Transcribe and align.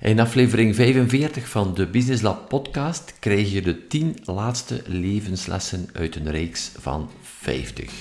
In 0.00 0.20
aflevering 0.20 0.74
45 0.74 1.48
van 1.48 1.74
de 1.74 1.86
Business 1.86 2.22
Lab 2.22 2.48
podcast 2.48 3.14
krijg 3.18 3.52
je 3.52 3.62
de 3.62 3.86
10 3.86 4.16
laatste 4.24 4.82
levenslessen 4.86 5.88
uit 5.92 6.16
een 6.16 6.30
reeks 6.30 6.72
van 6.78 7.10
50. 7.22 7.92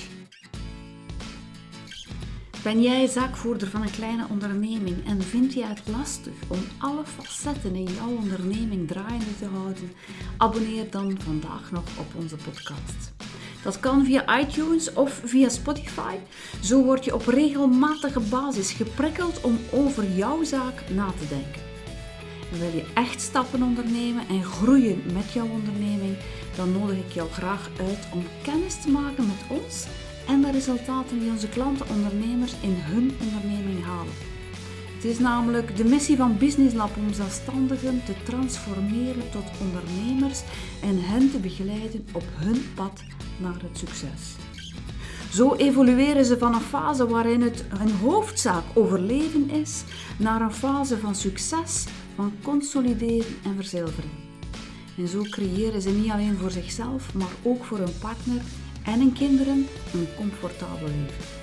Ben 2.64 2.82
jij 2.82 3.08
zaakvoerder 3.08 3.68
van 3.68 3.82
een 3.82 3.92
kleine 3.92 4.26
onderneming 4.30 5.08
en 5.08 5.22
vind 5.22 5.54
je 5.54 5.66
het 5.66 5.82
lastig 5.98 6.34
om 6.48 6.60
alle 6.78 7.06
facetten 7.06 7.76
in 7.76 7.88
jouw 7.96 8.16
onderneming 8.18 8.88
draaiende 8.88 9.38
te 9.40 9.46
houden? 9.46 9.92
Abonneer 10.38 10.92
dan 10.92 11.18
vandaag 11.24 11.72
nog 11.72 11.84
op 12.00 12.16
onze 12.16 12.36
podcast. 12.36 13.12
Dat 13.64 13.80
kan 13.80 14.06
via 14.06 14.40
iTunes 14.40 14.94
of 14.94 15.22
via 15.26 15.50
Spotify. 15.50 16.16
Zo 16.62 16.84
word 16.84 17.06
je 17.06 17.14
op 17.14 17.28
regelmatige 17.28 18.20
basis 18.20 18.72
geprikkeld 18.72 19.42
om 19.42 19.60
over 19.72 20.12
jouw 20.12 20.44
zaak 20.44 20.84
na 20.90 21.12
te 21.12 21.28
denken. 21.28 21.69
Wil 22.58 22.72
je 22.76 22.86
echt 22.94 23.22
stappen 23.22 23.64
ondernemen 23.64 24.28
en 24.28 24.44
groeien 24.44 25.02
met 25.14 25.32
jouw 25.34 25.48
onderneming, 25.48 26.18
dan 26.56 26.72
nodig 26.72 26.98
ik 26.98 27.12
jou 27.12 27.30
graag 27.30 27.70
uit 27.80 28.08
om 28.14 28.24
kennis 28.44 28.82
te 28.82 28.90
maken 28.90 29.28
met 29.28 29.60
ons 29.60 29.86
en 30.28 30.42
de 30.42 30.52
resultaten 30.52 31.20
die 31.20 31.30
onze 31.30 31.50
klanten 31.50 31.90
ondernemers 31.90 32.54
in 32.62 32.76
hun 32.76 33.12
onderneming 33.22 33.86
halen. 33.86 34.14
Het 34.96 35.04
is 35.04 35.20
namelijk 35.20 35.78
de 35.78 35.84
missie 35.84 36.18
van 36.18 36.38
Business 36.38 36.76
Lab 36.76 36.98
om 36.98 37.14
zelfstandigen 37.14 38.02
te 38.06 38.14
transformeren 38.24 39.30
tot 39.32 39.44
ondernemers 39.62 40.42
en 40.82 41.04
hen 41.04 41.32
te 41.32 41.38
begeleiden 41.38 42.08
op 42.12 42.24
hun 42.34 42.74
pad 42.76 43.04
naar 43.38 43.62
het 43.62 43.78
succes. 43.78 44.36
Zo 45.32 45.56
evolueren 45.56 46.26
ze 46.26 46.38
van 46.38 46.54
een 46.54 46.62
fase 46.62 47.08
waarin 47.08 47.42
het 47.42 47.66
een 47.80 47.92
hoofdzaak 47.92 48.64
overleven 48.74 49.50
is, 49.50 49.84
naar 50.18 50.42
een 50.42 50.54
fase 50.54 50.98
van 50.98 51.16
succes, 51.16 51.86
consolideren 52.42 53.36
en 53.44 53.56
verzilveren. 53.56 54.10
En 54.98 55.08
zo 55.08 55.22
creëren 55.22 55.82
ze 55.82 55.90
niet 55.90 56.12
alleen 56.12 56.38
voor 56.38 56.52
zichzelf, 56.52 57.14
maar 57.14 57.32
ook 57.44 57.64
voor 57.64 57.78
hun 57.78 57.98
partner 58.00 58.42
en 58.84 59.00
hun 59.00 59.14
kinderen 59.14 59.68
een 59.94 60.08
comfortabel 60.18 60.88
leven. 60.88 61.38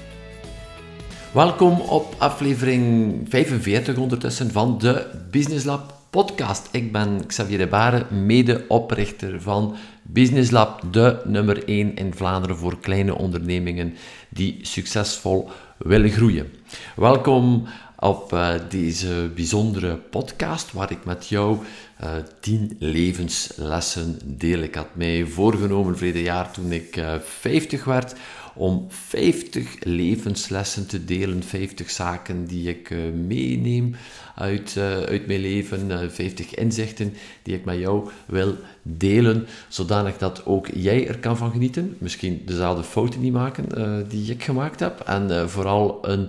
Welkom 1.33 1.80
op 1.80 2.14
aflevering 2.18 3.14
45 3.28 3.96
ondertussen 3.96 4.50
van 4.50 4.78
de 4.78 5.06
Business 5.30 5.64
Lab 5.64 5.94
podcast. 6.10 6.68
Ik 6.72 6.92
ben 6.92 7.27
Xavier 7.27 7.58
de 7.58 7.66
Bare, 7.66 8.06
medeoprichter 8.11 9.42
van 9.42 9.77
Business 10.02 10.50
Lab, 10.50 10.83
de 10.90 11.20
nummer 11.24 11.68
1 11.68 11.96
in 11.96 12.14
Vlaanderen 12.14 12.56
voor 12.56 12.80
kleine 12.80 13.14
ondernemingen 13.18 13.94
die 14.28 14.58
succesvol 14.62 15.48
willen 15.78 16.11
groeien. 16.11 16.52
Welkom 16.96 17.66
op 18.06 18.32
uh, 18.32 18.54
deze 18.68 19.30
bijzondere 19.34 19.96
podcast 19.96 20.72
waar 20.72 20.90
ik 20.90 21.04
met 21.04 21.28
jou 21.28 21.58
uh, 22.04 22.10
10 22.40 22.76
levenslessen 22.78 24.18
deel. 24.24 24.58
Ik 24.58 24.74
had 24.74 24.88
mij 24.92 25.24
voorgenomen 25.24 25.96
verleden 25.96 26.22
jaar 26.22 26.52
toen 26.52 26.72
ik 26.72 26.96
uh, 26.96 27.14
50 27.24 27.84
werd 27.84 28.14
om 28.56 28.86
50 28.88 29.76
levenslessen 29.80 30.86
te 30.86 31.04
delen, 31.04 31.42
50 31.42 31.90
zaken 31.90 32.46
die 32.46 32.68
ik 32.68 32.90
uh, 32.90 32.98
meeneem 33.26 33.94
uit, 34.34 34.74
uh, 34.78 34.84
uit 34.84 35.26
mijn 35.26 35.40
leven, 35.40 35.90
uh, 35.90 35.98
50 36.08 36.54
inzichten 36.54 37.14
die 37.42 37.54
ik 37.54 37.64
met 37.64 37.78
jou 37.78 38.08
wil 38.27 38.56
delen, 38.82 39.46
zodanig 39.68 40.18
dat 40.18 40.46
ook 40.46 40.68
jij 40.74 41.08
er 41.08 41.18
kan 41.18 41.36
van 41.36 41.50
genieten. 41.50 41.96
Misschien 41.98 42.42
dezelfde 42.44 42.82
fouten 42.82 43.20
niet 43.20 43.32
maken 43.32 43.68
die 44.08 44.30
ik 44.30 44.42
gemaakt 44.42 44.80
heb 44.80 45.00
en 45.00 45.50
vooral 45.50 45.98
een 46.02 46.28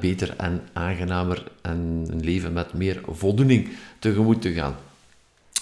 beter 0.00 0.34
en 0.36 0.60
aangenamer 0.72 1.44
en 1.62 2.06
een 2.10 2.24
leven 2.24 2.52
met 2.52 2.72
meer 2.72 3.00
voldoening 3.06 3.68
tegemoet 3.98 4.42
te 4.42 4.52
gaan. 4.52 4.74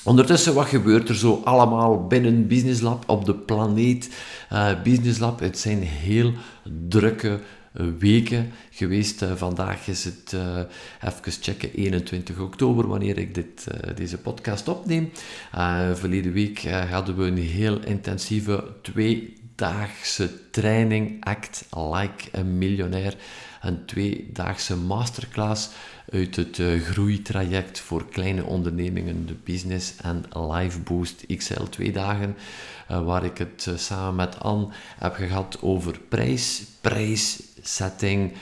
Ondertussen, 0.07 0.55
wat 0.55 0.67
gebeurt 0.67 1.09
er 1.09 1.17
zo 1.17 1.41
allemaal 1.45 2.07
binnen 2.07 2.47
Business 2.47 2.81
Lab 2.81 3.09
op 3.09 3.25
de 3.25 3.35
planeet 3.35 4.11
uh, 4.53 4.83
Business 4.83 5.19
Lab? 5.19 5.41
Het 5.41 5.59
zijn 5.59 5.83
heel 5.83 6.33
drukke 6.89 7.41
weken 7.99 8.53
geweest. 8.71 9.23
Uh, 9.23 9.33
vandaag 9.35 9.89
is 9.89 10.05
het, 10.05 10.37
even 11.01 11.33
checken, 11.41 11.73
21 11.73 12.39
oktober, 12.39 12.87
wanneer 12.87 13.19
ik 13.19 13.35
dit, 13.35 13.67
deze 13.97 14.19
podcast 14.19 14.69
opneem. 14.69 15.11
verleden 15.93 16.33
week 16.33 16.65
hadden 16.91 17.17
we 17.17 17.25
een 17.25 17.39
heel 17.39 17.81
intensieve 17.85 18.65
tweedaagse 18.83 20.51
training, 20.51 21.25
Act 21.25 21.65
Like 21.71 22.39
a 22.39 22.43
Millionaire. 22.43 23.17
Een 23.67 23.85
tweedaagse 23.85 24.77
masterclass 24.77 25.69
uit 26.13 26.37
het 26.37 26.59
uh, 26.59 26.81
groeitraject 26.81 27.81
voor 27.81 28.09
kleine 28.09 28.45
ondernemingen, 28.45 29.27
de 29.27 29.37
Business 29.45 29.95
and 30.03 30.27
Life 30.35 30.81
Boost 30.81 31.25
XL 31.37 31.63
twee 31.63 31.93
dagen, 31.93 32.37
uh, 32.91 33.05
waar 33.05 33.25
ik 33.25 33.39
het 33.39 33.67
uh, 33.69 33.77
samen 33.77 34.15
met 34.15 34.41
Anne 34.41 34.69
heb 34.99 35.15
gehad 35.15 35.59
over 35.63 36.01
prijs, 36.09 36.65
prijssetting, 36.81 38.33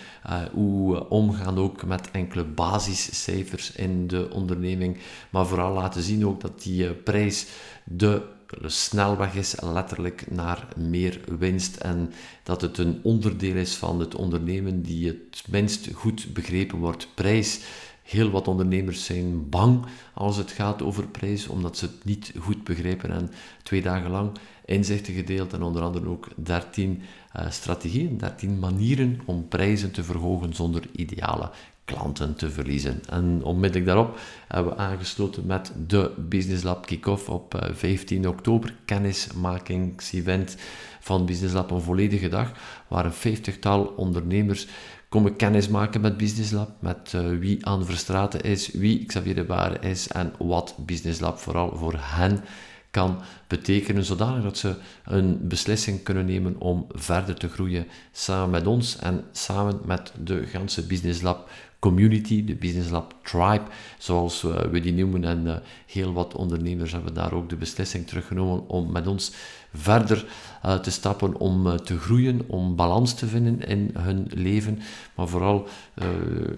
hoe 0.53 1.09
omgaan 1.09 1.59
ook 1.59 1.85
met 1.85 2.11
enkele 2.11 2.45
basiscijfers 2.45 3.73
in 3.73 4.07
de 4.07 4.31
onderneming, 4.31 4.99
maar 5.31 5.47
vooral 5.47 5.73
laten 5.73 6.03
zien 6.03 6.27
ook 6.27 6.41
dat 6.41 6.63
die 6.63 6.91
prijs 6.91 7.47
de 7.85 8.23
snelweg 8.63 9.35
is 9.35 9.61
letterlijk 9.61 10.31
naar 10.31 10.69
meer 10.77 11.21
winst 11.39 11.77
en 11.77 12.13
dat 12.43 12.61
het 12.61 12.79
een 12.79 13.01
onderdeel 13.03 13.57
is 13.57 13.75
van 13.75 14.01
het 14.01 14.15
ondernemen 14.15 14.83
die 14.83 15.07
het 15.07 15.45
minst 15.49 15.89
goed 15.93 16.33
begrepen 16.33 16.79
wordt. 16.79 17.09
Prijs. 17.15 17.61
Heel 18.03 18.31
wat 18.31 18.49
ondernemers 18.49 19.05
zijn 19.05 19.49
bang 19.49 19.87
als 20.15 20.37
het 20.37 20.51
gaat 20.51 20.83
over 20.83 21.07
prijs, 21.07 21.47
omdat 21.47 21.77
ze 21.77 21.85
het 21.85 22.05
niet 22.05 22.33
goed 22.39 22.65
begrijpen. 22.65 23.11
En 23.11 23.31
twee 23.63 23.83
dagen 23.83 24.11
lang 24.11 24.31
inzichten 24.65 25.15
gedeeld 25.15 25.53
en 25.53 25.63
onder 25.63 25.83
andere 25.83 26.09
ook 26.09 26.29
13 26.37 27.03
uh, 27.37 27.51
strategieën, 27.51 28.19
13 28.19 28.59
manieren 28.59 29.21
om 29.25 29.49
prijzen 29.49 29.91
te 29.91 30.05
verhogen 30.05 30.55
zonder 30.55 30.83
ideale 30.93 31.51
klanten 31.85 32.35
te 32.35 32.51
verliezen. 32.51 33.03
En 33.09 33.41
onmiddellijk 33.43 33.87
daarop 33.87 34.19
hebben 34.49 34.73
we 34.73 34.79
aangesloten 34.79 35.47
met 35.47 35.73
de 35.87 36.11
Business 36.17 36.63
Lab 36.63 36.87
Kick-Off 36.87 37.29
op 37.29 37.69
15 37.73 38.29
oktober, 38.29 38.75
kennismakingsevent 38.85 40.57
van 41.01 41.27
Business 41.27 41.55
Lab, 41.55 41.71
een 41.71 41.81
volledige 41.81 42.29
dag, 42.29 42.53
waar 42.89 43.05
een 43.05 43.13
vijftigtal 43.13 43.85
ondernemers 43.85 44.67
komen 45.09 45.37
kennismaken 45.37 46.01
met 46.01 46.17
Business 46.17 46.51
Lab, 46.51 46.71
met 46.79 47.13
uh, 47.17 47.39
wie 47.39 47.67
Anne 47.67 47.85
Verstraten 47.85 48.41
is, 48.41 48.71
wie 48.73 49.05
Xavier 49.05 49.35
de 49.35 49.79
is 49.81 50.09
en 50.09 50.33
wat 50.39 50.75
Business 50.79 51.21
Lab 51.21 51.39
vooral 51.39 51.77
voor 51.77 51.95
hen 51.97 52.45
kan 52.91 53.21
betekenen, 53.49 54.05
zodanig 54.05 54.43
dat 54.43 54.59
ze 54.59 54.75
een 55.05 55.49
beslissing 55.49 56.03
kunnen 56.03 56.25
nemen 56.25 56.61
om 56.61 56.87
verder 56.89 57.35
te 57.35 57.49
groeien 57.49 57.87
samen 58.13 58.51
met 58.51 58.67
ons 58.67 58.99
en 58.99 59.25
samen 59.33 59.81
met 59.85 60.13
de 60.23 60.47
ganse 60.47 60.87
Business 60.87 61.23
Lab 61.23 61.49
community, 61.85 62.45
de 62.45 62.55
Business 62.55 62.91
Lab 62.91 63.15
Tribe, 63.23 63.65
zoals 63.99 64.43
we 64.43 64.81
die 64.81 64.93
noemen. 64.93 65.25
En 65.25 65.47
uh, 65.47 65.55
heel 65.87 66.13
wat 66.13 66.35
ondernemers 66.35 66.93
hebben 66.93 67.15
daar 67.15 67.33
ook 67.33 67.49
de 67.49 67.57
beslissing 67.57 68.07
teruggenomen 68.07 68.69
om 68.69 68.93
met 68.93 69.07
ons 69.07 69.33
verder 69.73 70.27
uh, 70.65 70.79
te 70.79 70.91
stappen, 70.91 71.37
om 71.41 71.77
te 71.85 71.99
groeien, 71.99 72.41
om 72.47 72.77
balans 72.77 73.15
te 73.15 73.27
vinden 73.27 73.61
in 73.69 73.91
hun 73.99 74.27
leven, 74.35 74.79
maar 75.15 75.29
vooral 75.29 75.69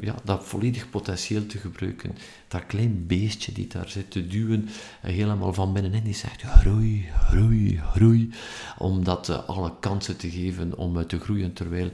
ja, 0.00 0.15
dat 0.25 0.44
volledig 0.44 0.91
potentieel 0.91 1.47
te 1.47 1.59
gebruiken. 1.59 2.15
Dat 2.48 2.66
klein 2.66 3.04
beestje 3.06 3.53
die 3.53 3.66
daar 3.66 3.88
zit 3.88 4.10
te 4.10 4.26
duwen, 4.26 4.69
helemaal 5.00 5.53
van 5.53 5.72
binnenin, 5.72 6.04
die 6.04 6.15
zegt 6.15 6.42
groei, 6.42 7.09
groei, 7.28 7.81
groei, 7.92 8.31
om 8.78 9.04
dat 9.04 9.47
alle 9.47 9.72
kansen 9.81 10.16
te 10.16 10.31
geven 10.31 10.76
om 10.78 11.06
te 11.06 11.19
groeien, 11.19 11.53
terwijl 11.53 11.91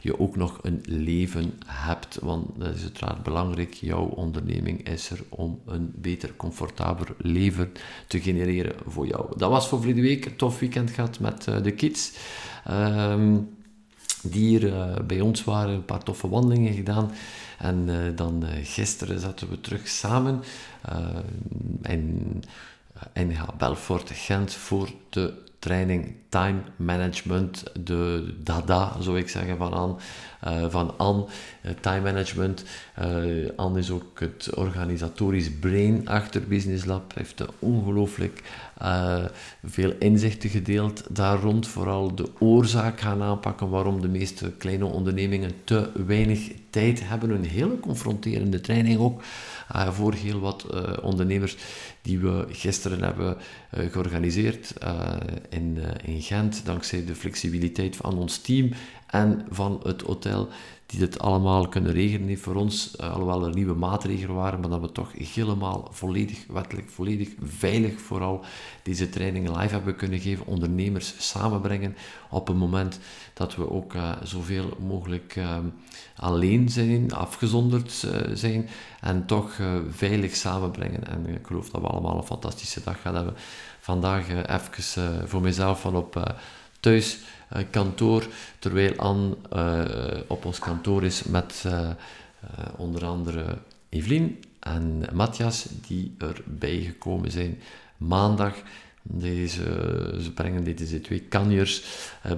je 0.00 0.18
ook 0.18 0.36
nog 0.36 0.58
een 0.62 0.80
leven 0.86 1.52
hebt 1.66 2.18
want 2.22 2.46
dat 2.56 2.74
is 2.74 2.82
uiteraard 2.82 3.22
belangrijk. 3.22 3.74
Jouw 3.74 4.04
onderneming 4.04 4.88
is 4.88 5.10
er 5.10 5.20
om 5.28 5.60
een 5.66 5.92
beter, 5.96 6.36
comfortabeler 6.36 7.14
leven 7.18 7.72
te 8.06 8.20
genereren 8.20 8.74
voor 8.86 9.06
jou. 9.06 9.38
Dat 9.38 9.50
was 9.50 9.68
voor 9.68 9.82
vorige 9.82 10.00
week. 10.00 10.24
Een 10.24 10.36
tof 10.36 10.58
weekend 10.58 10.90
gehad 10.90 11.20
met 11.20 11.46
uh, 11.46 11.62
de 11.62 11.70
kids. 11.70 12.12
Um, 12.70 13.56
die 14.22 14.46
hier 14.46 14.62
uh, 14.62 14.94
bij 15.06 15.20
ons 15.20 15.44
waren, 15.44 15.74
een 15.74 15.84
paar 15.84 16.02
toffe 16.02 16.28
wandelingen 16.28 16.74
gedaan. 16.74 17.10
En 17.58 17.88
dan 18.16 18.44
gisteren 18.62 19.20
zaten 19.20 19.48
we 19.48 19.60
terug 19.60 19.88
samen 19.88 20.42
in, 21.82 22.42
in 23.12 23.36
Belfort, 23.58 24.10
Gent, 24.14 24.52
voor 24.52 24.90
de 25.08 25.34
training 25.64 26.14
Time 26.28 26.60
Management, 26.76 27.64
de 27.84 28.34
dada 28.42 28.96
zou 29.00 29.18
ik 29.18 29.28
zeggen 29.28 29.56
van 29.56 29.72
Anne. 29.72 29.94
Uh, 30.48 30.64
van 30.68 30.94
Anne, 30.96 31.24
Time 31.80 32.00
Management. 32.00 32.64
Uh, 33.00 33.48
Anne 33.56 33.78
is 33.78 33.90
ook 33.90 34.20
het 34.20 34.50
organisatorisch 34.54 35.50
brain 35.50 36.08
achter 36.08 36.42
Business 36.48 36.84
Lab. 36.84 37.14
Heeft 37.14 37.44
ongelooflijk 37.58 38.42
veel 39.64 39.92
inzichten 39.98 40.50
gedeeld 40.50 41.04
daar 41.10 41.38
rond. 41.38 41.66
Vooral 41.66 42.14
de 42.14 42.28
oorzaak 42.38 43.00
gaan 43.00 43.22
aanpakken 43.22 43.68
waarom 43.68 44.00
de 44.00 44.08
meeste 44.08 44.52
kleine 44.58 44.84
ondernemingen 44.84 45.52
te 45.64 45.90
weinig 46.06 46.50
tijd 46.70 47.08
hebben. 47.08 47.30
Een 47.30 47.44
hele 47.44 47.80
confronterende 47.80 48.60
training 48.60 48.98
ook 48.98 49.22
voor 49.90 50.12
heel 50.12 50.40
wat 50.40 50.66
ondernemers 51.02 51.56
die 52.04 52.18
we 52.18 52.46
gisteren 52.50 53.02
hebben 53.02 53.36
uh, 53.36 53.92
georganiseerd 53.92 54.74
in, 55.48 55.78
in 56.04 56.22
Gent, 56.22 56.64
dankzij 56.64 57.04
de 57.04 57.14
flexibiliteit 57.14 57.96
van 57.96 58.18
ons 58.18 58.38
team 58.38 58.70
en 59.06 59.46
van 59.50 59.80
het 59.82 60.02
hotel 60.02 60.48
die 60.86 60.98
dit 60.98 61.18
allemaal 61.18 61.68
kunnen 61.68 61.92
regelen 61.92 62.28
heeft 62.28 62.42
voor 62.42 62.54
ons, 62.54 62.98
alhoewel 62.98 63.46
er 63.46 63.54
nieuwe 63.54 63.74
maatregelen 63.74 64.34
waren, 64.34 64.60
maar 64.60 64.68
dat 64.70 64.80
we 64.80 64.92
toch 64.92 65.12
helemaal 65.34 65.88
volledig 65.90 66.46
wettelijk, 66.48 66.90
volledig 66.90 67.28
veilig 67.42 68.00
vooral 68.00 68.44
deze 68.82 69.08
trainingen 69.08 69.56
live 69.56 69.74
hebben 69.74 69.96
kunnen 69.96 70.20
geven, 70.20 70.46
ondernemers 70.46 71.14
samenbrengen 71.18 71.96
op 72.30 72.48
een 72.48 72.56
moment 72.56 72.98
dat 73.34 73.56
we 73.56 73.70
ook 73.70 73.94
zoveel 74.22 74.76
mogelijk 74.86 75.36
uh, 75.36 75.58
alleen 76.16 76.68
zijn, 76.68 77.12
afgezonderd 77.12 78.06
zijn 78.32 78.68
en 79.00 79.26
toch 79.26 79.60
veilig 79.90 80.36
samenbrengen. 80.36 81.08
En 81.08 81.26
ik 81.26 81.46
geloof 81.46 81.70
dat 81.70 81.80
we 81.80 81.86
allemaal 81.94 82.16
een 82.16 82.26
fantastische 82.26 82.80
dag 82.84 83.00
gaan 83.00 83.14
hebben. 83.14 83.34
Vandaag 83.80 84.28
even 84.28 85.28
voor 85.28 85.40
mezelf 85.40 85.80
van 85.80 85.96
op 85.96 86.34
thuis 86.80 87.18
kantoor, 87.70 88.26
terwijl 88.58 88.96
Anne 88.96 89.36
op 90.28 90.44
ons 90.44 90.58
kantoor 90.58 91.04
is 91.04 91.22
met 91.22 91.64
onder 92.76 93.04
andere 93.04 93.58
Evelien 93.88 94.44
en 94.60 95.04
Matthias, 95.12 95.66
die 95.86 96.14
erbij 96.18 96.80
gekomen 96.80 97.30
zijn 97.30 97.60
maandag. 97.96 98.54
Deze, 99.02 99.62
ze 100.22 100.32
brengen 100.34 100.64
deze 100.64 101.00
twee 101.00 101.20
kanjers, 101.20 101.84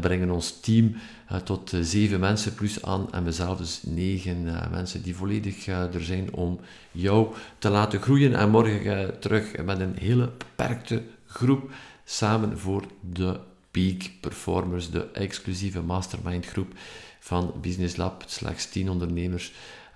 brengen 0.00 0.30
ons 0.30 0.60
team 0.60 0.96
tot 1.44 1.72
uh, 1.72 1.80
zeven 1.82 2.20
mensen 2.20 2.54
plus 2.54 2.82
aan 2.82 3.12
en 3.12 3.22
mezelf 3.22 3.58
dus 3.58 3.80
negen 3.82 4.42
mensen 4.70 5.02
die 5.02 5.16
volledig 5.16 5.66
er 5.66 6.04
zijn 6.04 6.32
om 6.32 6.60
jou 6.90 7.34
te 7.58 7.68
laten 7.68 8.00
groeien. 8.00 8.34
En 8.34 8.50
morgen 8.50 9.18
terug 9.20 9.64
met 9.64 9.80
een 9.80 9.96
hele 9.98 10.30
beperkte 10.38 11.02
groep 11.26 11.70
samen 12.04 12.58
voor 12.58 12.84
de 13.00 13.40
Peak 13.70 14.10
Performers, 14.20 14.90
de 14.90 15.10
exclusieve 15.12 15.82
mastermind 15.82 16.46
groep 16.46 16.72
van 17.18 17.54
Business 17.60 17.96
Lab. 17.96 18.24
Slechts 18.26 18.68
tien 18.68 18.90
ondernemers 18.90 19.52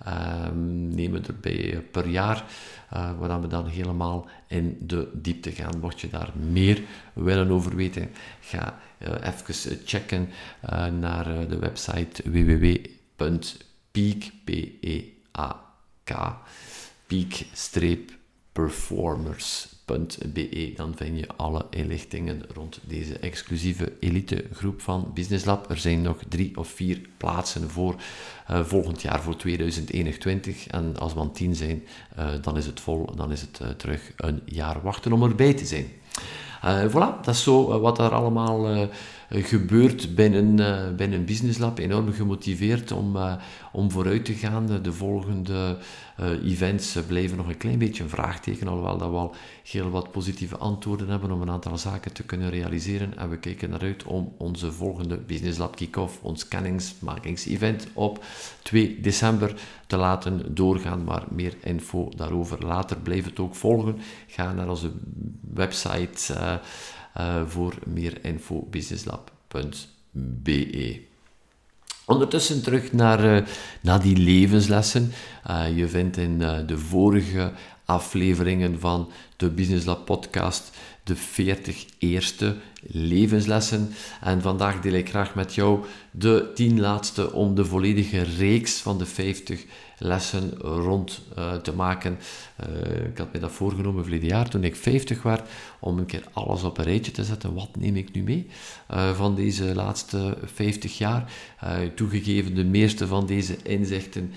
um, 0.09 0.89
nemen 0.95 1.27
erbij 1.27 1.85
per 1.91 2.09
jaar. 2.09 2.45
Uh, 2.95 3.11
waar 3.19 3.41
we 3.41 3.47
dan 3.47 3.67
helemaal 3.67 4.29
in 4.47 4.77
de 4.81 5.09
diepte 5.13 5.53
gaan. 5.53 5.79
Mocht 5.81 6.01
je 6.01 6.09
daar 6.09 6.31
meer 6.51 6.83
willen 7.13 7.51
over 7.51 7.77
weten, 7.77 8.11
ga 8.41 8.79
even 9.01 9.79
checken 9.85 10.29
uh, 10.65 10.87
naar 10.87 11.49
de 11.49 11.59
website 11.59 12.31
www.peak, 12.31 14.31
peak-performers 17.07 19.69
be 20.33 20.73
Dan 20.77 20.97
vind 20.97 21.19
je 21.19 21.27
alle 21.37 21.67
inlichtingen 21.71 22.43
rond 22.55 22.81
deze 22.87 23.19
exclusieve 23.19 23.93
elitegroep 24.01 24.81
van 24.81 25.11
Business 25.15 25.45
Lab. 25.45 25.71
Er 25.71 25.79
zijn 25.79 26.03
nog 26.03 26.19
drie 26.29 26.57
of 26.57 26.69
vier 26.69 27.01
plaatsen 27.17 27.71
voor 27.71 27.95
volgend 28.47 29.03
jaar, 29.03 29.23
voor 29.23 29.37
2021. 29.37 30.67
En 30.67 30.97
als 30.97 31.15
we 31.15 31.21
aan 31.21 31.33
tien 31.33 31.55
zijn, 31.55 31.83
dan 32.41 32.57
is 32.57 32.67
het 32.67 32.81
vol. 32.81 33.17
Dan 33.17 33.33
is 33.33 33.41
het 33.41 33.79
terug 33.79 34.13
een 34.17 34.41
jaar 34.45 34.83
wachten 34.83 35.13
om 35.13 35.23
erbij 35.23 35.55
te 35.55 35.67
zijn. 35.67 35.87
Voilà, 36.63 37.21
dat 37.23 37.35
is 37.35 37.43
zo 37.43 37.81
wat 37.81 37.99
er 37.99 38.15
allemaal 38.15 38.89
gebeurt 39.31 40.15
binnen, 40.15 40.97
binnen 40.97 41.25
Business 41.25 41.59
Lab. 41.59 41.79
Enorm 41.79 42.13
gemotiveerd 42.13 42.93
om, 42.93 43.17
om 43.73 43.91
vooruit 43.91 44.25
te 44.25 44.35
gaan. 44.35 44.83
De 44.83 44.93
volgende 44.93 45.79
uh, 46.21 46.51
events 46.51 46.99
blijven 47.07 47.37
nog 47.37 47.49
een 47.49 47.57
klein 47.57 47.79
beetje 47.79 48.03
een 48.03 48.09
vraagteken, 48.09 48.69
alhoewel 48.69 48.99
dat 48.99 49.11
we 49.11 49.17
al 49.17 49.35
heel 49.71 49.91
wat 49.91 50.11
positieve 50.11 50.57
antwoorden 50.57 51.09
hebben 51.09 51.31
om 51.31 51.43
een 51.43 51.51
aantal 51.51 51.79
zaken 51.79 52.13
te 52.13 52.23
kunnen 52.23 52.51
realiseren. 52.51 53.19
En 53.19 53.31
we 53.31 53.39
kijken 53.39 53.71
naar 53.71 53.81
uit 53.81 54.05
om 54.05 54.33
onze 54.37 54.73
volgende 54.73 55.17
Business 55.17 55.59
Lab 55.59 55.77
Kick-Off, 55.77 56.19
ons 56.23 56.49
kenningsmakingsevent 56.49 57.87
op 57.93 58.25
2 58.63 59.01
december 59.01 59.55
te 59.87 59.97
laten 59.97 60.55
doorgaan. 60.55 61.05
Maar 61.05 61.25
meer 61.31 61.55
info 61.63 62.09
daarover 62.17 62.67
later. 62.67 62.97
Blijf 62.97 63.25
het 63.25 63.39
ook 63.39 63.55
volgen. 63.55 63.99
Ga 64.27 64.53
naar 64.53 64.69
onze 64.69 64.91
website 65.55 66.35
uh, 67.19 67.43
voor 67.47 67.75
meer 67.87 68.25
info 68.25 68.67
businesslab.be. 68.71 71.01
Ondertussen 72.05 72.63
terug 72.63 72.93
naar, 72.93 73.25
uh, 73.25 73.47
naar 73.81 74.03
die 74.03 74.17
levenslessen. 74.17 75.13
Uh, 75.51 75.77
je 75.77 75.89
vindt 75.89 76.17
in 76.17 76.39
de 76.67 76.79
vorige 76.79 77.53
afleveringen 77.85 78.81
van 78.81 79.11
de 79.37 79.51
Business 79.51 79.87
Lab 79.87 80.05
podcast 80.05 80.71
de 81.05 81.17
40 81.17 81.87
eerste 81.99 82.57
levenslessen. 82.83 83.93
En 84.21 84.43
vandaag 84.43 84.81
deel 84.81 84.93
ik 84.93 85.09
graag 85.09 85.35
met 85.35 85.55
jou 85.55 85.85
de 86.11 86.51
10 86.55 86.81
laatste 86.81 87.33
om 87.33 87.55
de 87.55 87.65
volledige 87.65 88.23
reeks 88.23 88.79
van 88.79 88.99
de 88.99 89.07
50 89.07 89.65
lessen 90.03 90.59
rond 90.59 91.21
uh, 91.39 91.55
te 91.55 91.75
maken. 91.75 92.19
Uh, 92.69 93.07
ik 93.07 93.19
had 93.19 93.33
me 93.33 93.39
dat 93.39 93.53
voorgenomen 93.53 94.03
verleden 94.03 94.29
jaar 94.29 94.49
toen 94.49 94.65
ik 94.65 94.77
50 94.77 95.23
werd, 95.23 95.49
om 95.81 95.99
een 95.99 96.07
keer 96.07 96.25
alles 96.33 96.63
op 96.63 96.79
een 96.79 96.85
rijtje 96.85 97.13
te 97.13 97.25
zetten. 97.25 97.55
Wat 97.55 97.77
neem 97.79 97.97
ik 97.97 98.13
nu 98.13 98.23
mee 98.23 98.47
uh, 98.91 99.11
van 99.11 99.35
deze 99.35 99.75
laatste 99.75 100.37
50 100.45 100.99
jaar? 100.99 101.33
toegegeven, 101.95 102.55
de 102.55 102.65
meeste 102.65 103.07
van 103.07 103.27
deze 103.27 103.57
inzichten 103.63 104.33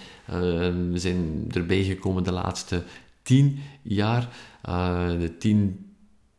zijn 0.94 1.46
erbij 1.52 1.84
gekomen 1.84 2.24
de 2.24 2.32
laatste 2.32 2.84
10 3.22 3.60
jaar. 3.82 4.30
de 5.20 5.36
10 5.40 5.94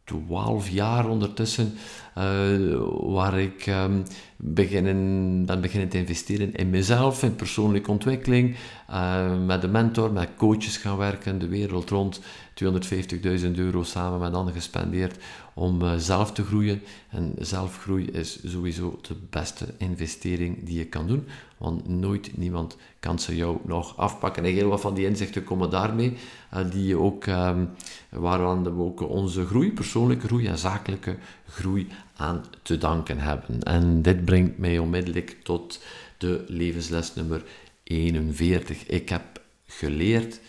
12 0.04 0.68
jaar 0.68 1.08
ondertussen, 1.08 1.72
uh, 2.18 2.78
waar 3.14 3.38
ik 3.38 3.66
um, 3.66 4.02
beginnen, 4.36 5.46
ben 5.46 5.60
beginnen 5.60 5.88
te 5.88 5.98
investeren 5.98 6.54
in 6.54 6.70
mezelf, 6.70 7.22
in 7.22 7.34
persoonlijke 7.34 7.90
ontwikkeling, 7.90 8.56
uh, 8.90 9.44
met 9.46 9.62
een 9.62 9.70
mentor, 9.70 10.12
met 10.12 10.28
coaches 10.36 10.76
gaan 10.76 10.96
werken, 10.96 11.38
de 11.38 11.48
wereld 11.48 11.90
rond, 11.90 12.20
250.000 12.20 13.50
euro 13.54 13.82
samen 13.82 14.18
met 14.18 14.34
anderen 14.34 14.60
gespendeerd 14.60 15.16
om 15.54 15.82
uh, 15.82 15.94
zelf 15.96 16.32
te 16.32 16.44
groeien. 16.44 16.82
En 17.08 17.34
zelfgroei 17.38 18.04
is 18.04 18.38
sowieso 18.44 18.98
de 19.02 19.14
beste 19.30 19.66
investering 19.76 20.64
die 20.64 20.78
je 20.78 20.86
kan 20.86 21.06
doen, 21.06 21.26
want 21.58 21.88
nooit 21.88 22.36
niemand 22.36 22.76
kan 23.00 23.18
ze 23.18 23.36
jou 23.36 23.58
nog 23.64 23.96
afpakken. 23.96 24.44
En 24.44 24.52
heel 24.52 24.68
wat 24.68 24.80
van 24.80 24.94
die 24.94 25.06
inzichten 25.06 25.44
komen 25.44 25.70
daarmee, 25.70 26.16
uh, 26.54 26.70
die 26.70 26.98
ook, 26.98 27.26
um, 27.26 27.70
waaraan 28.08 28.62
we 28.62 28.82
ook 28.82 29.00
onze 29.00 29.46
groei, 29.46 29.72
persoonlijke 29.72 30.26
groei 30.26 30.46
en 30.46 30.58
zakelijke 30.58 31.16
groei 31.48 31.86
aan 32.16 32.44
te 32.62 32.78
danken 32.78 33.18
hebben. 33.18 33.62
En 33.62 34.02
dit 34.02 34.24
brengt 34.24 34.58
mij 34.58 34.78
onmiddellijk 34.78 35.36
tot 35.42 35.82
de 36.18 36.44
levensles 36.48 37.14
nummer 37.14 37.44
41. 37.82 38.86
Ik 38.86 39.08
heb 39.08 39.22
geleerd 39.66 40.40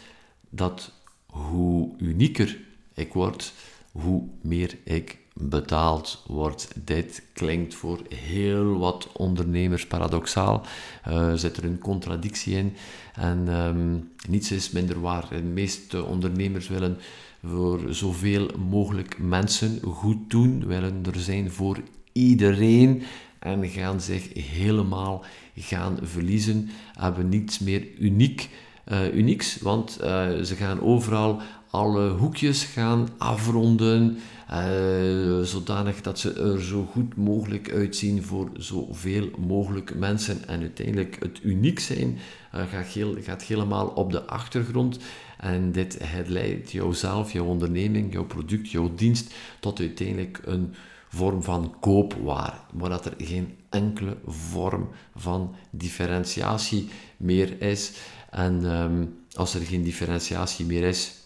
dat 0.49 0.91
hoe 1.25 1.95
unieker 1.97 2.57
ik 2.93 3.13
word, 3.13 3.53
hoe 4.01 4.23
meer 4.41 4.77
ik 4.83 5.17
betaald 5.33 6.23
word. 6.27 6.67
Dit 6.83 7.23
klinkt 7.33 7.73
voor 7.73 7.99
heel 8.15 8.77
wat 8.77 9.09
ondernemers 9.13 9.87
paradoxaal. 9.87 10.65
Uh, 11.07 11.33
zit 11.33 11.57
er 11.57 11.65
een 11.65 11.79
contradictie 11.79 12.57
in. 12.57 12.73
En 13.13 13.47
um, 13.47 14.11
niets 14.27 14.51
is 14.51 14.71
minder 14.71 15.01
waar. 15.01 15.27
De 15.29 15.41
meeste 15.41 16.03
ondernemers 16.03 16.67
willen 16.67 16.97
voor 17.43 17.79
zoveel 17.89 18.49
mogelijk 18.69 19.17
mensen 19.17 19.79
goed 19.83 20.29
doen, 20.29 20.65
willen 20.67 21.03
er 21.13 21.19
zijn 21.19 21.51
voor 21.51 21.77
iedereen 22.11 23.03
en 23.39 23.67
gaan 23.67 24.01
zich 24.01 24.33
helemaal 24.33 25.23
gaan 25.55 25.97
verliezen, 26.01 26.69
hebben 26.97 27.29
niets 27.29 27.59
meer 27.59 27.87
uniek, 27.99 28.49
uh, 28.91 29.13
unieks, 29.13 29.57
want 29.57 29.97
uh, 30.01 30.05
ze 30.41 30.55
gaan 30.55 30.81
overal 30.81 31.41
alle 31.75 32.09
hoekjes 32.09 32.63
gaan 32.63 33.07
afronden, 33.17 34.17
uh, 34.51 35.41
zodanig 35.41 36.01
dat 36.01 36.19
ze 36.19 36.33
er 36.33 36.61
zo 36.61 36.87
goed 36.91 37.15
mogelijk 37.15 37.71
uitzien 37.71 38.23
voor 38.23 38.49
zoveel 38.53 39.29
mogelijk 39.37 39.95
mensen. 39.95 40.47
En 40.47 40.59
uiteindelijk 40.59 41.17
het 41.19 41.39
uniek 41.43 41.79
zijn 41.79 42.17
gaat, 42.51 42.85
heel, 42.85 43.15
gaat 43.21 43.43
helemaal 43.43 43.87
op 43.87 44.11
de 44.11 44.25
achtergrond. 44.25 44.97
En 45.37 45.71
dit 45.71 45.99
leidt 46.27 46.71
jouzelf, 46.71 47.31
jouw 47.31 47.45
onderneming, 47.45 48.13
jouw 48.13 48.25
product, 48.25 48.71
jouw 48.71 48.95
dienst 48.95 49.33
tot 49.59 49.79
uiteindelijk 49.79 50.41
een 50.45 50.73
vorm 51.07 51.43
van 51.43 51.75
koopwaar, 51.79 52.59
maar 52.73 52.89
dat 52.89 53.05
er 53.05 53.13
geen 53.17 53.57
enkele 53.69 54.17
vorm 54.25 54.89
van 55.15 55.55
differentiatie 55.69 56.89
meer 57.17 57.61
is. 57.61 57.91
En 58.29 58.65
ehm, 58.65 59.05
als 59.33 59.55
er 59.55 59.61
geen 59.61 59.83
differentiatie 59.83 60.65
meer 60.65 60.83
is, 60.83 61.23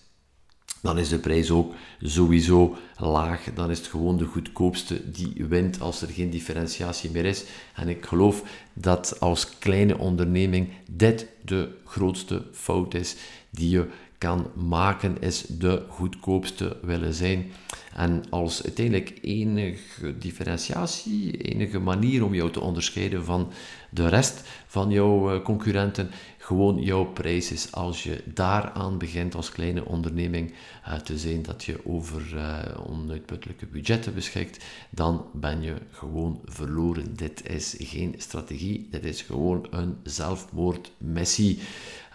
dan 0.81 0.97
is 0.97 1.09
de 1.09 1.19
prijs 1.19 1.51
ook 1.51 1.73
sowieso 2.01 2.75
laag. 2.97 3.53
Dan 3.53 3.71
is 3.71 3.77
het 3.77 3.87
gewoon 3.87 4.17
de 4.17 4.25
goedkoopste 4.25 5.11
die 5.11 5.45
wint 5.49 5.81
als 5.81 6.01
er 6.01 6.07
geen 6.09 6.29
differentiatie 6.29 7.11
meer 7.11 7.25
is. 7.25 7.43
En 7.75 7.87
ik 7.87 8.05
geloof 8.05 8.43
dat 8.73 9.19
als 9.19 9.57
kleine 9.59 9.97
onderneming 9.97 10.69
dit 10.91 11.27
de 11.45 11.69
grootste 11.85 12.45
fout 12.51 12.93
is 12.93 13.15
die 13.49 13.69
je 13.69 13.87
kan 14.19 14.47
maken, 14.53 15.21
is 15.21 15.45
de 15.47 15.83
goedkoopste 15.87 16.77
willen 16.81 17.13
zijn. 17.13 17.51
En 17.95 18.23
als 18.29 18.63
uiteindelijk 18.63 19.19
enige 19.21 20.17
differentiatie, 20.17 21.31
enige 21.31 21.79
manier 21.79 22.25
om 22.25 22.33
jou 22.33 22.51
te 22.51 22.59
onderscheiden 22.59 23.25
van 23.25 23.51
de 23.89 24.07
rest 24.07 24.41
van 24.67 24.89
jouw 24.89 25.33
eh, 25.33 25.41
concurrenten, 25.43 26.09
gewoon 26.49 26.81
jouw 26.81 27.05
prijs 27.05 27.51
is. 27.51 27.71
Als 27.71 28.03
je 28.03 28.23
daaraan 28.33 28.97
begint 28.97 29.35
als 29.35 29.51
kleine 29.51 29.85
onderneming 29.85 30.53
uh, 30.87 30.93
te 30.93 31.17
zijn 31.17 31.41
dat 31.41 31.63
je 31.63 31.85
over 31.85 32.21
uh, 32.35 32.59
onuitputtelijke 32.89 33.65
budgetten 33.65 34.13
beschikt, 34.13 34.65
dan 34.89 35.25
ben 35.33 35.61
je 35.61 35.73
gewoon 35.91 36.41
verloren. 36.45 37.15
Dit 37.15 37.49
is 37.49 37.75
geen 37.77 38.15
strategie, 38.17 38.87
dit 38.91 39.05
is 39.05 39.21
gewoon 39.21 39.67
een 39.69 39.97
zelfmoordmissie. 40.03 41.59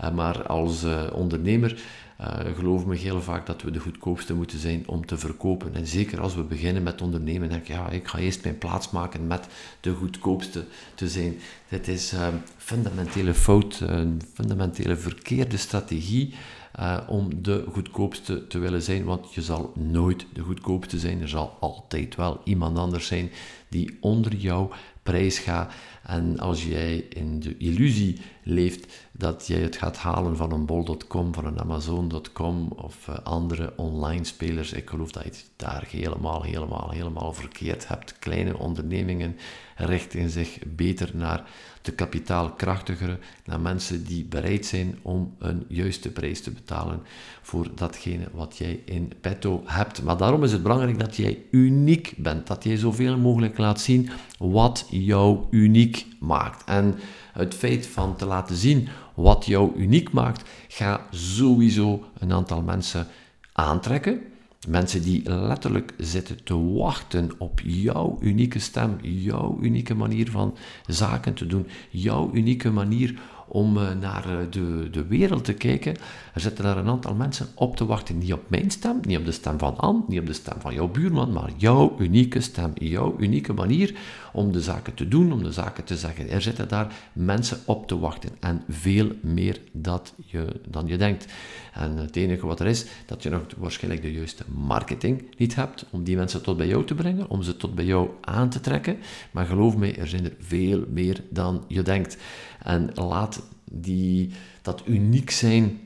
Uh, 0.01 0.11
maar 0.11 0.47
als 0.47 0.85
ondernemer 1.13 1.83
uh, 2.21 2.55
geloof 2.57 2.87
me 2.87 2.97
heel 2.97 3.23
vaak 3.23 3.47
dat 3.47 3.63
we 3.63 3.71
de 3.71 3.79
goedkoopste 3.79 4.35
moeten 4.35 4.59
zijn 4.59 4.89
om 4.89 5.07
te 5.07 5.19
verkopen. 5.19 5.75
En 5.75 5.87
zeker 5.87 6.21
als 6.21 6.35
we 6.35 6.43
beginnen 6.43 6.83
met 6.83 7.03
ondernemen, 7.03 7.49
denk 7.49 7.61
ik, 7.61 7.69
ja, 7.69 7.89
ik 7.89 8.09
ga 8.09 8.19
eerst 8.19 8.43
mijn 8.43 8.59
plaats 8.59 8.91
maken 8.91 9.27
met 9.27 9.47
de 9.81 9.93
goedkoopste 9.93 10.65
te 10.95 11.09
zijn. 11.09 11.39
Dit 11.69 11.89
is 11.89 12.13
een 12.13 12.21
ehm, 12.21 12.35
fundamentele 12.57 13.35
fout, 13.35 13.81
een 13.81 14.23
fundamentele 14.35 14.97
verkeerde 14.97 15.57
strategie 15.57 16.35
uh, 16.81 16.99
om 17.09 17.43
de 17.43 17.65
goedkoopste 17.73 18.47
te 18.47 18.59
willen 18.59 18.83
zijn, 18.83 19.05
want 19.05 19.35
je 19.35 19.43
zal 19.43 19.73
nooit 19.77 20.27
de 20.33 20.41
goedkoopste 20.41 20.99
zijn. 20.99 21.21
Er 21.21 21.29
zal 21.29 21.57
altijd 21.61 22.15
wel 22.15 22.41
iemand 22.45 22.79
anders 22.79 23.07
zijn 23.07 23.31
die 23.69 23.97
onder 24.01 24.35
jouw 24.35 24.71
prijs 25.05 25.39
gaat. 25.39 25.73
En 26.03 26.39
als 26.39 26.65
jij 26.65 26.97
in 26.97 27.41
de 27.41 27.57
illusie 27.57 28.21
leeft 28.43 29.09
dat 29.13 29.47
jij 29.47 29.61
het 29.61 29.77
gaat 29.77 29.97
halen 29.97 30.37
van 30.37 30.53
een 30.53 30.67
bol.com, 30.67 31.35
van 31.35 31.47
een 31.47 31.61
amazon.com 31.61 32.73
of 32.77 33.09
uh, 33.09 33.15
andere 33.23 33.73
online 33.77 34.25
spelers, 34.25 34.73
ik 34.73 34.91
geloof 34.91 35.13
dat 35.13 35.23
je 35.23 35.29
het 35.29 35.51
daar 35.57 35.87
helemaal, 35.89 36.43
helemaal, 36.43 36.91
helemaal 36.91 37.33
verkeerd 37.33 37.89
hebt. 37.89 38.19
Kleine 38.19 38.59
ondernemingen 38.59 39.37
richten 39.77 40.31
zich 40.31 40.59
beter 40.67 41.11
naar 41.13 41.49
de 41.85 41.93
kapitaalkrachtigere, 41.93 43.19
naar 43.45 43.61
mensen 43.61 44.05
die 44.05 44.25
bereid 44.25 44.67
zijn 44.67 44.99
om 45.03 45.35
een 45.39 45.65
juiste 45.69 46.11
prijs 46.11 46.41
te 46.41 46.51
betalen 46.51 47.03
voor 47.43 47.69
datgene 47.75 48.29
wat 48.33 48.57
jij 48.57 48.81
in 48.85 49.13
petto 49.21 49.63
hebt. 49.65 50.03
Maar 50.03 50.17
daarom 50.17 50.45
is 50.45 50.53
het 50.53 50.63
belangrijk 50.63 50.99
dat 50.99 51.17
jij 51.17 51.43
uniek 51.51 52.15
bent, 52.17 52.47
dat 52.47 52.65
jij 52.65 52.77
zoveel 52.77 53.19
mogelijk 53.19 53.59
laat 53.59 53.81
zien 53.81 54.11
wat 54.39 54.87
jou 54.91 55.45
uniek 55.51 56.07
maakt. 56.21 56.65
En 56.65 56.95
het 57.33 57.55
feit 57.55 57.87
van 57.87 58.17
te 58.17 58.27
laten 58.27 58.57
zien 58.57 58.89
wat 59.15 59.47
jou 59.47 59.77
uniek 59.77 60.13
maakt, 60.13 60.49
gaat 60.69 61.01
sowieso 61.11 62.05
een 62.19 62.33
aantal 62.33 62.63
mensen 62.63 63.07
aantrekken. 63.53 64.21
Mensen 64.69 65.03
die 65.03 65.31
letterlijk 65.31 65.95
zitten 65.99 66.45
te 66.45 66.73
wachten 66.73 67.31
op 67.39 67.61
jouw 67.65 68.19
unieke 68.21 68.59
stem, 68.59 68.97
jouw 69.03 69.59
unieke 69.61 69.95
manier 69.95 70.31
van 70.31 70.57
zaken 70.87 71.35
te 71.35 71.47
doen, 71.47 71.67
jouw 71.91 72.31
unieke 72.33 72.71
manier 72.71 73.21
om 73.55 73.77
eh, 73.77 73.91
naar 74.01 74.25
eh, 74.25 74.47
de, 74.51 74.89
de 74.91 75.07
wereld 75.07 75.45
te 75.45 75.53
kijken. 75.53 75.97
Er 76.35 76.41
zitten 76.41 76.65
daar 76.65 76.77
een 76.77 76.89
aantal 76.89 77.15
mensen 77.15 77.47
op 77.55 77.77
te 77.77 77.87
wachten, 77.87 78.19
niet 78.19 78.33
op 78.33 78.51
mijn 78.51 78.71
stem, 78.71 79.01
niet 79.03 79.19
op 79.19 79.25
de 79.25 79.33
stem 79.33 79.59
van 79.59 79.77
Anne, 79.77 80.03
niet 80.09 80.21
op 80.21 80.27
de 80.27 80.33
stem 80.33 80.61
van 80.61 80.75
jouw 80.75 80.89
buurman, 80.89 81.33
maar 81.33 81.51
jouw 81.57 81.95
unieke 81.99 82.41
stem, 82.41 82.73
jouw 82.75 83.15
unieke 83.19 83.53
manier 83.53 83.95
om 84.33 84.53
de 84.53 84.61
zaken 84.61 84.95
te 84.95 85.09
doen, 85.09 85.33
om 85.33 85.43
de 85.43 85.53
zaken 85.53 85.85
te 85.85 85.97
zeggen. 85.97 86.31
Er 86.31 86.43
zitten 86.43 86.69
daar 86.69 86.95
mensen 87.13 87.59
op 87.65 87.87
te 87.87 87.99
wachten 87.99 88.31
en 88.41 88.63
veel 88.69 89.09
meer 89.21 89.61
dat 89.73 90.15
je, 90.25 90.61
dan 90.69 90.87
je 90.87 90.97
denkt. 90.97 91.27
En 91.73 91.97
het 91.97 92.17
enige 92.17 92.47
wat 92.47 92.61
er 92.61 92.67
is, 92.67 92.87
dat 93.07 93.23
je 93.23 93.31
nog 93.31 93.43
waarschijnlijk 93.57 94.03
de 94.03 94.13
juiste 94.13 94.45
marketing 94.55 95.27
niet 95.37 95.55
hebt 95.55 95.87
om 95.91 96.05
die 96.05 96.17
mensen 96.17 96.43
tot 96.43 96.57
bij 96.57 96.67
jou 96.67 96.85
te 96.85 96.95
brengen, 96.95 97.31
om 97.31 97.43
ze 97.43 97.57
tot 97.57 97.75
bij 97.75 97.85
jou 97.85 98.09
aan 98.21 98.49
te 98.49 98.61
trekken. 98.61 98.97
Maar 99.31 99.47
geloof 99.47 99.77
me, 99.77 99.93
er 99.93 100.09
zijn 100.09 100.25
er 100.25 100.35
veel 100.39 100.85
meer 100.89 101.23
dan 101.31 101.65
je 101.69 101.83
denkt. 101.83 102.17
En 102.65 102.91
laat 102.95 103.43
die, 103.71 104.33
dat 104.63 104.83
uniek 104.87 105.31
zijn, 105.31 105.81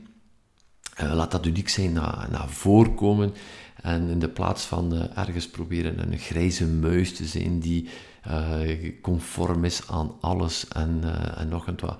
uh, 1.01 1.13
laat 1.13 1.31
dat 1.31 1.45
uniek 1.45 1.69
zijn 1.69 1.93
naar, 1.93 2.27
naar 2.31 2.49
voren 2.49 2.95
komen. 2.95 3.33
En 3.81 4.09
in 4.09 4.19
de 4.19 4.29
plaats 4.29 4.63
van 4.63 4.93
uh, 4.93 5.17
ergens 5.17 5.49
proberen 5.49 6.11
een 6.11 6.17
grijze 6.17 6.67
muis 6.67 7.15
te 7.15 7.25
zijn 7.25 7.59
die 7.59 7.89
uh, 8.27 8.91
conform 9.01 9.65
is 9.65 9.87
aan 9.87 10.11
alles 10.19 10.67
en, 10.67 11.01
en 11.37 11.47
nog 11.47 11.67
een 11.67 11.79
wat. 11.79 11.97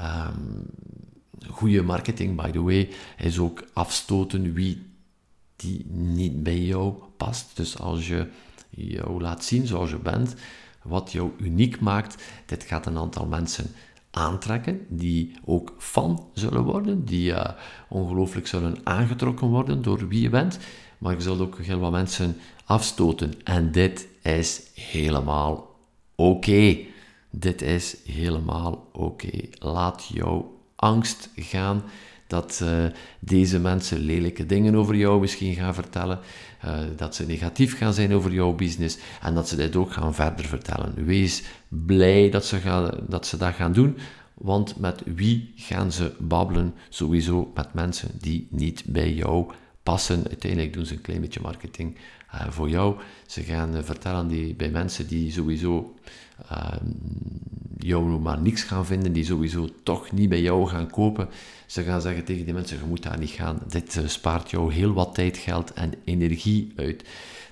Um, 0.00 0.66
goede 1.48 1.82
marketing, 1.82 2.36
by 2.36 2.50
the 2.50 2.62
way, 2.62 2.88
is 3.18 3.38
ook 3.38 3.64
afstoten 3.72 4.52
wie 4.52 4.90
die 5.56 5.86
niet 5.90 6.42
bij 6.42 6.60
jou 6.60 6.94
past. 7.16 7.56
Dus 7.56 7.78
als 7.78 8.08
je 8.08 8.28
jou 8.70 9.20
laat 9.20 9.44
zien 9.44 9.66
zoals 9.66 9.90
je 9.90 9.98
bent, 9.98 10.34
wat 10.82 11.12
jou 11.12 11.30
uniek 11.38 11.80
maakt, 11.80 12.22
dit 12.46 12.62
gaat 12.62 12.86
een 12.86 12.98
aantal 12.98 13.26
mensen 13.26 13.66
aantrekken, 14.10 14.86
die 14.88 15.32
ook 15.44 15.74
fan 15.78 16.28
zullen 16.32 16.62
worden, 16.62 17.04
die 17.04 17.30
uh, 17.30 17.44
ongelooflijk 17.88 18.46
zullen 18.46 18.76
aangetrokken 18.84 19.48
worden 19.48 19.82
door 19.82 20.08
wie 20.08 20.22
je 20.22 20.28
bent, 20.28 20.58
maar 20.98 21.14
je 21.14 21.20
zult 21.20 21.40
ook 21.40 21.58
heel 21.58 21.78
wat 21.78 21.90
mensen 21.90 22.36
afstoten. 22.64 23.32
En 23.44 23.72
dit 23.72 24.08
is 24.22 24.62
helemaal 24.74 25.76
oké. 26.14 26.76
Dit 27.30 27.62
is 27.62 27.96
helemaal 28.04 28.88
oké. 28.92 29.40
Laat 29.58 30.10
jouw 30.12 30.58
angst 30.76 31.30
gaan 31.34 31.82
dat 32.26 32.60
uh, 32.62 32.84
deze 33.20 33.58
mensen 33.58 33.98
lelijke 33.98 34.46
dingen 34.46 34.74
over 34.74 34.96
jou 34.96 35.20
misschien 35.20 35.54
gaan 35.54 35.74
vertellen, 35.74 36.18
uh, 36.64 36.78
dat 36.96 37.14
ze 37.14 37.26
negatief 37.26 37.76
gaan 37.76 37.94
zijn 37.94 38.14
over 38.14 38.32
jouw 38.32 38.52
business 38.52 38.98
en 39.22 39.34
dat 39.34 39.48
ze 39.48 39.56
dit 39.56 39.76
ook 39.76 39.92
gaan 39.92 40.14
verder 40.14 40.44
vertellen. 40.44 41.04
Wees 41.04 41.42
blij 41.68 42.30
dat 42.30 42.44
ze, 42.44 42.90
dat, 43.08 43.26
ze 43.26 43.36
dat 43.36 43.54
gaan 43.54 43.72
doen, 43.72 43.96
want 44.34 44.78
met 44.78 45.02
wie 45.04 45.52
gaan 45.56 45.92
ze 45.92 46.12
babbelen? 46.18 46.74
Sowieso 46.88 47.50
met 47.54 47.74
mensen 47.74 48.10
die 48.20 48.46
niet 48.50 48.82
bij 48.86 49.12
jou 49.12 49.52
passen. 49.82 50.28
Uiteindelijk 50.28 50.72
doen 50.72 50.86
ze 50.86 50.94
een 50.94 51.00
klein 51.00 51.20
beetje 51.20 51.40
marketing 51.40 51.96
uh, 52.34 52.50
voor 52.50 52.68
jou. 52.68 52.96
Ze 53.26 53.42
gaan 53.42 53.84
vertellen 53.84 54.28
die, 54.28 54.54
bij 54.54 54.70
mensen 54.70 55.06
die 55.06 55.32
sowieso 55.32 55.94
jou 57.82 58.20
maar 58.20 58.40
niks 58.40 58.62
gaan 58.62 58.86
vinden, 58.86 59.12
die 59.12 59.24
sowieso 59.24 59.68
toch 59.82 60.12
niet 60.12 60.28
bij 60.28 60.40
jou 60.40 60.68
gaan 60.68 60.90
kopen. 60.90 61.28
Ze 61.66 61.82
gaan 61.82 62.00
zeggen 62.00 62.24
tegen 62.24 62.44
die 62.44 62.54
mensen, 62.54 62.78
je 62.78 62.84
moet 62.84 63.02
daar 63.02 63.18
niet 63.18 63.30
gaan. 63.30 63.62
Dit 63.68 63.96
uh, 63.96 64.06
spaart 64.06 64.50
jou 64.50 64.72
heel 64.72 64.92
wat 64.92 65.14
tijd, 65.14 65.36
geld 65.36 65.72
en 65.72 65.92
energie 66.04 66.72
uit. 66.76 67.04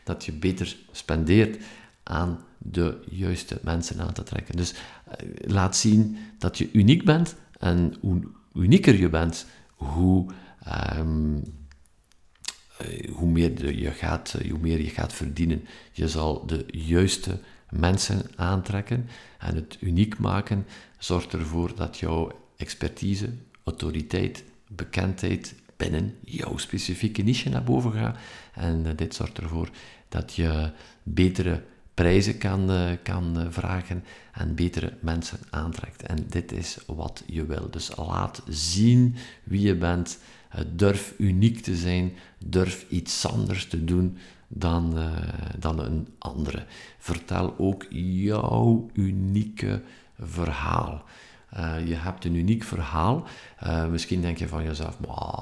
Dat 0.04 0.24
je 0.24 0.32
beter 0.32 0.76
spendeert 0.92 1.64
aan 2.02 2.38
de 2.58 2.98
juiste 3.10 3.60
mensen 3.62 4.00
aan 4.00 4.12
te 4.12 4.22
trekken. 4.22 4.56
Dus 4.56 4.72
uh, 4.72 5.28
laat 5.38 5.76
zien 5.76 6.16
dat 6.38 6.58
je 6.58 6.68
uniek 6.72 7.04
bent. 7.04 7.36
En 7.58 7.94
hoe 8.00 8.20
unieker 8.54 8.98
je 9.00 9.08
bent, 9.08 9.46
hoe, 9.74 10.26
um, 10.96 11.42
uh, 12.82 13.10
hoe, 13.10 13.30
meer 13.30 13.74
je 13.74 13.90
gaat, 13.90 14.36
hoe 14.50 14.58
meer 14.58 14.80
je 14.80 14.90
gaat 14.90 15.12
verdienen. 15.12 15.64
Je 15.92 16.08
zal 16.08 16.46
de 16.46 16.64
juiste 16.66 17.38
mensen 17.70 18.22
aantrekken 18.36 19.08
en 19.38 19.54
het 19.54 19.76
uniek 19.80 20.18
maken 20.18 20.66
zorgt 20.98 21.32
ervoor 21.32 21.74
dat 21.76 21.98
jouw 21.98 22.32
expertise, 22.56 23.30
autoriteit, 23.64 24.44
bekendheid 24.68 25.54
binnen 25.76 26.14
jouw 26.24 26.56
specifieke 26.56 27.22
niche 27.22 27.48
naar 27.48 27.64
boven 27.64 27.92
gaat. 27.92 28.18
En 28.54 28.84
uh, 28.86 28.92
dit 28.96 29.14
zorgt 29.14 29.38
ervoor 29.38 29.68
dat 30.08 30.34
je 30.34 30.70
betere 31.02 31.62
prijzen 31.94 32.38
kan, 32.38 32.70
uh, 32.70 32.90
kan 33.02 33.40
uh, 33.40 33.46
vragen 33.50 34.04
en 34.32 34.54
betere 34.54 34.92
mensen 35.00 35.38
aantrekt. 35.50 36.02
En 36.02 36.26
dit 36.28 36.52
is 36.52 36.78
wat 36.86 37.22
je 37.26 37.46
wil. 37.46 37.70
Dus 37.70 37.96
laat 37.96 38.42
zien 38.48 39.16
wie 39.44 39.60
je 39.60 39.76
bent. 39.76 40.18
durf 40.74 41.14
uniek 41.18 41.60
te 41.60 41.76
zijn. 41.76 42.12
Durf 42.44 42.86
iets 42.88 43.26
anders 43.26 43.66
te 43.66 43.84
doen 43.84 44.18
dan, 44.48 44.98
uh, 44.98 45.12
dan 45.58 45.78
een 45.78 46.08
andere. 46.18 46.64
Vertel 46.98 47.54
ook 47.58 47.86
jouw 47.90 48.90
unieke 48.92 49.82
verhaal. 50.18 51.04
Uh, 51.56 51.88
je 51.88 51.94
hebt 51.94 52.24
een 52.24 52.34
uniek 52.34 52.62
verhaal. 52.62 53.24
Uh, 53.64 53.86
misschien 53.86 54.20
denk 54.20 54.38
je 54.38 54.48
van 54.48 54.64
jezelf, 54.64 54.98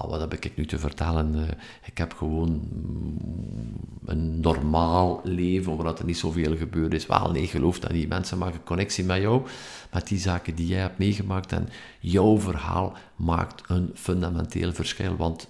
wat 0.09 0.21
heb 0.21 0.35
ik 0.35 0.57
nu 0.57 0.67
te 0.67 0.79
vertellen? 0.79 1.49
Ik 1.85 1.99
heb 1.99 2.15
gewoon 2.15 2.69
een 4.05 4.41
normaal 4.41 5.21
leven, 5.25 5.77
waar 5.77 5.99
er 5.99 6.05
niet 6.05 6.19
zoveel 6.19 6.57
gebeurd 6.57 6.95
is. 6.95 7.07
Wel, 7.07 7.31
nee, 7.31 7.47
geloof 7.47 7.79
dat 7.79 7.93
niet. 7.93 8.09
Mensen 8.09 8.39
maken 8.39 8.65
connectie 8.65 9.05
met 9.05 9.21
jou, 9.21 9.47
met 9.93 10.09
die 10.09 10.19
zaken 10.19 10.55
die 10.55 10.67
jij 10.67 10.81
hebt 10.81 10.99
meegemaakt. 10.99 11.53
En 11.53 11.69
jouw 12.01 12.39
verhaal 12.39 12.97
maakt 13.17 13.63
een 13.67 13.91
fundamenteel 13.95 14.73
verschil. 14.73 15.17
Want 15.17 15.49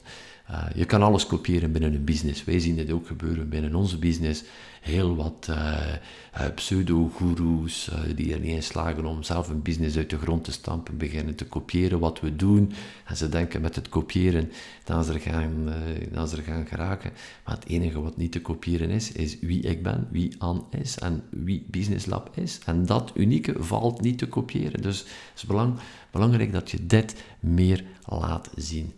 uh, 0.50 0.64
je 0.74 0.84
kan 0.84 1.02
alles 1.02 1.26
kopiëren 1.26 1.72
binnen 1.72 1.94
een 1.94 2.04
business. 2.04 2.44
Wij 2.44 2.60
zien 2.60 2.76
dit 2.76 2.92
ook 2.92 3.06
gebeuren 3.06 3.48
binnen 3.48 3.74
onze 3.74 3.98
business. 3.98 4.44
Heel 4.80 5.16
wat 5.16 5.46
uh, 5.50 5.56
uh, 5.56 6.46
pseudo-goeroes 6.54 7.90
die 8.14 8.32
er 8.32 8.40
niet 8.40 8.54
in 8.54 8.62
slagen 8.62 9.04
om 9.04 9.22
zelf 9.22 9.48
een 9.48 9.62
business 9.62 9.96
uit 9.96 10.10
de 10.10 10.18
grond 10.18 10.44
te 10.44 10.52
stampen, 10.52 10.96
beginnen 10.96 11.34
te 11.34 11.44
kopiëren 11.44 11.98
wat 11.98 12.20
we 12.20 12.36
doen. 12.36 12.72
En 13.04 13.16
ze 13.16 13.28
denken 13.28 13.60
met 13.60 13.74
het 13.74 13.88
kopiëren 13.88 14.52
dat 14.84 15.06
ze 15.06 15.12
er 15.12 15.20
gaan, 15.20 15.72
dat 16.12 16.30
ze 16.30 16.42
gaan 16.42 16.66
geraken. 16.66 17.12
Maar 17.44 17.54
het 17.54 17.68
enige 17.68 18.00
wat 18.00 18.16
niet 18.16 18.32
te 18.32 18.40
kopiëren 18.40 18.90
is, 18.90 19.12
is 19.12 19.38
wie 19.40 19.62
ik 19.62 19.82
ben, 19.82 20.08
wie 20.10 20.34
Anne 20.38 20.62
is 20.70 20.98
en 20.98 21.22
wie 21.30 21.66
Business 21.70 22.06
Lab 22.06 22.36
is. 22.36 22.58
En 22.64 22.86
dat 22.86 23.12
unieke 23.14 23.54
valt 23.58 24.00
niet 24.00 24.18
te 24.18 24.28
kopiëren. 24.28 24.82
Dus 24.82 24.98
het 24.98 25.08
is 25.36 25.44
belang, 25.44 25.74
belangrijk 26.10 26.52
dat 26.52 26.70
je 26.70 26.86
dit 26.86 27.14
meer 27.40 27.84
laat 28.04 28.50
zien. 28.56 28.92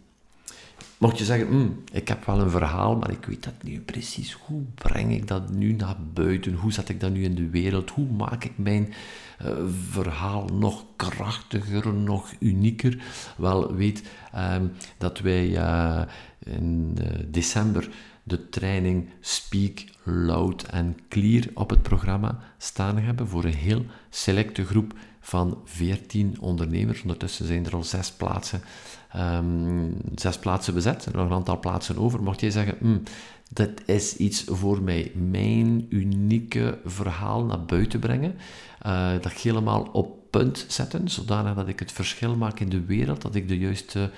Mocht 0.98 1.18
je 1.18 1.24
zeggen, 1.24 1.48
hm, 1.48 1.96
ik 1.96 2.08
heb 2.08 2.24
wel 2.24 2.40
een 2.40 2.50
verhaal, 2.50 2.96
maar 2.96 3.10
ik 3.10 3.24
weet 3.24 3.44
dat 3.44 3.62
niet 3.62 3.84
precies. 3.84 4.32
Hoe 4.32 4.62
breng 4.74 5.12
ik 5.12 5.26
dat 5.26 5.50
nu 5.50 5.72
naar 5.72 5.96
buiten? 6.12 6.54
Hoe 6.54 6.72
zet 6.72 6.88
ik 6.88 7.00
dat 7.00 7.12
nu 7.12 7.24
in 7.24 7.34
de 7.34 7.50
wereld? 7.50 7.90
Hoe 7.90 8.10
maak 8.10 8.44
ik 8.44 8.58
mijn 8.58 8.94
uh, 9.44 9.52
verhaal 9.90 10.44
nog 10.44 10.84
krachtiger, 10.96 11.94
nog 11.94 12.32
unieker? 12.38 13.02
Wel, 13.36 13.74
weet 13.74 14.02
um, 14.36 14.72
dat 14.98 15.18
wij 15.18 15.48
uh, 15.48 16.02
in 16.38 16.96
uh, 17.00 17.06
december 17.26 17.88
de 18.22 18.48
training 18.48 19.08
Speak 19.20 19.84
Loud 20.02 20.72
and 20.72 20.98
Clear 21.08 21.44
op 21.54 21.70
het 21.70 21.82
programma 21.82 22.38
staan 22.56 22.98
hebben 22.98 23.28
voor 23.28 23.44
een 23.44 23.54
heel 23.54 23.84
selecte 24.10 24.64
groep 24.64 24.94
van 25.20 25.58
14 25.64 26.37
ondernemers. 26.40 27.02
Ondertussen 27.02 27.46
zijn 27.46 27.66
er 27.66 27.75
al 27.75 27.84
zes 27.84 28.10
plaatsen 28.12 28.60
um, 29.16 29.96
zes 30.14 30.38
plaatsen 30.38 30.75
bezet, 30.75 31.04
er 31.04 31.16
nog 31.16 31.26
een 31.26 31.37
aantal 31.37 31.58
plaatsen 31.58 31.98
over. 31.98 32.22
Mocht 32.22 32.40
jij 32.40 32.50
zeggen, 32.50 32.76
mm, 32.80 33.02
dat 33.50 33.70
is 33.87 34.16
iets 34.16 34.44
voor 34.46 34.82
mij, 34.82 35.12
mijn 35.14 35.87
unieke 35.88 36.78
verhaal 36.84 37.44
naar 37.44 37.64
buiten 37.64 38.00
brengen, 38.00 38.34
uh, 38.87 39.10
dat 39.20 39.32
helemaal 39.32 39.88
op 39.92 40.16
punt 40.30 40.64
zetten, 40.68 41.08
zodanig 41.08 41.54
dat 41.54 41.68
ik 41.68 41.78
het 41.78 41.92
verschil 41.92 42.37
maak 42.37 42.60
in 42.60 42.68
de 42.68 42.84
wereld, 42.84 43.22
dat 43.22 43.34
ik 43.34 43.48
de 43.48 43.58
juiste 43.58 44.10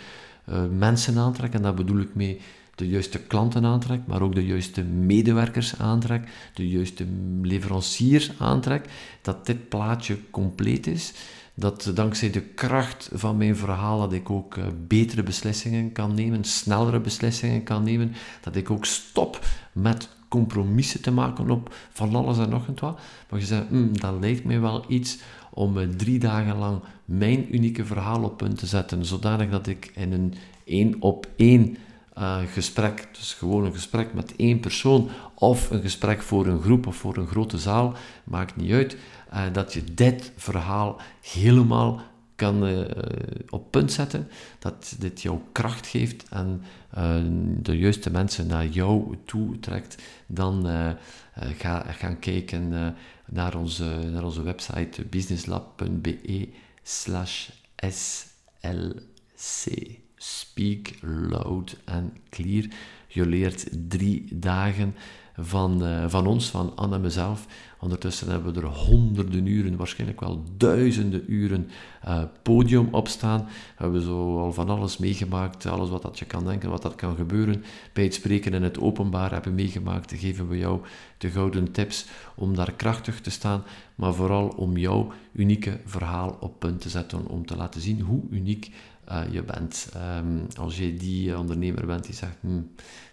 uh, 0.49 0.63
mensen 0.79 1.19
aantrek, 1.19 1.53
en 1.53 1.63
daar 1.63 1.75
bedoel 1.75 2.01
ik 2.01 2.15
mee 2.15 2.41
de 2.81 2.89
juiste 2.89 3.19
klanten 3.19 3.65
aantrek, 3.65 4.01
maar 4.07 4.23
ook 4.23 4.35
de 4.35 4.47
juiste 4.47 4.83
medewerkers 4.83 5.79
aantrek, 5.79 6.29
de 6.55 6.69
juiste 6.69 7.07
leveranciers 7.43 8.31
aantrek, 8.39 8.85
dat 9.23 9.47
dit 9.47 9.69
plaatje 9.69 10.19
compleet 10.31 10.87
is 10.87 11.13
dat 11.55 11.91
dankzij 11.95 12.31
de 12.31 12.41
kracht 12.41 13.11
van 13.13 13.37
mijn 13.37 13.57
verhaal 13.57 13.99
dat 13.99 14.13
ik 14.13 14.31
ook 14.31 14.57
uh, 14.57 14.65
betere 14.87 15.23
beslissingen 15.23 15.93
kan 15.93 16.15
nemen, 16.15 16.45
snellere 16.45 17.01
beslissingen 17.01 17.63
kan 17.63 17.83
nemen, 17.83 18.13
dat 18.41 18.57
ik 18.57 18.71
ook 18.71 18.85
stop 18.85 19.47
met 19.73 20.09
compromissen 20.29 21.03
te 21.03 21.11
maken 21.11 21.51
op 21.51 21.75
van 21.93 22.15
alles 22.15 22.39
en 22.39 22.49
nog 22.49 22.67
wat. 22.67 22.99
Maar 23.31 23.41
je 23.41 23.47
zegt, 23.47 23.71
mm, 23.71 24.01
dat 24.01 24.15
lijkt 24.21 24.45
mij 24.45 24.61
wel 24.61 24.85
iets 24.89 25.19
om 25.51 25.79
uh, 25.79 25.89
drie 25.89 26.19
dagen 26.19 26.57
lang 26.57 26.81
mijn 27.05 27.55
unieke 27.55 27.85
verhaal 27.85 28.23
op 28.23 28.37
punt 28.37 28.59
te 28.59 28.67
zetten, 28.67 29.05
zodanig 29.05 29.51
dat 29.51 29.67
ik 29.67 29.93
in 29.95 30.13
een 30.13 30.35
één 30.65 30.97
op 31.01 31.27
één 31.37 31.77
uh, 32.21 32.39
gesprek, 32.53 33.09
dus 33.13 33.35
gewoon 33.35 33.65
een 33.65 33.73
gesprek 33.73 34.15
met 34.15 34.37
één 34.37 34.61
persoon, 34.61 35.11
of 35.35 35.71
een 35.71 35.81
gesprek 35.81 36.23
voor 36.23 36.47
een 36.47 36.63
groep 36.63 36.87
of 36.87 36.97
voor 36.97 37.17
een 37.17 37.27
grote 37.27 37.59
zaal, 37.59 37.95
maakt 38.25 38.57
niet 38.57 38.73
uit, 38.73 38.97
uh, 39.33 39.43
dat 39.53 39.73
je 39.73 39.85
dit 39.85 40.33
verhaal 40.37 41.01
helemaal 41.23 42.01
kan 42.35 42.67
uh, 42.67 42.85
op 43.51 43.71
punt 43.71 43.93
zetten, 43.93 44.29
dat 44.59 44.97
dit 44.99 45.23
jou 45.23 45.39
kracht 45.53 45.87
geeft 45.87 46.29
en 46.29 46.63
de 47.63 47.79
juiste 47.79 48.11
mensen 48.11 48.47
naar 48.47 48.67
jou 48.67 49.17
toe 49.25 49.59
trekt, 49.61 50.03
dan 50.27 50.67
ga 51.59 51.85
gaan 51.89 52.19
kijken 52.19 52.95
naar, 53.27 53.57
onze, 53.57 53.85
naar 53.85 54.25
onze 54.25 54.43
website 54.43 55.05
businesslab.be 55.05 56.49
slash 56.83 57.49
slc. 57.77 58.91
Speak 60.23 60.99
loud 61.29 61.77
and 61.85 62.13
clear. 62.29 62.69
Je 63.07 63.27
leert 63.27 63.69
drie 63.89 64.29
dagen 64.31 64.95
van, 65.37 65.87
uh, 65.87 66.05
van 66.09 66.27
ons, 66.27 66.51
van 66.51 66.77
Anne 66.77 66.95
en 66.95 67.01
mezelf. 67.01 67.47
Ondertussen 67.81 68.31
hebben 68.31 68.55
we 68.55 68.61
er 68.61 68.67
honderden 68.67 69.47
uren, 69.47 69.77
waarschijnlijk 69.77 70.21
wel 70.21 70.45
duizenden 70.57 71.33
uren 71.33 71.69
uh, 72.05 72.23
podium 72.43 72.89
op 72.91 73.09
staan. 73.09 73.45
We 73.45 73.83
hebben 73.83 74.03
zo 74.03 74.39
al 74.39 74.53
van 74.53 74.69
alles 74.69 74.99
meegemaakt, 74.99 75.67
alles 75.67 75.91
wat 75.91 76.03
dat 76.03 76.19
je 76.19 76.25
kan 76.25 76.45
denken, 76.45 76.71
wat 76.71 76.83
dat 76.83 76.95
kan 76.95 77.17
gebeuren. 77.17 77.65
Bij 77.93 78.05
het 78.05 78.15
spreken 78.15 78.55
in 78.55 78.63
het 78.63 78.81
openbaar 78.81 79.33
hebben 79.33 79.55
meegemaakt, 79.55 80.13
geven 80.17 80.49
we 80.49 80.59
jou 80.59 80.81
de 81.19 81.31
gouden 81.31 81.73
tips 81.73 82.07
om 82.35 82.55
daar 82.55 82.73
krachtig 82.73 83.21
te 83.21 83.31
staan, 83.31 83.63
maar 83.95 84.15
vooral 84.15 84.49
om 84.49 84.77
jouw 84.77 85.13
unieke 85.33 85.81
verhaal 85.85 86.37
op 86.41 86.59
punt 86.59 86.81
te 86.81 86.89
zetten, 86.89 87.27
om 87.27 87.47
te 87.47 87.57
laten 87.57 87.81
zien 87.81 88.01
hoe 88.01 88.23
uniek 88.31 88.71
uh, 89.11 89.21
je 89.31 89.43
bent. 89.43 89.89
Um, 90.19 90.47
als 90.59 90.79
je 90.79 90.95
die 90.95 91.39
ondernemer 91.39 91.87
bent 91.87 92.05
die 92.05 92.15
zegt, 92.15 92.37
hm, 92.41 92.61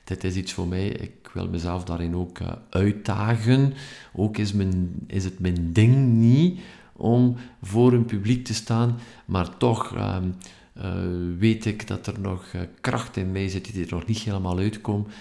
dit 0.03 0.23
is 0.23 0.35
iets 0.35 0.53
voor 0.53 0.67
mij, 0.67 0.87
ik 0.87 1.29
wil 1.33 1.49
mezelf 1.49 1.83
daarin 1.83 2.15
ook 2.15 2.39
uh, 2.39 2.51
uitdagen. 2.69 3.73
Ook 4.13 4.37
is, 4.37 4.53
mijn, 4.53 4.93
is 5.07 5.23
het 5.23 5.39
mijn 5.39 5.73
ding 5.73 5.95
niet 6.13 6.59
om 6.93 7.35
voor 7.61 7.93
een 7.93 8.05
publiek 8.05 8.45
te 8.45 8.53
staan, 8.53 8.99
maar 9.25 9.57
toch 9.57 9.95
um, 9.95 10.35
uh, 10.77 11.37
weet 11.39 11.65
ik 11.65 11.87
dat 11.87 12.07
er 12.07 12.19
nog 12.19 12.45
kracht 12.81 13.17
in 13.17 13.31
mij 13.31 13.49
zit 13.49 13.73
die 13.73 13.85
er 13.85 13.93
nog 13.93 14.05
niet 14.05 14.17
helemaal 14.17 14.57
uitkomt. 14.57 15.13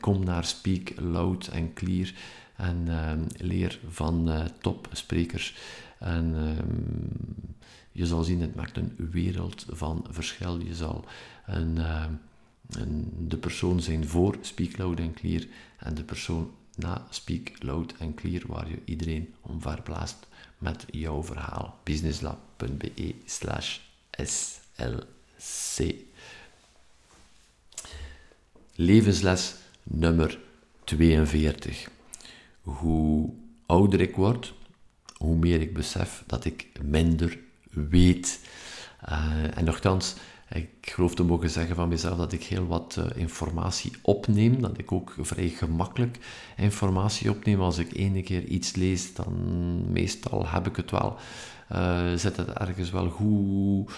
kom 0.00 0.24
naar 0.24 0.44
Speak 0.44 0.92
Loud 0.96 1.50
and 1.54 1.72
Clear 1.72 2.12
en 2.56 2.88
um, 3.10 3.26
leer 3.36 3.78
van 3.88 4.30
topsprekers. 4.60 5.56
En 5.98 6.34
je 7.98 8.06
zal 8.06 8.22
zien, 8.22 8.40
het 8.40 8.54
maakt 8.54 8.76
een 8.76 8.94
wereld 9.10 9.66
van 9.68 10.06
verschil. 10.10 10.60
Je 10.60 10.74
zal 10.74 11.04
een, 11.46 11.76
uh, 11.76 12.04
een, 12.70 13.12
de 13.28 13.36
persoon 13.36 13.80
zijn 13.80 14.08
voor 14.08 14.36
Speak 14.40 14.76
Loud 14.76 15.00
and 15.00 15.14
Clear 15.14 15.44
en 15.78 15.94
de 15.94 16.04
persoon 16.04 16.50
na 16.74 17.06
Speak 17.10 17.62
Loud 17.62 17.94
and 18.00 18.14
Clear, 18.14 18.42
waar 18.46 18.68
je 18.68 18.80
iedereen 18.84 19.34
omverblaast 19.40 20.16
met 20.58 20.84
jouw 20.90 21.22
verhaal. 21.22 21.78
businesslab.be 21.82 23.14
slash 23.24 23.78
slc 24.10 25.94
Levensles 28.74 29.54
nummer 29.82 30.38
42. 30.84 31.90
Hoe 32.62 33.32
ouder 33.66 34.00
ik 34.00 34.16
word, 34.16 34.54
hoe 35.16 35.36
meer 35.36 35.60
ik 35.60 35.74
besef 35.74 36.22
dat 36.26 36.44
ik 36.44 36.68
minder 36.82 37.46
weet. 37.90 38.40
Uh, 39.08 39.58
en 39.58 39.64
nogthans, 39.64 40.14
ik 40.48 40.68
geloof 40.80 41.14
te 41.14 41.22
mogen 41.22 41.50
zeggen 41.50 41.76
van 41.76 41.88
mezelf 41.88 42.16
dat 42.16 42.32
ik 42.32 42.42
heel 42.42 42.66
wat 42.66 42.96
uh, 42.98 43.04
informatie 43.14 43.92
opneem. 44.02 44.60
Dat 44.60 44.78
ik 44.78 44.92
ook 44.92 45.14
vrij 45.18 45.48
gemakkelijk 45.48 46.18
informatie 46.56 47.30
opneem. 47.30 47.60
Als 47.60 47.78
ik 47.78 47.94
ene 47.94 48.22
keer 48.22 48.44
iets 48.44 48.74
lees, 48.74 49.14
dan 49.14 49.92
meestal 49.92 50.48
heb 50.48 50.66
ik 50.66 50.76
het 50.76 50.90
wel. 50.90 51.16
Uh, 51.72 52.14
zit 52.14 52.36
het 52.36 52.48
ergens 52.48 52.90
wel 52.90 53.08
goed, 53.08 53.92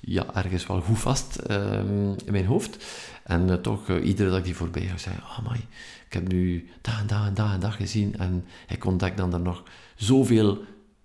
ja, 0.00 0.34
ergens 0.34 0.66
wel 0.66 0.80
goed 0.80 0.98
vast 0.98 1.36
ehm, 1.36 2.12
in 2.24 2.32
mijn 2.32 2.46
hoofd. 2.46 2.84
En 3.22 3.62
toch, 3.62 3.98
iedere 3.98 4.30
dag 4.30 4.42
die 4.42 4.56
voorbij 4.56 4.82
ga, 4.82 4.96
zeg 4.96 5.14
oh 5.14 5.50
my, 5.50 5.56
ik 6.06 6.12
heb 6.12 6.28
nu 6.28 6.68
dag 6.80 7.00
en 7.00 7.06
dag 7.06 7.26
en 7.26 7.34
dag 7.34 7.52
en 7.52 7.60
dag 7.60 7.76
gezien. 7.76 8.18
En 8.18 8.44
ik 8.68 8.84
ontdek 8.84 9.16
dan 9.16 9.32
er 9.32 9.40
nog 9.40 9.62
zoveel 9.94 10.58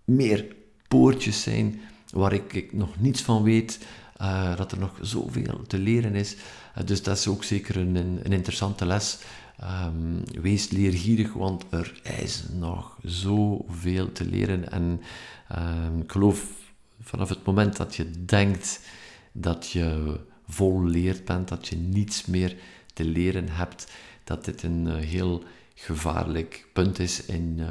meer 0.06 0.46
poortjes 0.88 1.42
zijn 1.42 1.80
waar 2.18 2.34
ik, 2.34 2.74
nog 2.74 3.00
niets 3.00 3.22
van 3.22 3.44
weet, 3.44 3.80
uh, 4.22 4.58
dat 4.58 4.72
er 4.72 4.80
nog 4.80 5.00
zoveel 5.02 5.62
te 5.68 5.78
leren 5.78 6.16
is. 6.16 6.36
Uh, 6.36 6.86
dus 6.86 7.04
dat 7.04 7.18
is 7.18 7.28
ook 7.28 7.44
zeker 7.44 7.78
een, 7.78 7.96
een 7.96 8.32
interessante 8.32 8.86
les. 8.86 9.18
Um, 9.86 10.24
wees 10.42 10.70
leergierig, 10.70 11.34
want 11.34 11.66
er 11.70 12.02
is 12.20 12.44
nog 12.54 12.98
zoveel 13.04 14.12
te 14.12 14.26
leren. 14.26 14.72
En 14.72 15.02
um, 15.58 16.02
ik 16.02 16.12
geloof 16.12 16.46
vanaf 17.02 17.30
het 17.30 17.46
moment 17.46 17.78
dat 17.78 17.96
je 17.96 18.26
denkt 18.26 18.80
dat 19.32 19.70
je 19.70 20.20
vol 20.48 20.84
leerd 20.84 21.26
bent, 21.26 21.48
dat 21.48 21.68
je 21.68 21.76
niets 21.76 22.26
meer 22.26 22.56
te 22.94 23.06
leren 23.06 23.50
hebt, 23.50 23.92
dat 24.24 24.46
dit 24.46 24.64
een 24.64 24.86
uh, 24.88 24.96
heel 24.96 25.44
gevaarlijk 25.76 26.68
punt 26.74 27.00
is 27.00 27.26
in, 27.26 27.62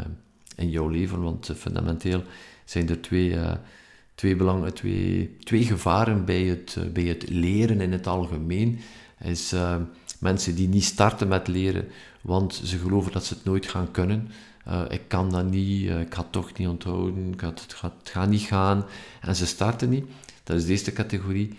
in 0.57 0.71
jouw 0.71 0.89
leven. 0.89 1.23
Want 1.23 1.51
fundamenteel 1.57 2.23
zijn 2.65 2.89
er 2.89 3.01
twee 3.01 3.37
twee, 4.17 4.37
belang, 4.37 4.71
twee, 4.71 5.37
twee 5.41 5.65
gevaren 5.65 6.25
bij 6.25 6.43
het, 6.43 6.79
bij 6.93 7.05
het 7.05 7.29
leren 7.29 7.81
in 7.81 7.93
het 7.93 8.07
algemeen. 8.07 8.79
Is 9.21 9.55
mensen 10.19 10.55
die 10.55 10.69
niet 10.69 10.85
starten 10.85 11.29
met 11.29 11.49
leren, 11.49 11.89
want 12.21 12.61
ze 12.65 12.79
geloven 12.79 13.13
dat 13.13 13.25
ze 13.25 13.35
het 13.35 13.45
nooit 13.45 13.67
gaan 13.67 13.91
kunnen. 13.91 14.31
ik 14.89 15.03
kan 15.09 15.31
dat 15.31 15.51
niet, 15.51 15.91
ik 15.91 16.15
ga 16.15 16.21
het 16.21 16.33
toch 16.33 16.59
niet 16.59 16.69
onthouden, 16.69 17.33
ik 17.33 17.41
het, 17.41 17.65
gaat, 17.69 17.95
het 17.99 18.11
gaat 18.11 18.29
niet 18.29 18.41
gaan. 18.41 18.85
En 19.21 19.37
ze 19.37 19.47
starten 19.47 19.89
niet. 19.89 20.05
Dat 20.45 20.57
is 20.57 20.65
de 20.65 20.71
eerste 20.71 20.93
categorie 20.93 21.55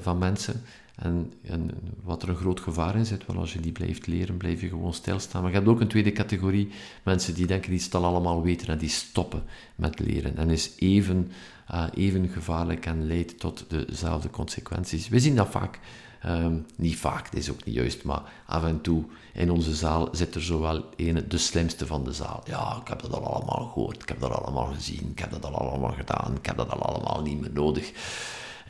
van 0.00 0.18
mensen. 0.18 0.62
En, 0.96 1.32
en, 1.42 1.70
wat 2.02 2.22
er 2.22 2.28
een 2.28 2.36
groot 2.36 2.60
gevaar 2.60 2.96
in 2.96 3.06
zit, 3.06 3.26
wel 3.26 3.36
als 3.36 3.52
je 3.52 3.60
die 3.60 3.72
blijft 3.72 4.06
leren, 4.06 4.36
blijf 4.36 4.60
je 4.60 4.68
gewoon 4.68 4.94
stilstaan. 4.94 5.42
Maar 5.42 5.50
je 5.50 5.56
hebt 5.56 5.68
ook 5.68 5.80
een 5.80 5.88
tweede 5.88 6.12
categorie, 6.12 6.68
mensen 7.02 7.34
die 7.34 7.46
denken 7.46 7.70
die 7.70 7.80
het 7.80 7.94
al 7.94 8.04
allemaal 8.04 8.42
weten 8.42 8.68
en 8.68 8.78
die 8.78 8.88
stoppen 8.88 9.42
met 9.74 9.98
leren. 9.98 10.36
En 10.36 10.50
is 10.50 10.70
even, 10.78 11.30
uh, 11.74 11.84
even 11.94 12.28
gevaarlijk 12.28 12.86
en 12.86 13.06
leidt 13.06 13.38
tot 13.38 13.64
dezelfde 13.68 14.30
consequenties. 14.30 15.08
We 15.08 15.20
zien 15.20 15.36
dat 15.36 15.48
vaak, 15.48 15.78
um, 16.26 16.66
niet 16.76 16.96
vaak, 16.96 17.24
dat 17.24 17.40
is 17.40 17.50
ook 17.50 17.64
niet 17.64 17.74
juist, 17.74 18.04
maar 18.04 18.22
af 18.46 18.64
en 18.64 18.80
toe 18.80 19.04
in 19.32 19.50
onze 19.50 19.74
zaal 19.74 20.08
zit 20.12 20.34
er 20.34 20.42
zowel 20.42 20.84
een, 20.96 21.24
de 21.28 21.38
slimste 21.38 21.86
van 21.86 22.04
de 22.04 22.12
zaal. 22.12 22.42
Ja, 22.46 22.78
ik 22.80 22.88
heb 22.88 23.00
dat 23.02 23.12
al 23.12 23.34
allemaal 23.34 23.66
gehoord, 23.66 24.02
ik 24.02 24.08
heb 24.08 24.20
dat 24.20 24.30
allemaal 24.30 24.72
gezien, 24.74 25.10
ik 25.10 25.18
heb 25.18 25.30
dat 25.30 25.44
al 25.44 25.54
allemaal 25.54 25.92
gedaan, 25.92 26.36
ik 26.36 26.46
heb 26.46 26.56
dat 26.56 26.70
al 26.70 26.82
allemaal 26.82 27.22
niet 27.22 27.40
meer 27.40 27.52
nodig 27.52 27.92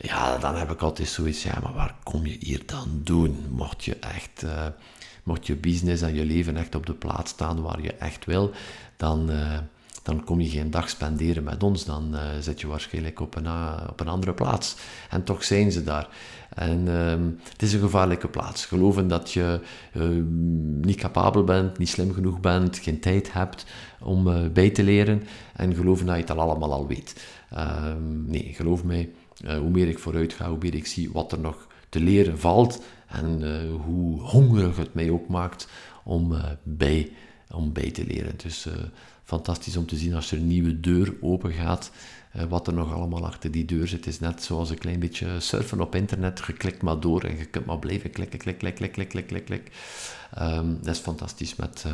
ja, 0.01 0.37
dan 0.37 0.55
heb 0.55 0.71
ik 0.71 0.81
altijd 0.81 1.07
zoiets, 1.07 1.43
ja, 1.43 1.59
maar 1.63 1.73
waar 1.73 1.95
kom 2.03 2.25
je 2.25 2.37
hier 2.39 2.61
dan 2.65 3.01
doen? 3.03 3.45
Mocht 3.49 3.85
je 3.85 3.95
echt, 3.95 4.43
uh, 4.43 4.65
mocht 5.23 5.47
je 5.47 5.55
business 5.55 6.01
en 6.01 6.13
je 6.13 6.25
leven 6.25 6.57
echt 6.57 6.75
op 6.75 6.85
de 6.85 6.93
plaats 6.93 7.31
staan 7.31 7.61
waar 7.61 7.81
je 7.81 7.93
echt 7.93 8.25
wil, 8.25 8.51
dan, 8.97 9.31
uh, 9.31 9.57
dan 10.07 10.23
kom 10.23 10.41
je 10.41 10.49
geen 10.49 10.71
dag 10.71 10.89
spenderen 10.89 11.43
met 11.43 11.63
ons. 11.63 11.85
Dan 11.85 12.09
uh, 12.13 12.21
zit 12.39 12.61
je 12.61 12.67
waarschijnlijk 12.67 13.19
op 13.19 13.35
een, 13.35 13.47
op 13.89 13.99
een 13.99 14.07
andere 14.07 14.33
plaats. 14.33 14.75
En 15.09 15.23
toch 15.23 15.43
zijn 15.43 15.71
ze 15.71 15.83
daar. 15.83 16.07
En 16.49 16.87
ehm, 16.87 17.29
het 17.51 17.61
is 17.61 17.73
een 17.73 17.79
gevaarlijke 17.79 18.27
plaats. 18.27 18.65
Geloven 18.65 19.07
dat 19.07 19.31
je 19.31 19.59
niet 20.81 20.95
capabel 20.95 21.43
bent, 21.43 21.77
niet 21.77 21.89
slim 21.89 22.13
genoeg 22.13 22.39
bent, 22.39 22.77
geen 22.77 22.99
tijd 22.99 23.33
hebt 23.33 23.65
om 23.99 24.51
bij 24.53 24.69
te 24.69 24.83
leren. 24.83 25.23
En 25.55 25.75
geloven 25.75 26.05
dat 26.05 26.15
je 26.15 26.21
het 26.21 26.31
al 26.31 26.39
allemaal 26.39 26.73
al 26.73 26.87
weet. 26.87 27.23
Ehm, 27.49 28.25
nee, 28.25 28.51
geloof 28.53 28.83
mij, 28.83 29.09
hoe 29.59 29.69
meer 29.69 29.87
ik 29.87 29.99
vooruit 29.99 30.33
ga, 30.33 30.49
hoe 30.49 30.57
meer 30.61 30.75
ik 30.75 30.87
zie 30.87 31.11
wat 31.11 31.31
er 31.31 31.39
nog 31.39 31.67
te 31.89 31.99
leren 31.99 32.39
valt 32.39 32.83
en 33.07 33.61
hoe 33.85 34.21
hongerig 34.21 34.77
het 34.77 34.93
mij 34.93 35.09
ook 35.09 35.27
maakt 35.27 35.67
om, 36.03 36.33
bij, 36.63 37.11
om 37.51 37.73
bij 37.73 37.91
te 37.91 38.05
leren. 38.05 38.33
Dus 38.37 38.67
fantastisch 39.27 39.77
om 39.77 39.85
te 39.85 39.97
zien 39.97 40.13
als 40.13 40.31
er 40.31 40.37
een 40.37 40.47
nieuwe 40.47 40.79
deur 40.79 41.13
open 41.21 41.51
gaat, 41.51 41.91
wat 42.49 42.67
er 42.67 42.73
nog 42.73 42.93
allemaal 42.93 43.25
achter 43.25 43.51
die 43.51 43.65
deur 43.65 43.87
zit. 43.87 44.05
Het 44.05 44.13
is 44.13 44.19
net 44.19 44.43
zoals 44.43 44.69
een 44.69 44.77
klein 44.77 44.99
beetje 44.99 45.39
surfen 45.39 45.81
op 45.81 45.95
internet. 45.95 46.43
Je 46.47 46.53
klikt 46.53 46.81
maar 46.81 46.99
door 46.99 47.23
en 47.23 47.37
je 47.37 47.45
kunt 47.45 47.65
maar 47.65 47.79
blijven 47.79 48.11
klikken, 48.11 48.39
klik, 48.39 48.57
klik, 48.57 48.75
klik, 48.75 48.91
klik, 48.91 49.09
klik, 49.09 49.27
klik, 49.27 49.45
klik. 49.45 49.71
Um, 50.39 50.77
dat 50.81 50.95
is 50.95 51.01
fantastisch 51.01 51.55
met 51.55 51.85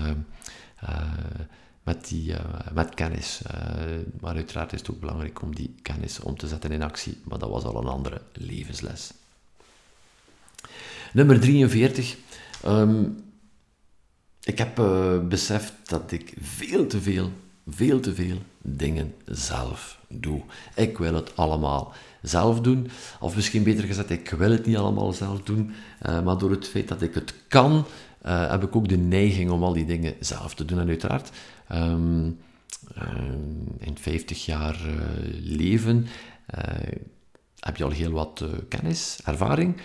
met, 1.84 2.08
die, 2.08 2.34
met 2.74 2.94
kennis. 2.94 3.42
Maar 4.20 4.36
uiteraard 4.36 4.74
is 4.74 4.80
het 4.80 4.92
ook 4.92 5.00
belangrijk 5.00 5.42
om 5.42 5.56
die 5.56 5.76
kennis 5.82 6.20
om 6.20 6.38
te 6.38 6.48
zetten 6.48 6.72
in 6.72 6.84
actie. 6.84 7.18
Maar 7.24 7.40
dat 7.40 7.50
was 7.50 7.64
al 7.64 7.78
een 7.78 7.88
andere 7.88 8.22
levensles. 8.34 9.12
Nummer 11.14 11.40
43. 11.40 12.18
Um, 12.66 12.72
ehm, 12.72 13.10
ik 14.44 14.58
heb 14.58 14.80
uh, 14.80 15.20
beseft 15.28 15.74
dat 15.84 16.12
ik 16.12 16.34
veel 16.42 16.88
te 16.88 17.02
veel, 17.02 17.32
veel 17.68 18.00
te 18.00 18.14
veel 18.14 18.38
dingen 18.62 19.14
zelf 19.26 20.00
doe. 20.10 20.42
Ik 20.76 20.98
wil 20.98 21.14
het 21.14 21.38
allemaal 21.38 21.94
zelf 22.22 22.62
doen. 22.62 22.90
Of 23.20 23.36
misschien 23.36 23.64
beter 23.64 23.84
gezegd, 23.84 24.10
ik 24.10 24.30
wil 24.30 24.52
het 24.52 24.66
niet 24.66 24.78
allemaal 24.78 25.14
zelf 25.14 25.42
doen. 25.42 25.72
maar 26.24 26.38
door 26.38 26.52
het 26.52 26.68
feit 26.68 26.88
dat 26.88 27.02
ik 27.02 27.14
het 27.14 27.34
kan, 27.48 27.86
heb 28.24 28.64
ik 28.64 28.76
ook 28.76 28.88
de 28.88 28.98
neiging 28.98 29.52
om 29.52 29.64
al 29.64 29.74
die 29.74 29.86
dingen 29.86 30.14
zelf 30.20 30.56
te 30.56 30.66
doen. 30.66 30.80
En 30.80 30.88
uiteraard 30.88 31.32
um, 31.72 32.40
in 33.80 33.98
50 33.98 34.46
jaar 34.46 34.80
leven 35.42 36.08
heb 37.66 37.78
je 37.78 37.84
al 37.84 37.90
heel 37.90 38.12
wat 38.12 38.44
kennis, 38.70 39.20
ervaring 39.26 39.78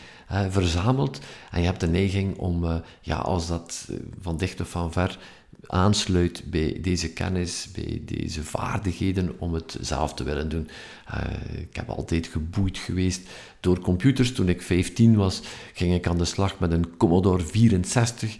verzameld. 0.48 1.18
En 1.50 1.60
je 1.60 1.66
hebt 1.66 1.80
de 1.80 1.88
neiging 1.88 2.36
om, 2.36 2.82
ja, 3.00 3.16
als 3.16 3.48
dat 3.48 3.88
van 4.20 4.36
dicht 4.36 4.60
of 4.60 4.68
van 4.68 4.92
ver 4.92 5.18
aansluit 5.66 6.42
bij 6.46 6.78
deze 6.82 7.12
kennis, 7.12 7.68
bij 7.74 8.02
deze 8.04 8.44
vaardigheden 8.44 9.34
om 9.38 9.54
het 9.54 9.76
zelf 9.80 10.14
te 10.14 10.24
willen 10.24 10.48
doen. 10.48 10.68
Uh, 11.14 11.60
ik 11.60 11.76
heb 11.76 11.88
altijd 11.88 12.26
geboeid 12.26 12.78
geweest 12.78 13.28
door 13.60 13.80
computers. 13.80 14.32
Toen 14.32 14.48
ik 14.48 14.62
15 14.62 15.16
was, 15.16 15.42
ging 15.74 15.94
ik 15.94 16.06
aan 16.06 16.18
de 16.18 16.24
slag 16.24 16.58
met 16.58 16.72
een 16.72 16.96
Commodore 16.96 17.44
64. 17.44 18.36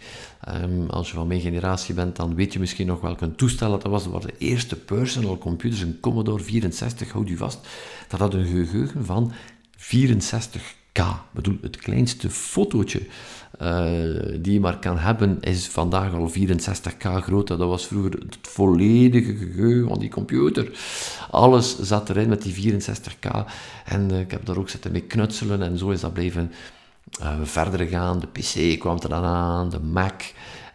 Um, 0.63 0.89
als 0.89 1.07
je 1.09 1.13
van 1.13 1.27
mijn 1.27 1.41
generatie 1.41 1.93
bent, 1.93 2.15
dan 2.15 2.35
weet 2.35 2.53
je 2.53 2.59
misschien 2.59 2.87
nog 2.87 3.01
welk 3.01 3.21
een 3.21 3.35
toestel 3.35 3.71
dat 3.71 3.83
was. 3.83 4.03
Dat 4.03 4.13
was 4.13 4.25
de 4.25 4.37
eerste 4.37 4.75
personal 4.75 5.37
computers, 5.37 5.81
een 5.81 5.99
Commodore 5.99 6.43
64, 6.43 7.11
houd 7.11 7.29
u 7.29 7.37
vast. 7.37 7.67
Dat 8.07 8.19
had 8.19 8.33
een 8.33 8.45
geheugen 8.45 9.05
van 9.05 9.31
64K. 9.77 10.99
Ik 11.01 11.33
bedoel, 11.33 11.57
het 11.61 11.77
kleinste 11.77 12.29
fotootje 12.29 13.01
die 14.39 14.53
je 14.53 14.59
maar 14.59 14.79
kan 14.79 14.97
hebben, 14.97 15.37
is 15.41 15.67
vandaag 15.67 16.13
al 16.13 16.31
64k 16.31 17.23
groot. 17.23 17.47
Dat 17.47 17.59
was 17.59 17.87
vroeger 17.87 18.11
het 18.11 18.37
volledige 18.41 19.35
geheugen 19.35 19.87
van 19.87 19.99
die 19.99 20.09
computer. 20.09 20.71
Alles 21.31 21.79
zat 21.79 22.09
erin 22.09 22.29
met 22.29 22.41
die 22.41 22.81
64k. 22.81 23.29
En 23.85 24.11
uh, 24.11 24.19
ik 24.19 24.31
heb 24.31 24.45
daar 24.45 24.57
ook 24.57 24.69
zitten 24.69 24.91
mee 24.91 25.01
knutselen 25.01 25.61
en 25.61 25.77
zo 25.77 25.89
is 25.89 25.99
dat 25.99 26.13
blijven 26.13 26.51
uh, 27.21 27.33
verder 27.43 27.87
gaan. 27.87 28.19
De 28.19 28.27
PC 28.27 28.79
kwam 28.79 28.97
er 28.99 29.09
dan 29.09 29.23
aan, 29.23 29.69
de 29.69 29.79
Mac 29.79 30.21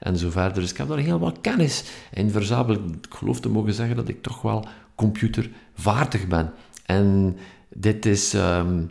en 0.01 0.19
zo 0.19 0.31
verder. 0.31 0.61
Dus 0.61 0.71
ik 0.71 0.77
heb 0.77 0.89
daar 0.89 0.99
heel 0.99 1.19
wat 1.19 1.41
kennis 1.41 1.85
in 2.13 2.31
verzameld. 2.31 2.79
Ik 2.79 3.15
geloof 3.15 3.41
te 3.41 3.49
mogen 3.49 3.75
zeggen 3.75 3.97
dat 3.97 4.09
ik 4.09 4.23
toch 4.23 4.43
wel 4.43 4.67
computervaardig 4.95 6.27
ben. 6.27 6.53
En 6.87 7.37
dit 7.69 8.07
is... 8.07 8.33
Um, 8.35 8.91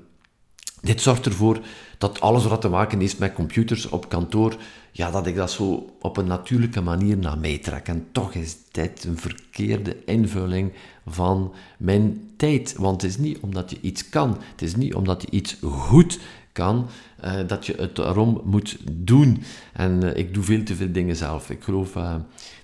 dit 0.83 1.01
zorgt 1.01 1.25
ervoor 1.25 1.59
dat 2.03 2.21
alles 2.21 2.45
wat 2.45 2.61
te 2.61 2.69
maken 2.69 2.99
heeft 2.99 3.19
met 3.19 3.33
computers 3.33 3.89
op 3.89 4.09
kantoor, 4.09 4.55
ja, 4.91 5.11
dat 5.11 5.27
ik 5.27 5.35
dat 5.35 5.51
zo 5.51 5.89
op 5.99 6.17
een 6.17 6.27
natuurlijke 6.27 6.81
manier 6.81 7.17
naar 7.17 7.37
mij 7.37 7.57
trek. 7.57 7.87
En 7.87 8.07
toch 8.11 8.33
is 8.33 8.55
dit 8.71 9.03
een 9.03 9.17
verkeerde 9.17 9.97
invulling 10.05 10.73
van 11.05 11.53
mijn 11.77 12.31
tijd. 12.37 12.75
Want 12.77 13.01
het 13.01 13.11
is 13.11 13.17
niet 13.17 13.39
omdat 13.39 13.69
je 13.69 13.77
iets 13.81 14.09
kan, 14.09 14.37
het 14.51 14.61
is 14.61 14.75
niet 14.75 14.93
omdat 14.93 15.21
je 15.21 15.27
iets 15.29 15.57
goed 15.61 16.19
kan, 16.51 16.87
uh, 17.25 17.33
dat 17.47 17.65
je 17.65 17.75
het 17.77 17.95
daarom 17.95 18.41
moet 18.43 18.77
doen. 18.91 19.43
En 19.73 20.03
uh, 20.03 20.15
ik 20.15 20.33
doe 20.33 20.43
veel 20.43 20.63
te 20.63 20.75
veel 20.75 20.91
dingen 20.91 21.15
zelf. 21.15 21.49
Ik 21.49 21.63
geloof 21.63 21.95
uh, 21.95 22.15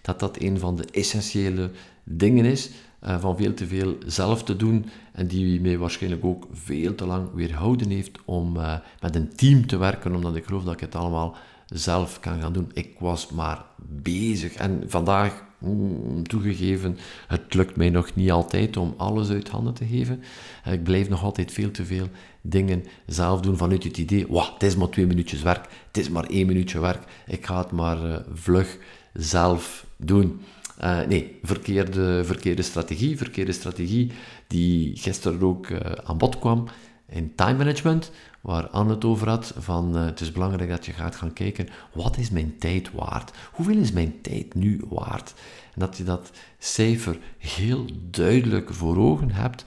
dat 0.01 0.19
dat 0.19 0.41
een 0.41 0.59
van 0.59 0.75
de 0.75 0.85
essentiële 0.91 1.71
dingen 2.03 2.45
is 2.45 2.69
uh, 3.03 3.19
van 3.19 3.37
veel 3.37 3.53
te 3.53 3.67
veel 3.67 3.97
zelf 4.05 4.43
te 4.43 4.55
doen 4.55 4.85
en 5.11 5.27
die 5.27 5.61
mij 5.61 5.77
waarschijnlijk 5.77 6.25
ook 6.25 6.47
veel 6.51 6.95
te 6.95 7.05
lang 7.05 7.27
weerhouden 7.33 7.89
heeft 7.89 8.17
om 8.25 8.57
uh, 8.57 8.75
met 9.01 9.15
een 9.15 9.35
team 9.35 9.67
te 9.67 9.77
werken, 9.77 10.15
omdat 10.15 10.35
ik 10.35 10.45
geloof 10.45 10.63
dat 10.63 10.73
ik 10.73 10.79
het 10.79 10.95
allemaal 10.95 11.35
zelf 11.65 12.19
kan 12.19 12.41
gaan 12.41 12.53
doen. 12.53 12.71
Ik 12.73 12.99
was 12.99 13.29
maar 13.29 13.65
bezig 13.87 14.53
en 14.53 14.83
vandaag, 14.87 15.43
mm, 15.57 16.27
toegegeven, 16.27 16.97
het 17.27 17.53
lukt 17.53 17.75
mij 17.75 17.89
nog 17.89 18.15
niet 18.15 18.31
altijd 18.31 18.77
om 18.77 18.93
alles 18.97 19.29
uit 19.29 19.49
handen 19.49 19.73
te 19.73 19.85
geven. 19.85 20.23
Uh, 20.67 20.73
ik 20.73 20.83
blijf 20.83 21.09
nog 21.09 21.23
altijd 21.23 21.51
veel 21.51 21.71
te 21.71 21.85
veel 21.85 22.07
dingen 22.41 22.83
zelf 23.05 23.41
doen 23.41 23.57
vanuit 23.57 23.83
het 23.83 23.97
idee, 23.97 24.27
het 24.37 24.63
is 24.63 24.75
maar 24.75 24.89
twee 24.89 25.07
minuutjes 25.07 25.41
werk, 25.41 25.65
het 25.87 25.97
is 25.97 26.09
maar 26.09 26.25
één 26.25 26.47
minuutje 26.47 26.79
werk, 26.79 27.03
ik 27.27 27.45
ga 27.45 27.57
het 27.57 27.71
maar 27.71 28.23
vlug 28.33 28.77
zelf 29.13 29.85
doen. 29.97 30.41
Uh, 30.83 31.01
nee, 31.01 31.39
verkeerde, 31.43 32.25
verkeerde 32.25 32.61
strategie. 32.61 33.17
Verkeerde 33.17 33.51
strategie 33.51 34.11
die 34.47 34.97
gisteren 34.97 35.41
ook 35.41 35.69
uh, 35.69 35.79
aan 36.03 36.17
bod 36.17 36.39
kwam 36.39 36.67
in 37.09 37.35
time 37.35 37.57
management, 37.57 38.11
waar 38.41 38.67
Anne 38.67 38.93
het 38.93 39.05
over 39.05 39.29
had, 39.29 39.53
van 39.57 39.95
uh, 39.97 40.05
het 40.05 40.19
is 40.19 40.31
belangrijk 40.31 40.69
dat 40.69 40.85
je 40.85 40.91
gaat 40.91 41.15
gaan 41.15 41.33
kijken, 41.33 41.67
wat 41.93 42.17
is 42.17 42.29
mijn 42.29 42.57
tijd 42.57 42.91
waard? 42.91 43.31
Hoeveel 43.51 43.77
is 43.77 43.91
mijn 43.91 44.21
tijd 44.21 44.53
nu 44.53 44.81
waard? 44.89 45.33
En 45.73 45.79
dat 45.79 45.97
je 45.97 46.03
dat 46.03 46.31
cijfer 46.57 47.19
heel 47.37 47.85
duidelijk 48.09 48.73
voor 48.73 48.97
ogen 48.97 49.31
hebt, 49.31 49.65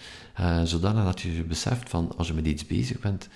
zodanig 0.65 1.05
dat 1.05 1.21
je 1.21 1.45
beseft 1.45 1.89
van, 1.89 2.13
als 2.17 2.27
je 2.27 2.35
met 2.35 2.47
iets 2.47 2.67
bezig 2.67 3.01
bent, 3.01 3.29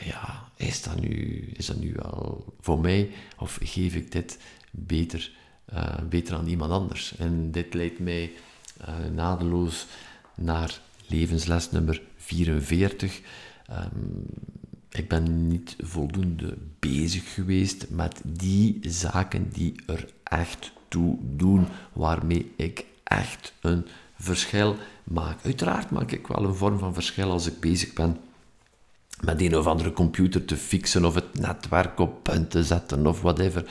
ja, 0.00 0.48
is 0.56 0.82
dat 0.82 1.00
nu, 1.00 1.44
is 1.52 1.66
dat 1.66 1.76
nu 1.76 1.92
wel 1.96 2.54
voor 2.60 2.80
mij, 2.80 3.10
of 3.38 3.58
geef 3.62 3.94
ik 3.94 4.12
dit 4.12 4.38
beter 4.70 5.32
uh, 5.72 5.94
beter 6.08 6.36
dan 6.36 6.46
iemand 6.46 6.70
anders. 6.70 7.16
En 7.16 7.50
dit 7.50 7.74
leidt 7.74 7.98
mij 7.98 8.32
uh, 8.80 8.94
nadeloos 9.14 9.86
naar 10.34 10.80
levensles 11.06 11.70
nummer 11.70 12.02
44. 12.16 13.18
Um, 13.18 13.76
ehm, 13.76 13.90
ik 14.90 15.08
ben 15.08 15.48
niet 15.48 15.76
voldoende 15.78 16.56
bezig 16.78 17.34
geweest 17.34 17.90
met 17.90 18.20
die 18.24 18.78
zaken 18.82 19.50
die 19.52 19.74
er 19.86 20.08
echt 20.22 20.72
toe 20.88 21.18
doen, 21.20 21.66
waarmee 21.92 22.52
ik 22.56 22.84
echt 23.04 23.52
een 23.60 23.86
verschil 24.18 24.76
maak. 25.04 25.44
Uiteraard 25.44 25.90
maak 25.90 26.10
ik 26.12 26.26
wel 26.26 26.44
een 26.44 26.54
vorm 26.54 26.78
van 26.78 26.94
verschil 26.94 27.30
als 27.30 27.46
ik 27.46 27.60
bezig 27.60 27.92
ben 27.92 28.16
met 29.24 29.40
een 29.40 29.56
of 29.56 29.66
andere 29.66 29.92
computer 29.92 30.44
te 30.44 30.56
fixen 30.56 31.04
of 31.04 31.14
het 31.14 31.40
netwerk 31.40 31.98
op 31.98 32.22
punt 32.22 32.50
te 32.50 32.64
zetten 32.64 33.06
of 33.06 33.20
whatever. 33.20 33.64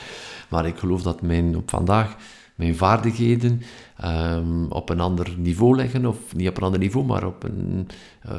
Maar 0.48 0.66
ik 0.66 0.76
geloof 0.76 1.02
dat 1.02 1.22
mijn, 1.22 1.56
op 1.56 1.70
vandaag 1.70 2.16
mijn 2.54 2.76
vaardigheden 2.76 3.62
um, 4.04 4.66
op 4.70 4.90
een 4.90 5.00
ander 5.00 5.34
niveau 5.38 5.76
liggen, 5.76 6.06
of 6.06 6.34
niet 6.34 6.48
op 6.48 6.56
een 6.56 6.62
ander 6.62 6.80
niveau, 6.80 7.06
maar 7.06 7.26
op 7.26 7.42
een, 7.42 7.88
uh, 8.26 8.32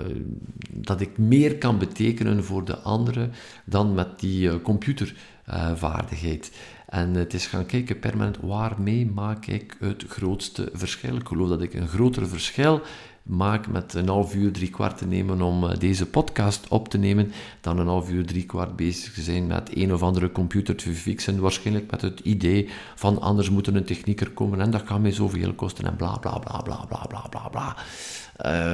dat 0.68 1.02
ik 1.02 1.18
meer 1.18 1.58
kan 1.58 1.78
betekenen 1.78 2.44
voor 2.44 2.66
de 2.66 2.78
anderen 2.78 3.32
dan 3.66 3.94
met 3.94 4.20
die 4.20 4.48
uh, 4.48 4.54
computervaardigheid. 4.64 6.52
En 6.86 7.14
het 7.14 7.34
is 7.34 7.48
gaan 7.48 7.66
kijken 7.66 8.00
permanent, 8.00 8.38
waarmee 8.42 9.12
maak 9.14 9.46
ik 9.46 9.78
het 9.80 10.06
grootste 10.08 10.70
verschil? 10.74 11.16
Ik 11.16 11.28
geloof 11.28 11.50
dat 11.50 11.62
ik 11.62 11.74
een 11.74 11.88
groter 11.88 12.28
verschil 12.28 12.82
maak 13.26 13.68
met 13.68 13.94
een 13.94 14.08
half 14.08 14.36
uur, 14.36 14.52
drie 14.52 14.70
kwart 14.70 14.98
te 14.98 15.06
nemen 15.06 15.42
om 15.42 15.64
eh, 15.64 15.80
deze 15.80 16.06
podcast 16.06 16.68
op 16.68 16.90
te 16.90 16.98
nemen, 16.98 17.32
dan 17.62 17.80
een 17.80 17.88
half 17.88 18.10
uur, 18.10 18.26
drie 18.26 18.46
kwart 18.46 18.76
bezig 18.76 19.14
zijn 19.14 19.48
met 19.48 19.70
een 19.74 19.94
of 19.94 20.04
andere 20.04 20.32
computer 20.32 20.76
te 20.76 20.94
fixen, 20.94 21.40
waarschijnlijk 21.40 21.92
met 21.92 22.02
het 22.02 22.20
idee 22.20 22.70
van 22.96 23.22
anders 23.22 23.50
moet 23.50 23.68
er 23.68 23.76
een 23.76 23.86
technieker 23.86 24.32
komen 24.32 24.62
en 24.62 24.72
dat 24.72 24.84
kan 24.84 25.02
mij 25.02 25.12
zoveel 25.12 25.54
kosten 25.54 25.86
en 25.86 25.96
bla 25.96 26.18
bla 26.18 26.38
bla 26.38 26.62
bla 26.62 26.86
bla 26.88 27.06
bla 27.08 27.28
bla 27.30 27.50
bla. 27.50 27.76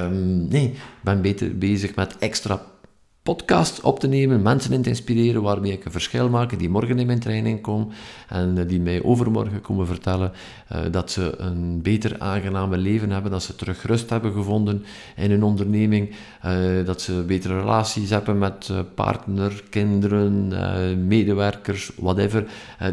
Um, 0.04 0.48
nee, 0.48 0.66
ik 0.66 0.78
ben 1.00 1.22
beter 1.22 1.58
bezig 1.58 1.94
met 1.94 2.18
extra 2.18 2.62
podcast 3.22 3.80
op 3.80 4.00
te 4.00 4.06
nemen, 4.06 4.42
mensen 4.42 4.72
in 4.72 4.82
te 4.82 4.88
inspireren 4.88 5.42
waarmee 5.42 5.72
ik 5.72 5.84
een 5.84 5.92
verschil 5.92 6.28
maak, 6.28 6.58
die 6.58 6.68
morgen 6.68 6.98
in 6.98 7.06
mijn 7.06 7.18
training 7.18 7.60
komen 7.60 7.88
en 8.28 8.58
eh, 8.58 8.68
die 8.68 8.80
mij 8.80 9.02
overmorgen 9.02 9.60
komen 9.60 9.86
vertellen 9.86 10.32
uh, 10.72 10.78
dat 10.90 11.10
ze 11.10 11.34
een 11.38 11.82
beter 11.82 12.18
aangename 12.18 12.76
leven 12.76 13.10
hebben, 13.10 13.30
dat 13.30 13.42
ze 13.42 13.54
terug 13.54 13.82
rust 13.82 14.10
hebben 14.10 14.32
gevonden 14.32 14.84
in 15.16 15.30
hun 15.30 15.42
onderneming, 15.42 16.10
uh, 16.46 16.86
dat 16.86 17.00
ze 17.00 17.24
betere 17.26 17.58
relaties 17.58 18.10
hebben 18.10 18.38
met 18.38 18.70
partner, 18.94 19.62
kinderen, 19.70 20.48
medewerkers, 21.06 21.90
whatever. 21.96 22.46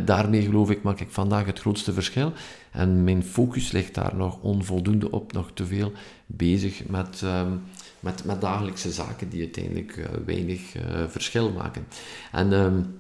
daarmee 0.05 0.41
geloof 0.41 0.69
ik 0.69 0.83
maak 0.83 0.99
ik 0.99 1.09
vandaag 1.09 1.45
het 1.45 1.59
grootste 1.59 1.93
verschil. 1.93 2.33
En 2.71 3.03
mijn 3.03 3.23
focus 3.23 3.71
ligt 3.71 3.93
daar 3.93 4.15
nog 4.15 4.37
onvoldoende 4.41 5.11
op, 5.11 5.33
nog 5.33 5.51
te 5.53 5.65
veel 5.65 5.91
bezig 6.25 6.87
met... 6.87 7.21
Ehm, 7.23 7.51
met, 7.99 8.23
met 8.23 8.41
dagelijkse 8.41 8.91
zaken 8.91 9.29
die 9.29 9.41
uiteindelijk 9.41 9.97
uh, 9.97 10.05
weinig 10.25 10.75
uh, 10.75 11.03
verschil 11.07 11.51
maken. 11.51 11.88
En 12.31 12.51
um, 12.51 12.99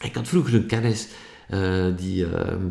ik 0.00 0.14
had 0.14 0.28
vroeger 0.28 0.54
een 0.54 0.66
kennis 0.66 1.08
uh, 1.50 1.86
die. 1.96 2.26
Ehm, 2.36 2.66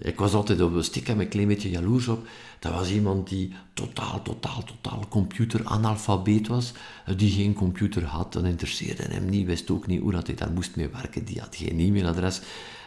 ik 0.00 0.18
was 0.18 0.34
altijd 0.34 0.60
op 0.60 0.74
een 0.74 0.84
stik 0.84 1.08
en 1.08 1.20
een 1.20 1.28
klein 1.28 1.48
beetje 1.48 1.70
jaloers 1.70 2.08
op. 2.08 2.26
Dat 2.58 2.72
was 2.72 2.90
iemand 2.90 3.28
die 3.28 3.52
totaal, 3.74 4.22
totaal, 4.22 4.62
totaal 4.64 5.08
computeranalfabeet 5.08 6.48
was. 6.48 6.72
Die 7.16 7.30
geen 7.30 7.54
computer 7.54 8.04
had, 8.04 8.32
dat 8.32 8.44
interesseerde 8.44 9.02
hem 9.02 9.28
niet. 9.28 9.46
Wist 9.46 9.70
ook 9.70 9.86
niet 9.86 10.00
hoe 10.00 10.12
dat 10.12 10.26
hij 10.26 10.36
daar 10.36 10.52
moest 10.52 10.76
mee 10.76 10.88
werken. 10.88 11.24
Die 11.24 11.40
had 11.40 11.56
geen 11.56 11.78
e-mailadres. 11.78 12.40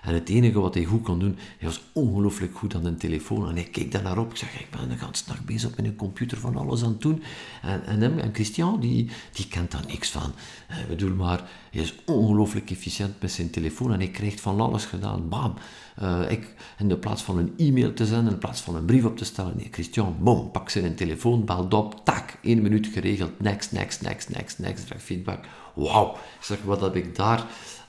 En 0.03 0.13
het 0.13 0.29
enige 0.29 0.59
wat 0.59 0.73
hij 0.73 0.83
goed 0.83 1.03
kon 1.03 1.19
doen, 1.19 1.37
hij 1.57 1.67
was 1.67 1.81
ongelooflijk 1.93 2.57
goed 2.57 2.75
aan 2.75 2.85
een 2.85 2.97
telefoon. 2.97 3.49
En 3.49 3.57
ik 3.57 3.71
keek 3.71 3.91
daar 3.91 4.01
naar 4.01 4.17
op. 4.17 4.31
Ik 4.31 4.37
zeg, 4.37 4.59
ik 4.59 4.69
ben 4.69 4.89
de 4.89 4.95
hele 4.95 5.11
nacht 5.27 5.45
bezig 5.45 5.75
met 5.75 5.85
een 5.85 5.95
computer 5.95 6.37
van 6.37 6.57
alles 6.57 6.83
aan 6.83 6.89
het 6.89 7.01
doen. 7.01 7.23
En, 7.61 7.85
en, 7.85 8.01
hem, 8.01 8.19
en 8.19 8.33
Christian, 8.33 8.79
die, 8.79 9.09
die 9.31 9.47
kent 9.47 9.71
daar 9.71 9.85
niks 9.87 10.09
van. 10.09 10.33
Eh, 10.67 10.79
ik 10.79 10.87
bedoel 10.87 11.15
maar, 11.15 11.49
hij 11.71 11.81
is 11.81 11.95
ongelooflijk 12.05 12.71
efficiënt 12.71 13.21
met 13.21 13.31
zijn 13.31 13.49
telefoon 13.49 13.93
en 13.93 13.99
hij 13.99 14.09
krijgt 14.09 14.41
van 14.41 14.61
alles 14.61 14.85
gedaan. 14.85 15.29
Bam. 15.29 15.53
Uh, 16.01 16.31
ik, 16.31 16.55
in 16.77 16.99
plaats 16.99 17.23
van 17.23 17.37
een 17.37 17.53
e-mail 17.57 17.93
te 17.93 18.05
zenden, 18.05 18.33
in 18.33 18.39
plaats 18.39 18.61
van 18.61 18.75
een 18.75 18.85
brief 18.85 19.05
op 19.05 19.17
te 19.17 19.25
stellen, 19.25 19.53
nee, 19.57 19.67
Christian, 19.71 20.15
bom, 20.19 20.51
pak 20.51 20.69
zijn 20.69 20.95
telefoon, 20.95 21.45
belt 21.45 21.73
op, 21.73 22.01
tak, 22.05 22.37
één 22.41 22.61
minuut 22.61 22.87
geregeld, 22.87 23.39
next, 23.39 23.71
next, 23.71 24.01
next, 24.01 24.29
next, 24.29 24.59
next, 24.59 24.89
next 24.89 25.03
feedback. 25.03 25.45
Wauw, 25.73 26.11
ik 26.11 26.43
zeg, 26.43 26.61
wat 26.63 26.81
heb 26.81 26.95
ik 26.95 27.15
daar 27.15 27.45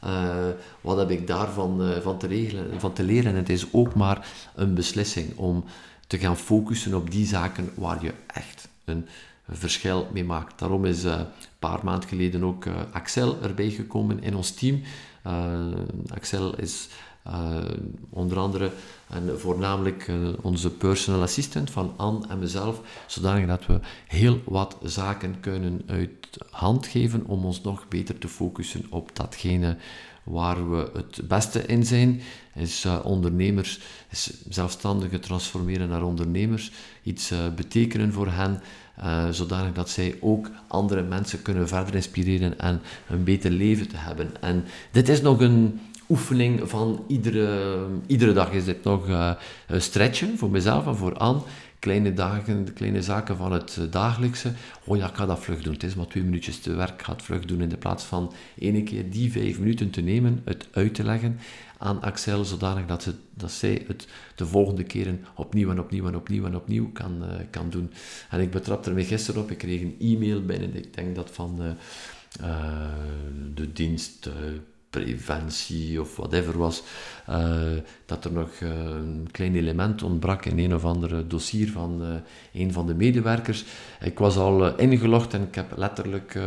uh, 0.06 0.46
wat 0.80 0.98
heb 0.98 1.10
ik 1.10 1.26
daarvan 1.26 1.82
uh, 1.82 1.96
van 1.96 2.18
te, 2.18 2.26
regelen, 2.26 2.80
van 2.80 2.92
te 2.92 3.02
leren? 3.02 3.30
En 3.30 3.36
het 3.36 3.48
is 3.48 3.66
ook 3.72 3.94
maar 3.94 4.28
een 4.54 4.74
beslissing 4.74 5.36
om 5.36 5.64
te 6.06 6.18
gaan 6.18 6.36
focussen 6.36 6.94
op 6.94 7.10
die 7.10 7.26
zaken 7.26 7.70
waar 7.74 8.04
je 8.04 8.12
echt 8.26 8.68
een 8.84 9.06
verschil 9.48 10.08
mee 10.12 10.24
maakt. 10.24 10.58
Daarom 10.58 10.84
is 10.84 11.04
uh, 11.04 11.12
een 11.12 11.26
paar 11.58 11.80
maanden 11.84 12.08
geleden 12.08 12.44
ook 12.44 12.66
Axel 12.92 13.42
erbij 13.42 13.70
gekomen 13.70 14.22
in 14.22 14.36
ons 14.36 14.50
team. 14.50 14.82
Axel 16.14 16.56
is 16.56 16.88
onder 18.10 18.38
andere 18.38 18.70
en 19.14 19.40
voornamelijk 19.40 20.10
onze 20.40 20.70
personal 20.70 21.22
assistant 21.22 21.70
van 21.70 21.92
Anne 21.96 22.26
en 22.28 22.38
mezelf, 22.38 22.80
zodanig 23.06 23.46
dat 23.46 23.66
we 23.66 23.80
heel 24.06 24.40
wat 24.44 24.76
zaken 24.82 25.40
kunnen 25.40 25.82
uit 25.86 26.10
hand 26.50 26.86
geven 26.86 27.26
om 27.26 27.44
ons 27.44 27.60
nog 27.60 27.88
beter 27.88 28.18
te 28.18 28.28
focussen 28.28 28.86
op 28.90 29.16
datgene 29.16 29.76
waar 30.24 30.70
we 30.70 30.90
het 30.94 31.28
beste 31.28 31.66
in 31.66 31.86
zijn, 31.86 32.20
is 32.54 32.84
uh, 32.84 32.98
ondernemers, 33.02 33.80
is 34.10 34.32
zelfstandigen 34.48 35.20
transformeren 35.20 35.88
naar 35.88 36.02
ondernemers, 36.02 36.72
iets 37.02 37.32
uh, 37.32 37.38
betekenen 37.56 38.12
voor 38.12 38.28
hen, 38.28 38.62
uh, 38.98 39.28
zodanig 39.28 39.72
dat 39.72 39.90
zij 39.90 40.16
ook 40.20 40.50
andere 40.66 41.02
mensen 41.02 41.42
kunnen 41.42 41.68
verder 41.68 41.94
inspireren 41.94 42.58
en 42.58 42.80
een 43.08 43.24
beter 43.24 43.50
leven 43.50 43.88
te 43.88 43.96
hebben. 43.96 44.42
En 44.42 44.64
dit 44.90 45.08
is 45.08 45.20
nog 45.22 45.40
een 45.40 45.80
oefening 46.08 46.68
van 46.68 47.04
iedere, 47.08 47.86
iedere 48.06 48.32
dag 48.32 48.52
is 48.52 48.64
dit 48.64 48.84
nog 48.84 49.08
een 49.66 49.82
stretchen 49.82 50.38
voor 50.38 50.50
mezelf 50.50 50.86
en 50.86 50.96
voor 50.96 51.16
Anne 51.16 51.40
kleine 51.84 52.12
dagen, 52.12 52.72
kleine 52.72 53.02
zaken 53.02 53.36
van 53.36 53.52
het 53.52 53.76
eh, 53.80 53.84
dagelijkse. 53.90 54.52
Oh 54.84 54.96
ja, 54.96 55.08
ik 55.08 55.14
ga 55.14 55.26
dat 55.26 55.38
vlug 55.38 55.62
doen. 55.62 55.72
Het 55.72 55.82
is 55.82 55.94
maar 55.94 56.06
twee 56.06 56.22
minuutjes 56.22 56.58
te 56.58 56.74
werk. 56.74 56.92
Ik 56.92 57.02
ga 57.02 57.12
het 57.12 57.22
vlug 57.22 57.44
doen. 57.44 57.60
In 57.60 57.68
de 57.68 57.76
plaats 57.76 58.04
van 58.04 58.32
ene 58.58 58.82
keer 58.82 59.10
die 59.10 59.32
vijf 59.32 59.58
minuten 59.58 59.90
te 59.90 60.00
nemen, 60.00 60.42
het 60.44 60.66
uit 60.72 60.94
te 60.94 61.04
leggen 61.04 61.38
aan 61.78 62.02
Axel, 62.02 62.44
zodanig 62.44 62.86
dat, 62.86 63.02
ze, 63.02 63.14
dat 63.34 63.50
zij 63.50 63.84
het 63.86 64.08
de 64.34 64.46
volgende 64.46 64.84
keren 64.84 65.24
opnieuw 65.34 65.70
en 65.70 65.80
opnieuw 65.80 66.06
en 66.06 66.16
opnieuw 66.16 66.44
en 66.46 66.56
opnieuw 66.56 66.90
kan, 66.92 67.22
uh, 67.22 67.28
kan 67.50 67.70
doen. 67.70 67.90
En 68.30 68.40
ik 68.40 68.50
betrapte 68.50 68.88
er 68.90 68.96
me 68.96 69.04
gisteren 69.04 69.42
op. 69.42 69.50
Ik 69.50 69.58
kreeg 69.58 69.80
een 69.80 69.96
e-mail 70.00 70.44
binnen. 70.44 70.76
Ik 70.76 70.94
denk 70.94 71.14
dat 71.14 71.30
van 71.30 71.76
de 73.54 73.72
dienst 73.72 74.30
preventie 75.00 76.00
of 76.00 76.16
whatever 76.16 76.58
was, 76.58 76.82
uh, 77.30 77.62
dat 78.06 78.24
er 78.24 78.32
nog 78.32 78.50
uh, 78.62 78.70
een 78.70 79.28
klein 79.30 79.56
element 79.56 80.02
ontbrak 80.02 80.44
in 80.44 80.58
een 80.58 80.74
of 80.74 80.84
andere 80.84 81.26
dossier 81.26 81.70
van 81.70 82.02
uh, 82.02 82.62
een 82.62 82.72
van 82.72 82.86
de 82.86 82.94
medewerkers. 82.94 83.64
Ik 84.00 84.18
was 84.18 84.36
al 84.36 84.76
ingelogd 84.76 85.34
en 85.34 85.42
ik 85.42 85.54
heb 85.54 85.76
letterlijk 85.76 86.38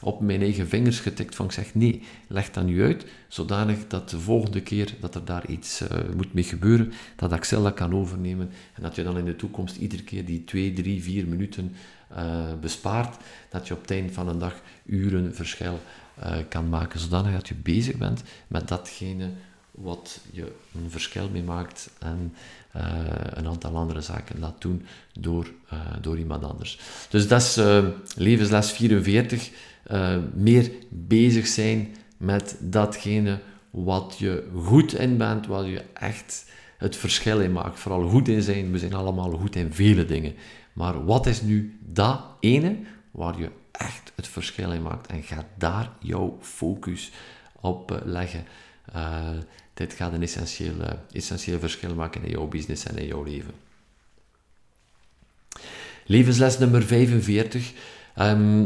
op 0.00 0.20
mijn 0.20 0.40
eigen 0.40 0.68
vingers 0.68 1.00
getikt 1.00 1.34
van 1.34 1.46
ik 1.46 1.52
zeg 1.52 1.74
nee, 1.74 2.02
leg 2.26 2.50
dat 2.50 2.64
nu 2.64 2.82
uit, 2.82 3.06
zodanig 3.28 3.78
dat 3.88 4.10
de 4.10 4.18
volgende 4.18 4.60
keer 4.60 4.94
dat 5.00 5.14
er 5.14 5.24
daar 5.24 5.46
iets 5.46 5.82
moet 6.16 6.34
mee 6.34 6.44
gebeuren, 6.44 6.92
dat 7.16 7.32
Axel 7.32 7.62
dat 7.62 7.74
kan 7.74 7.94
overnemen 7.94 8.50
en 8.74 8.82
dat 8.82 8.94
je 8.94 9.02
dan 9.02 9.18
in 9.18 9.24
de 9.24 9.36
toekomst 9.36 9.76
iedere 9.76 10.02
keer 10.02 10.24
die 10.24 10.44
2, 10.44 10.72
3, 10.72 11.02
4 11.02 11.26
minuten 11.26 11.74
bespaart, 12.60 13.16
dat 13.50 13.68
je 13.68 13.74
op 13.74 13.80
het 13.80 13.90
einde 13.90 14.12
van 14.12 14.28
een 14.28 14.38
dag 14.38 14.54
uren 14.84 15.34
verschil 15.34 15.80
uh, 16.22 16.36
kan 16.48 16.68
maken, 16.68 17.00
zodanig 17.00 17.32
dat 17.32 17.48
je 17.48 17.54
bezig 17.54 17.96
bent 17.96 18.22
met 18.46 18.68
datgene 18.68 19.30
wat 19.70 20.20
je 20.30 20.52
een 20.74 20.90
verschil 20.90 21.28
mee 21.28 21.42
maakt 21.42 21.90
en 21.98 22.34
uh, 22.76 22.82
een 23.30 23.46
aantal 23.46 23.76
andere 23.76 24.00
zaken 24.00 24.38
laat 24.38 24.60
doen 24.60 24.86
door, 25.12 25.50
uh, 25.72 25.80
door 26.00 26.18
iemand 26.18 26.44
anders. 26.44 26.78
Dus 27.08 27.28
dat 27.28 27.40
is 27.40 27.60
levensles 28.16 28.72
44. 28.72 29.50
meer 30.34 30.70
bezig 30.88 31.46
zijn 31.46 31.96
met 32.16 32.56
datgene 32.60 33.40
wat 33.70 34.14
je 34.18 34.50
goed 34.54 34.94
in 34.94 35.16
bent, 35.16 35.46
wat 35.46 35.66
je 35.66 35.82
echt 35.92 36.50
het 36.78 36.96
verschil 36.96 37.40
in 37.40 37.52
maakt. 37.52 37.80
Vooral 37.80 38.08
goed 38.08 38.28
in 38.28 38.42
zijn, 38.42 38.72
we 38.72 38.78
zijn 38.78 38.94
allemaal 38.94 39.30
goed 39.30 39.56
in 39.56 39.72
vele 39.72 40.04
dingen. 40.04 40.34
Maar 40.72 41.04
wat 41.04 41.26
is 41.26 41.42
nu 41.42 41.78
dat 41.80 42.20
ene 42.40 42.76
waar 43.10 43.38
je 43.38 43.50
echt 43.78 44.12
het 44.14 44.28
verschil 44.28 44.72
in 44.72 44.82
maakt. 44.82 45.06
En 45.06 45.22
ga 45.22 45.46
daar 45.58 45.90
jouw 45.98 46.38
focus 46.40 47.12
op 47.60 47.92
eh, 47.92 47.98
leggen. 48.04 48.44
Uh, 48.96 49.28
dit 49.74 49.92
gaat 49.92 50.12
een 50.12 50.22
essentieel, 50.22 50.74
uh, 50.74 50.90
essentieel 51.12 51.58
verschil 51.58 51.94
maken 51.94 52.24
in 52.24 52.30
jouw 52.30 52.46
business 52.46 52.84
en 52.84 52.96
in 52.96 53.06
jouw 53.06 53.22
leven. 53.22 53.54
Levensles 56.06 56.58
nummer 56.58 56.82
45. 56.82 57.70
Um, 57.70 57.74
ehm, 58.14 58.62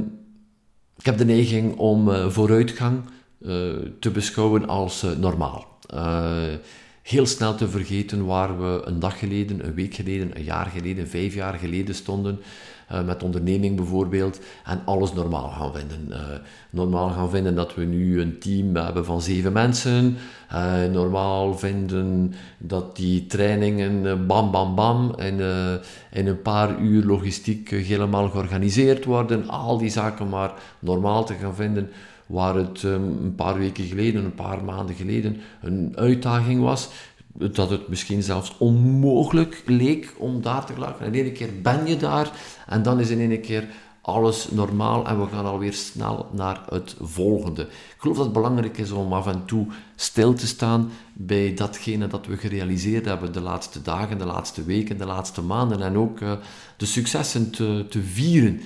ik 0.96 1.04
heb 1.04 1.18
de 1.18 1.24
neiging 1.24 1.76
om 1.76 2.30
vooruitgang 2.30 3.02
te 4.00 4.10
beschouwen 4.12 4.68
als 4.68 5.02
normaal 5.02 5.78
heel 7.08 7.26
snel 7.26 7.54
te 7.54 7.68
vergeten 7.68 8.26
waar 8.26 8.60
we 8.60 8.82
een 8.84 8.98
dag 8.98 9.18
geleden, 9.18 9.66
een 9.66 9.74
week 9.74 9.94
geleden, 9.94 10.36
een 10.36 10.44
jaar 10.44 10.66
geleden, 10.66 11.08
vijf 11.08 11.34
jaar 11.34 11.54
geleden 11.54 11.94
stonden. 11.94 12.40
Uh, 12.92 13.04
met 13.04 13.22
onderneming 13.22 13.76
bijvoorbeeld, 13.76 14.40
en 14.64 14.80
alles 14.84 15.12
normaal 15.12 15.48
gaan 15.48 15.72
vinden. 15.72 16.06
Uh, 16.10 16.16
normaal 16.70 17.08
gaan 17.08 17.30
vinden 17.30 17.54
dat 17.54 17.74
we 17.74 17.84
nu 17.84 18.20
een 18.20 18.38
team 18.38 18.76
hebben 18.76 19.04
van 19.04 19.22
zeven 19.22 19.52
mensen. 19.52 20.16
Uh, 20.52 20.84
normaal 20.92 21.58
vinden 21.58 22.34
dat 22.58 22.96
die 22.96 23.26
trainingen 23.26 24.26
bam 24.26 24.50
bam 24.50 24.74
bam 24.74 25.14
in 26.10 26.26
een 26.26 26.42
paar 26.42 26.80
uur 26.80 27.04
logistiek 27.04 27.70
helemaal 27.70 28.28
georganiseerd 28.28 29.04
worden. 29.04 29.48
Al 29.48 29.78
die 29.78 29.90
zaken 29.90 30.28
maar 30.28 30.52
normaal 30.78 31.24
te 31.24 31.34
gaan 31.34 31.54
vinden 31.54 31.90
waar 32.28 32.54
het 32.54 32.82
um, 32.82 33.18
een 33.22 33.34
paar 33.34 33.58
weken 33.58 33.84
geleden, 33.84 34.24
een 34.24 34.34
paar 34.34 34.64
maanden 34.64 34.94
geleden 34.94 35.36
een 35.60 35.92
uitdaging 35.94 36.60
was, 36.60 36.88
dat 37.32 37.70
het 37.70 37.88
misschien 37.88 38.22
zelfs 38.22 38.54
onmogelijk 38.58 39.62
leek 39.66 40.14
om 40.18 40.42
daar 40.42 40.66
te 40.66 40.72
geraken. 40.72 41.06
En 41.06 41.14
in 41.14 41.20
ene 41.20 41.32
keer 41.32 41.50
ben 41.62 41.86
je 41.86 41.96
daar 41.96 42.30
en 42.66 42.82
dan 42.82 43.00
is 43.00 43.10
in 43.10 43.20
ene 43.20 43.40
keer 43.40 43.68
alles 44.08 44.50
normaal 44.50 45.06
en 45.06 45.20
we 45.20 45.26
gaan 45.26 45.46
alweer 45.46 45.72
snel 45.72 46.28
naar 46.32 46.62
het 46.68 46.96
volgende. 47.00 47.62
Ik 47.62 47.94
geloof 47.98 48.16
dat 48.16 48.24
het 48.24 48.34
belangrijk 48.34 48.78
is 48.78 48.90
om 48.90 49.12
af 49.12 49.26
en 49.26 49.44
toe 49.44 49.66
stil 49.96 50.34
te 50.34 50.46
staan 50.46 50.90
bij 51.12 51.54
datgene 51.54 52.06
dat 52.06 52.26
we 52.26 52.36
gerealiseerd 52.36 53.04
hebben 53.04 53.32
de 53.32 53.40
laatste 53.40 53.82
dagen, 53.82 54.18
de 54.18 54.24
laatste 54.24 54.64
weken, 54.64 54.98
de 54.98 55.06
laatste 55.06 55.42
maanden 55.42 55.82
en 55.82 55.96
ook 55.96 56.20
uh, 56.20 56.32
de 56.76 56.86
successen 56.86 57.50
te, 57.50 57.86
te 57.88 58.02
vieren. 58.02 58.60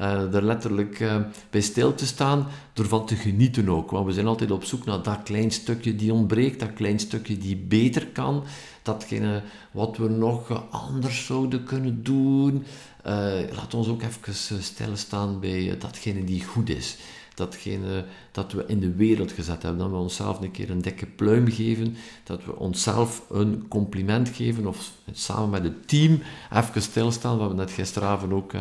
Uh, 0.00 0.34
er 0.34 0.44
letterlijk 0.44 1.00
uh, 1.00 1.16
bij 1.50 1.60
stil 1.60 1.94
te 1.94 2.06
staan, 2.06 2.46
ervan 2.74 3.06
te 3.06 3.16
genieten 3.16 3.68
ook. 3.68 3.90
Want 3.90 4.06
we 4.06 4.12
zijn 4.12 4.26
altijd 4.26 4.50
op 4.50 4.64
zoek 4.64 4.84
naar 4.84 5.02
dat 5.02 5.22
klein 5.22 5.50
stukje 5.50 5.96
die 5.96 6.12
ontbreekt, 6.12 6.60
dat 6.60 6.72
klein 6.72 6.98
stukje 6.98 7.38
die 7.38 7.56
beter 7.56 8.06
kan, 8.06 8.44
datgene 8.82 9.42
wat 9.70 9.96
we 9.96 10.08
nog 10.08 10.68
anders 10.70 11.26
zouden 11.26 11.64
kunnen 11.64 12.02
doen. 12.02 12.64
Uh, 13.06 13.12
laat 13.54 13.74
ons 13.74 13.88
ook 13.88 14.02
even 14.02 14.34
stilstaan 14.62 15.40
bij 15.40 15.76
datgene 15.78 16.24
die 16.24 16.44
goed 16.44 16.68
is. 16.68 16.96
Datgene 17.34 18.04
dat 18.32 18.52
we 18.52 18.64
in 18.66 18.80
de 18.80 18.94
wereld 18.94 19.32
gezet 19.32 19.62
hebben. 19.62 19.80
Dat 19.80 19.90
we 19.90 19.96
onszelf 19.96 20.40
een 20.40 20.50
keer 20.50 20.70
een 20.70 20.82
dikke 20.82 21.06
pluim 21.06 21.50
geven. 21.50 21.96
Dat 22.24 22.44
we 22.44 22.56
onszelf 22.56 23.22
een 23.30 23.68
compliment 23.68 24.28
geven. 24.28 24.66
Of 24.66 24.90
samen 25.12 25.50
met 25.50 25.62
het 25.62 25.88
team 25.88 26.20
even 26.52 26.82
stilstaan. 26.82 27.48
We 27.48 27.54
net 27.54 27.70
gisteravond 27.70 28.32
ook 28.32 28.52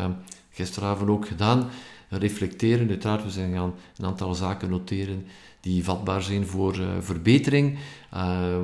gisteravond 0.58 1.10
ook 1.10 1.28
gedaan. 1.28 1.70
Reflecteren, 2.10 2.90
uiteraard, 2.90 3.24
we 3.24 3.30
zijn 3.30 3.54
gaan 3.54 3.74
een 3.98 4.06
aantal 4.06 4.34
zaken 4.34 4.70
noteren 4.70 5.26
die 5.60 5.84
vatbaar 5.84 6.22
zijn 6.22 6.46
voor 6.46 6.78
uh, 6.78 6.88
verbetering. 7.00 7.78
Uh, 8.14 8.58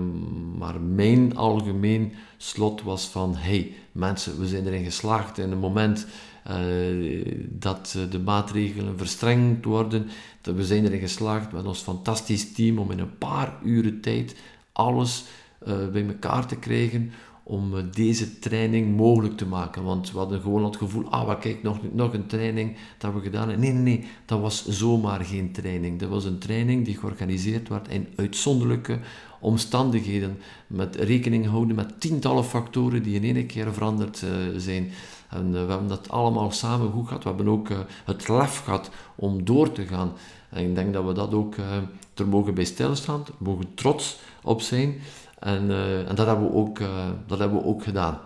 maar 0.58 0.82
mijn 0.82 1.36
algemeen 1.36 2.14
slot 2.38 2.82
was 2.82 3.06
van, 3.06 3.36
hey 3.36 3.74
mensen, 3.92 4.40
we 4.40 4.48
zijn 4.48 4.68
erin 4.68 4.84
geslaagd 4.84 5.38
in 5.38 5.50
het 5.50 5.60
moment 5.60 6.08
uh, 6.50 7.26
dat 7.50 7.98
de 8.10 8.20
maatregelen 8.20 8.98
verstrengd 8.98 9.66
worden. 9.66 10.10
Dat 10.42 10.56
we 10.56 10.66
zijn 10.66 10.86
erin 10.86 11.00
geslaagd 11.00 11.52
met 11.52 11.66
ons 11.66 11.80
fantastisch 11.80 12.54
team 12.54 12.78
om 12.78 12.92
in 12.92 13.00
een 13.00 13.18
paar 13.18 13.54
uren 13.64 14.02
tijd 14.02 14.36
alles 14.72 15.24
bij 15.92 16.08
elkaar 16.08 16.48
te 16.48 16.56
krijgen 16.56 17.12
om 17.44 17.78
eh, 17.78 17.84
deze 17.92 18.40
training 18.40 18.96
mogelijk 18.96 19.38
te 19.38 19.46
maken. 19.46 19.84
Want 19.84 20.12
we 20.12 20.18
hadden 20.18 20.42
gewoon 20.42 20.64
het 20.64 20.76
gevoel, 20.76 21.10
ah, 21.10 21.26
wat 21.26 21.40
kijk, 21.40 21.64
nog, 21.64 21.78
nog 21.92 22.14
een 22.14 22.28
training 22.28 22.76
dat 22.98 23.14
we 23.14 23.20
gedaan 23.20 23.50
hebben. 23.50 23.66
Nee, 23.66 23.74
nee, 23.74 23.98
nee, 23.98 24.08
dat 24.26 24.40
was 24.40 24.68
zomaar 24.68 25.26
geen 25.26 25.52
training. 25.52 26.00
Dat 26.00 26.10
was 26.10 26.26
een 26.26 26.40
training 26.40 26.86
die 26.86 26.98
georganiseerd 26.98 27.70
werd 27.70 27.88
in 27.88 28.08
uitzonderlijke 28.16 29.00
omstandigheden. 29.40 30.38
Met 30.68 30.96
rekening 30.96 31.48
houden 31.48 31.76
met 31.76 32.00
tientallen 32.00 32.46
factoren 32.46 33.04
die 33.04 33.20
in 33.22 33.36
één 33.36 33.46
keer 33.46 33.74
veranderd 33.74 34.22
uh, 34.22 34.30
zijn. 34.58 34.92
En 35.30 35.46
uh, 35.46 35.52
we 35.52 35.58
hebben 35.58 35.88
dat 35.88 36.10
allemaal 36.10 36.52
samen 36.52 36.92
goed 36.92 37.08
gehad. 37.08 37.24
We 37.24 37.30
hebben 37.30 37.48
ook 37.48 37.70
het 38.06 38.28
lef 38.28 38.64
gehad 38.64 38.90
om 39.16 39.46
door 39.46 39.72
te 39.72 39.86
gaan. 39.86 40.12
En 40.50 40.64
ik 40.64 40.76
denk 40.76 40.94
dat 40.94 41.06
we 41.06 41.14
dat 41.14 41.34
ook 41.34 41.56
er 42.14 42.28
mogen 42.28 42.54
bij 42.54 42.64
stilstaan, 42.64 43.24
mogen 43.38 43.74
trots 43.74 44.20
op 44.44 44.62
zijn. 44.62 44.96
En, 45.44 45.70
uh, 45.70 46.10
en 46.10 46.16
dat, 46.16 46.28
hebben 46.28 46.46
we 46.46 46.54
ook, 46.54 46.80
uh, 46.80 46.88
dat 47.28 47.40
hebben 47.40 47.58
we 47.58 47.66
ook 47.66 47.84
gedaan. 47.84 48.20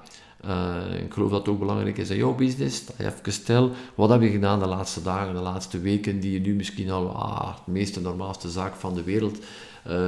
Uh, 0.45 0.75
ik 1.03 1.13
geloof 1.13 1.29
dat 1.29 1.39
het 1.39 1.49
ook 1.49 1.59
belangrijk 1.59 1.97
is 1.97 2.09
in 2.09 2.17
jouw 2.17 2.35
business. 2.35 2.85
Dat 2.85 2.95
je 2.97 3.05
even 3.05 3.31
stil, 3.31 3.71
wat 3.95 4.09
heb 4.09 4.21
je 4.21 4.29
gedaan 4.29 4.59
de 4.59 4.67
laatste 4.67 5.01
dagen, 5.01 5.33
de 5.33 5.39
laatste 5.39 5.79
weken, 5.79 6.19
die 6.19 6.31
je 6.31 6.39
nu 6.39 6.55
misschien 6.55 6.91
al 6.91 7.09
ah, 7.09 7.55
de 7.65 7.71
meeste 7.71 8.01
normaalste 8.01 8.49
zaak 8.49 8.75
van 8.75 8.93
de 8.93 9.03
wereld 9.03 9.37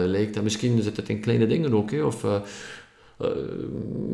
lijkt. 0.06 0.38
En 0.38 0.44
misschien 0.44 0.82
zit 0.82 0.98
het 0.98 1.10
in 1.10 1.20
kleine 1.20 1.48
dingen 1.48 1.74
ook. 1.74 1.92
Hè, 1.92 2.04
of 2.04 2.26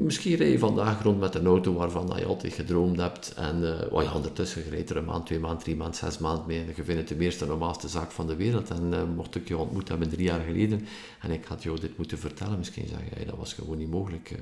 misschien 0.04 0.36
rij 0.36 0.52
je 0.52 0.60
vandaag 0.60 1.04
rond 1.04 1.20
met 1.20 1.36
een 1.36 1.46
auto 1.46 1.74
waarvan 1.74 2.14
je 2.16 2.26
altijd 2.26 2.54
gedroomd 2.54 2.98
hebt. 2.98 3.34
En 3.34 3.62
uh, 3.62 4.04
ja, 4.04 4.14
ondertussen 4.14 4.70
rijdt 4.70 4.90
er 4.90 4.98
een 4.98 5.06
maand, 5.06 5.26
twee 5.26 5.40
maand, 5.40 5.60
drie 5.60 5.76
maand, 5.76 5.96
zes 5.96 6.18
maand 6.18 6.48
mee. 6.48 6.66
Je 6.76 6.84
vindt 6.84 7.00
het 7.00 7.08
de 7.08 7.16
meeste 7.16 7.46
normaalste 7.46 7.88
zaak 7.88 8.12
van 8.12 8.28
de 8.28 8.36
wereld. 8.36 8.70
En 8.70 8.94
uh, 8.94 9.04
mocht 9.16 9.36
ik 9.36 9.48
je 9.48 9.58
ontmoet 9.58 9.88
hebben 9.88 10.10
drie 10.10 10.26
jaar 10.26 10.40
geleden 10.40 10.88
en 11.22 11.32
ik 11.32 11.46
had 11.46 11.64
jou 11.64 11.80
dit 11.80 11.98
moeten 11.98 12.18
vertellen, 12.18 12.58
misschien 12.58 12.88
zeg 12.88 13.20
je, 13.20 13.26
dat 13.26 13.38
was 13.38 13.54
gewoon 13.54 13.78
niet 13.78 13.92
mogelijk. 13.92 14.36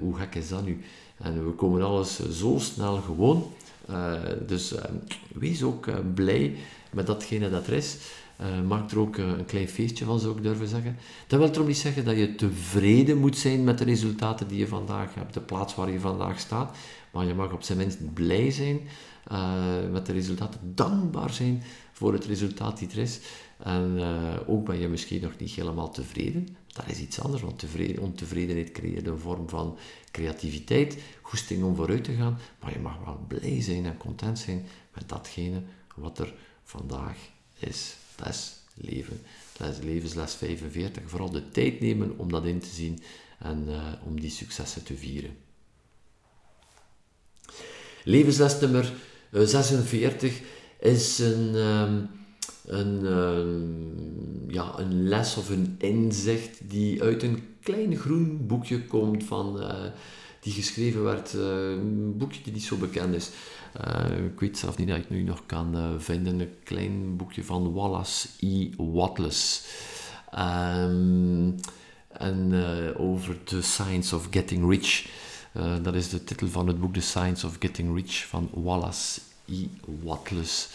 hoe 0.00 0.16
gek 0.16 0.34
is 0.34 0.48
dat 0.48 0.64
nu? 0.64 0.80
En 1.18 1.46
we 1.46 1.52
komen 1.52 1.82
alles 1.82 2.30
zo 2.30 2.58
snel 2.58 2.96
gewoon. 2.96 3.52
dus 4.46 4.74
wees 5.34 5.62
ook 5.62 6.14
blij 6.14 6.56
met 6.90 7.06
datgene 7.06 7.50
dat 7.50 7.66
er 7.66 7.72
is. 7.72 7.96
Uh, 8.42 8.60
maak 8.68 8.90
er 8.90 8.98
ook 8.98 9.16
uh, 9.16 9.28
een 9.28 9.44
klein 9.44 9.68
feestje 9.68 10.04
van, 10.04 10.20
zou 10.20 10.36
ik 10.36 10.42
durven 10.42 10.68
zeggen. 10.68 10.98
Dat 11.26 11.38
wil 11.38 11.50
toch 11.50 11.66
niet 11.66 11.76
zeggen 11.76 12.04
dat 12.04 12.16
je 12.16 12.34
tevreden 12.34 13.18
moet 13.18 13.36
zijn 13.36 13.64
met 13.64 13.78
de 13.78 13.84
resultaten 13.84 14.48
die 14.48 14.58
je 14.58 14.66
vandaag 14.66 15.14
hebt, 15.14 15.34
de 15.34 15.40
plaats 15.40 15.74
waar 15.74 15.90
je 15.90 16.00
vandaag 16.00 16.40
staat. 16.40 16.76
Maar 17.12 17.26
je 17.26 17.34
mag 17.34 17.52
op 17.52 17.62
zijn 17.62 17.78
minst 17.78 18.14
blij 18.14 18.50
zijn 18.50 18.80
uh, 19.32 19.90
met 19.92 20.06
de 20.06 20.12
resultaten, 20.12 20.60
dankbaar 20.74 21.30
zijn 21.30 21.62
voor 21.92 22.12
het 22.12 22.24
resultaat 22.24 22.78
die 22.78 22.88
er 22.90 22.98
is. 22.98 23.20
En 23.58 24.00
ook 24.46 24.64
ben 24.64 24.78
je 24.78 24.88
misschien 24.88 25.22
nog 25.22 25.32
niet 25.38 25.50
helemaal 25.50 25.90
tevreden. 25.90 26.48
Dat 26.66 26.84
is 26.88 27.00
iets 27.00 27.20
anders, 27.20 27.42
want 27.42 27.58
tevreden, 27.58 28.02
ontevredenheid 28.02 28.72
creëert 28.72 29.06
een 29.06 29.18
vorm 29.18 29.48
van 29.48 29.78
creativiteit, 30.10 30.98
goesting 31.20 31.64
om 31.64 31.76
vooruit 31.76 32.04
te 32.04 32.12
gaan. 32.12 32.38
Maar 32.60 32.72
je 32.72 32.78
mag 32.78 32.98
wel 33.04 33.24
blij 33.28 33.62
zijn 33.62 33.86
en 33.86 33.96
content 33.96 34.38
zijn 34.38 34.66
met 34.94 35.08
datgene 35.08 35.62
wat 35.96 36.18
er 36.18 36.34
vandaag 36.64 37.16
is 37.58 37.96
les 38.24 38.62
leven. 38.74 39.20
Les, 39.56 39.78
levensles 39.82 40.34
45. 40.34 41.02
Vooral 41.06 41.30
de 41.30 41.48
tijd 41.48 41.80
nemen 41.80 42.18
om 42.18 42.30
dat 42.30 42.44
in 42.44 42.58
te 42.58 42.68
zien 42.68 43.02
en 43.38 43.64
uh, 43.68 43.92
om 44.04 44.20
die 44.20 44.30
successen 44.30 44.84
te 44.84 44.96
vieren. 44.96 45.36
Levensles 48.04 48.60
nummer 48.60 48.92
46 49.30 50.40
eh, 50.40 50.92
is 50.92 51.18
een, 51.18 51.54
um, 51.54 52.10
een, 52.66 53.04
um, 53.04 54.50
ja, 54.50 54.78
een 54.78 55.08
les 55.08 55.36
of 55.36 55.48
een 55.48 55.74
inzicht 55.78 56.70
die 56.70 57.02
uit 57.02 57.22
een 57.22 57.42
klein 57.62 57.96
groen 57.96 58.46
boekje 58.46 58.86
komt 58.86 59.24
van, 59.24 59.62
uh, 59.62 59.84
die 60.42 60.52
geschreven 60.52 61.02
werd, 61.02 61.34
uh, 61.34 61.70
een 61.70 62.16
boekje 62.16 62.42
die 62.42 62.52
niet 62.52 62.64
zo 62.64 62.76
bekend 62.76 63.14
is. 63.14 63.30
Uh, 63.86 64.24
ik 64.24 64.40
weet 64.40 64.58
zelf 64.58 64.78
niet 64.78 64.88
dat 64.88 64.96
ik 64.96 65.10
nu 65.10 65.22
nog 65.22 65.42
kan 65.46 65.76
uh, 65.76 65.88
vinden. 65.98 66.40
Een 66.40 66.54
klein 66.64 67.16
boekje 67.16 67.44
van 67.44 67.72
Wallace 67.72 68.28
E. 68.40 68.68
Watless. 68.76 69.64
Um, 70.38 71.54
en 72.08 72.54
over 72.96 73.44
The 73.44 73.62
Science 73.62 74.16
of 74.16 74.26
Getting 74.30 74.70
Rich. 74.70 75.06
dat 75.82 75.94
is 75.94 76.08
de 76.08 76.24
titel 76.24 76.48
van 76.48 76.66
het 76.66 76.80
boek 76.80 76.94
The 76.94 77.00
Science 77.00 77.46
of 77.46 77.56
Getting 77.58 77.94
Rich 77.94 78.26
van 78.26 78.50
Wallace 78.52 79.20
E. 79.44 79.66
Watless. 80.02 80.68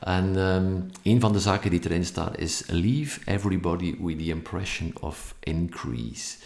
En 0.00 0.36
um, 0.36 0.86
een 1.02 1.20
van 1.20 1.32
de 1.32 1.40
zaken 1.40 1.70
die 1.70 1.84
erin 1.84 2.04
staat 2.04 2.38
is 2.38 2.62
Leave 2.66 3.20
everybody 3.24 3.96
with 4.00 4.18
the 4.18 4.24
impression 4.24 4.92
of 5.00 5.34
increase. 5.40 6.36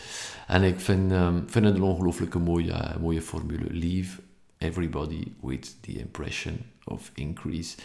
En 0.47 0.63
ik 0.63 0.81
vind, 0.81 1.13
um, 1.13 1.45
vind 1.47 1.65
het 1.65 1.75
een 1.75 1.83
ongelooflijke 1.83 2.39
mooie, 2.39 2.97
mooie 3.01 3.23
formule. 3.23 3.67
Leave 3.71 4.21
everybody 4.59 5.33
with 5.41 5.77
the 5.81 5.99
impression 5.99 6.59
of 6.85 7.11
increase. 7.15 7.77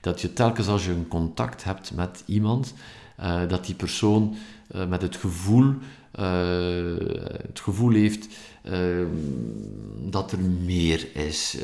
Dat 0.00 0.20
je 0.20 0.32
telkens 0.32 0.66
als 0.66 0.84
je 0.84 0.90
een 0.90 1.08
contact 1.08 1.64
hebt 1.64 1.94
met 1.94 2.22
iemand, 2.26 2.74
uh, 3.20 3.48
dat 3.48 3.66
die 3.66 3.74
persoon 3.74 4.36
uh, 4.74 4.86
met 4.86 5.02
het 5.02 5.16
gevoel, 5.16 5.74
het 7.46 7.60
gevoel 7.60 7.92
heeft 7.92 8.28
dat 10.10 10.32
er 10.32 10.38
meer 10.64 11.06
is. 11.12 11.56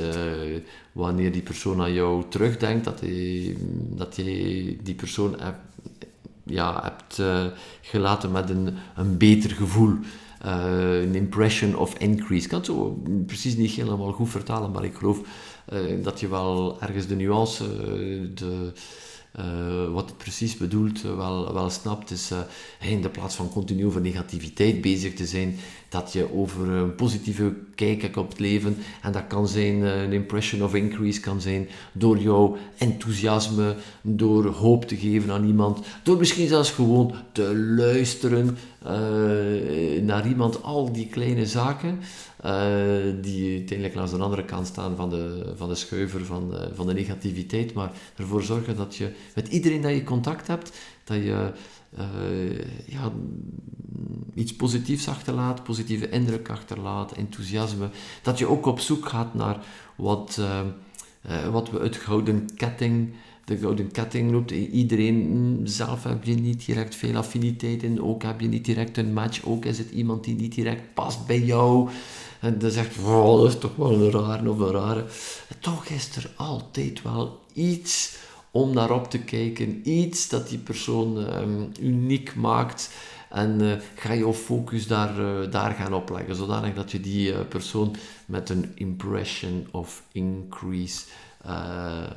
wanneer 0.92 1.32
die 1.32 1.42
persoon 1.42 1.80
aan 1.80 1.92
jou 1.92 2.24
terugdenkt, 2.28 2.84
dat, 2.84 3.00
hij, 3.00 3.56
dat 3.90 4.16
je 4.16 4.76
die 4.82 4.94
persoon 4.94 5.40
heb, 5.40 5.54
ja, 6.44 6.82
hebt 6.82 7.22
gelaten 7.80 8.30
met 8.30 8.50
een, 8.50 8.74
een 8.96 9.16
beter 9.16 9.50
gevoel. 9.50 9.98
Uh, 10.46 11.02
een 11.02 11.14
impression 11.14 11.76
of 11.76 11.98
increase. 11.98 12.44
Ik 12.44 12.48
kan 12.48 12.58
het 12.58 12.66
zo 12.66 13.02
precies 13.26 13.56
niet 13.56 13.70
helemaal 13.70 14.12
goed 14.12 14.28
vertalen, 14.28 14.70
maar 14.70 14.84
ik 14.84 14.94
geloof 14.94 15.20
dat 16.02 16.20
je 16.20 16.28
wel 16.28 16.76
ergens 16.80 17.06
de 17.06 17.14
nuance, 17.14 17.64
de, 18.34 18.72
wat 19.92 20.08
het 20.08 20.16
precies 20.16 20.56
bedoelt, 20.56 21.02
wel, 21.02 21.52
wel 21.54 21.70
snapt, 21.70 22.10
is 22.10 22.30
in 22.80 23.02
de 23.02 23.08
plaats 23.08 23.34
van 23.34 23.50
continu 23.52 23.86
over 23.86 24.00
negativiteit 24.00 24.80
bezig 24.80 25.14
te 25.14 25.26
zijn, 25.26 25.56
dat 25.88 26.12
je 26.12 26.34
over 26.34 26.68
een 26.68 26.94
positieve 26.94 27.54
kijk 27.74 28.02
hebt 28.02 28.16
op 28.16 28.28
het 28.28 28.38
leven. 28.38 28.76
En 29.02 29.12
dat 29.12 29.26
kan 29.26 29.48
zijn 29.48 29.82
een 29.82 30.12
impression 30.12 30.62
of 30.62 30.74
increase, 30.74 31.20
kan 31.20 31.40
zijn 31.40 31.68
door 31.92 32.18
jouw 32.18 32.56
enthousiasme, 32.78 33.76
door 34.02 34.46
hoop 34.46 34.84
te 34.84 34.96
geven 34.96 35.30
aan 35.30 35.44
iemand, 35.44 35.86
door 36.02 36.18
misschien 36.18 36.48
zelfs 36.48 36.70
gewoon 36.70 37.14
te 37.32 37.56
luisteren 37.76 38.56
naar 40.02 40.28
iemand. 40.28 40.62
Al 40.62 40.92
die 40.92 41.06
kleine 41.06 41.46
zaken. 41.46 42.00
Uh, 42.44 43.22
die 43.22 43.56
uiteindelijk 43.56 43.94
langs 43.94 44.10
de 44.10 44.18
andere 44.18 44.44
kant 44.44 44.66
staan 44.66 44.96
van 44.96 45.10
de, 45.10 45.52
van 45.56 45.68
de 45.68 45.74
schuiver 45.74 46.24
van 46.24 46.54
van 46.74 46.86
de 46.86 46.92
negativiteit, 46.92 47.72
maar 47.72 47.92
ervoor 48.16 48.42
zorgen 48.42 48.76
dat 48.76 48.96
je 48.96 49.12
met 49.34 49.48
iedereen 49.48 49.80
dat 49.80 49.92
je 49.92 50.04
contact 50.04 50.46
hebt, 50.46 50.78
dat 51.04 51.16
je 51.16 51.52
uh, 51.98 52.58
ja, 52.86 53.12
iets 54.34 54.56
positiefs 54.56 55.08
achterlaat, 55.08 55.64
positieve 55.64 56.08
indruk 56.08 56.48
achterlaat, 56.48 57.12
enthousiasme, 57.12 57.88
dat 58.22 58.38
je 58.38 58.46
ook 58.46 58.66
op 58.66 58.80
zoek 58.80 59.08
gaat 59.08 59.34
naar 59.34 59.64
wat, 59.96 60.36
uh, 60.40 61.48
wat 61.48 61.70
we 61.70 61.78
het 61.78 61.96
gouden 61.96 62.54
ketting 62.56 63.12
de 63.50 63.58
gouden 63.58 63.90
ketting 63.90 64.30
loopt. 64.30 64.50
Iedereen 64.50 65.60
zelf 65.64 66.04
heb 66.04 66.24
je 66.24 66.34
niet 66.34 66.66
direct 66.66 66.94
veel 66.94 67.16
affiniteit 67.16 67.82
in. 67.82 68.02
Ook 68.02 68.22
heb 68.22 68.40
je 68.40 68.48
niet 68.48 68.64
direct 68.64 68.96
een 68.96 69.12
match. 69.12 69.44
Ook 69.44 69.64
is 69.64 69.78
het 69.78 69.90
iemand 69.90 70.24
die 70.24 70.34
niet 70.34 70.54
direct 70.54 70.94
past 70.94 71.26
bij 71.26 71.40
jou. 71.40 71.88
En 72.40 72.58
dan 72.58 72.70
zegt, 72.70 72.98
oh, 72.98 73.40
dat 73.40 73.48
is 73.48 73.58
toch 73.58 73.76
wel 73.76 73.92
een 73.92 74.10
rare 74.10 74.50
of 74.50 74.58
een 74.58 74.70
rare. 74.70 75.04
Toch 75.60 75.84
is 75.84 76.16
er 76.16 76.30
altijd 76.36 77.02
wel 77.02 77.40
iets 77.52 78.16
om 78.50 78.74
naar 78.74 78.90
op 78.90 79.10
te 79.10 79.18
kijken. 79.18 79.88
Iets 79.88 80.28
dat 80.28 80.48
die 80.48 80.58
persoon 80.58 81.26
ehm, 81.26 81.62
uniek 81.80 82.34
maakt. 82.34 82.90
En 83.30 83.62
uh, 83.62 83.72
ga 83.94 84.12
je 84.12 84.32
focus 84.32 84.86
daar, 84.86 85.20
uh, 85.20 85.50
daar 85.50 85.72
gaan 85.72 85.94
opleggen, 85.94 86.34
zodanig 86.34 86.74
dat 86.74 86.90
je 86.90 87.00
die 87.00 87.32
uh, 87.32 87.38
persoon 87.48 87.96
met 88.26 88.48
een 88.48 88.72
impression 88.74 89.66
of 89.70 90.02
increase 90.12 91.00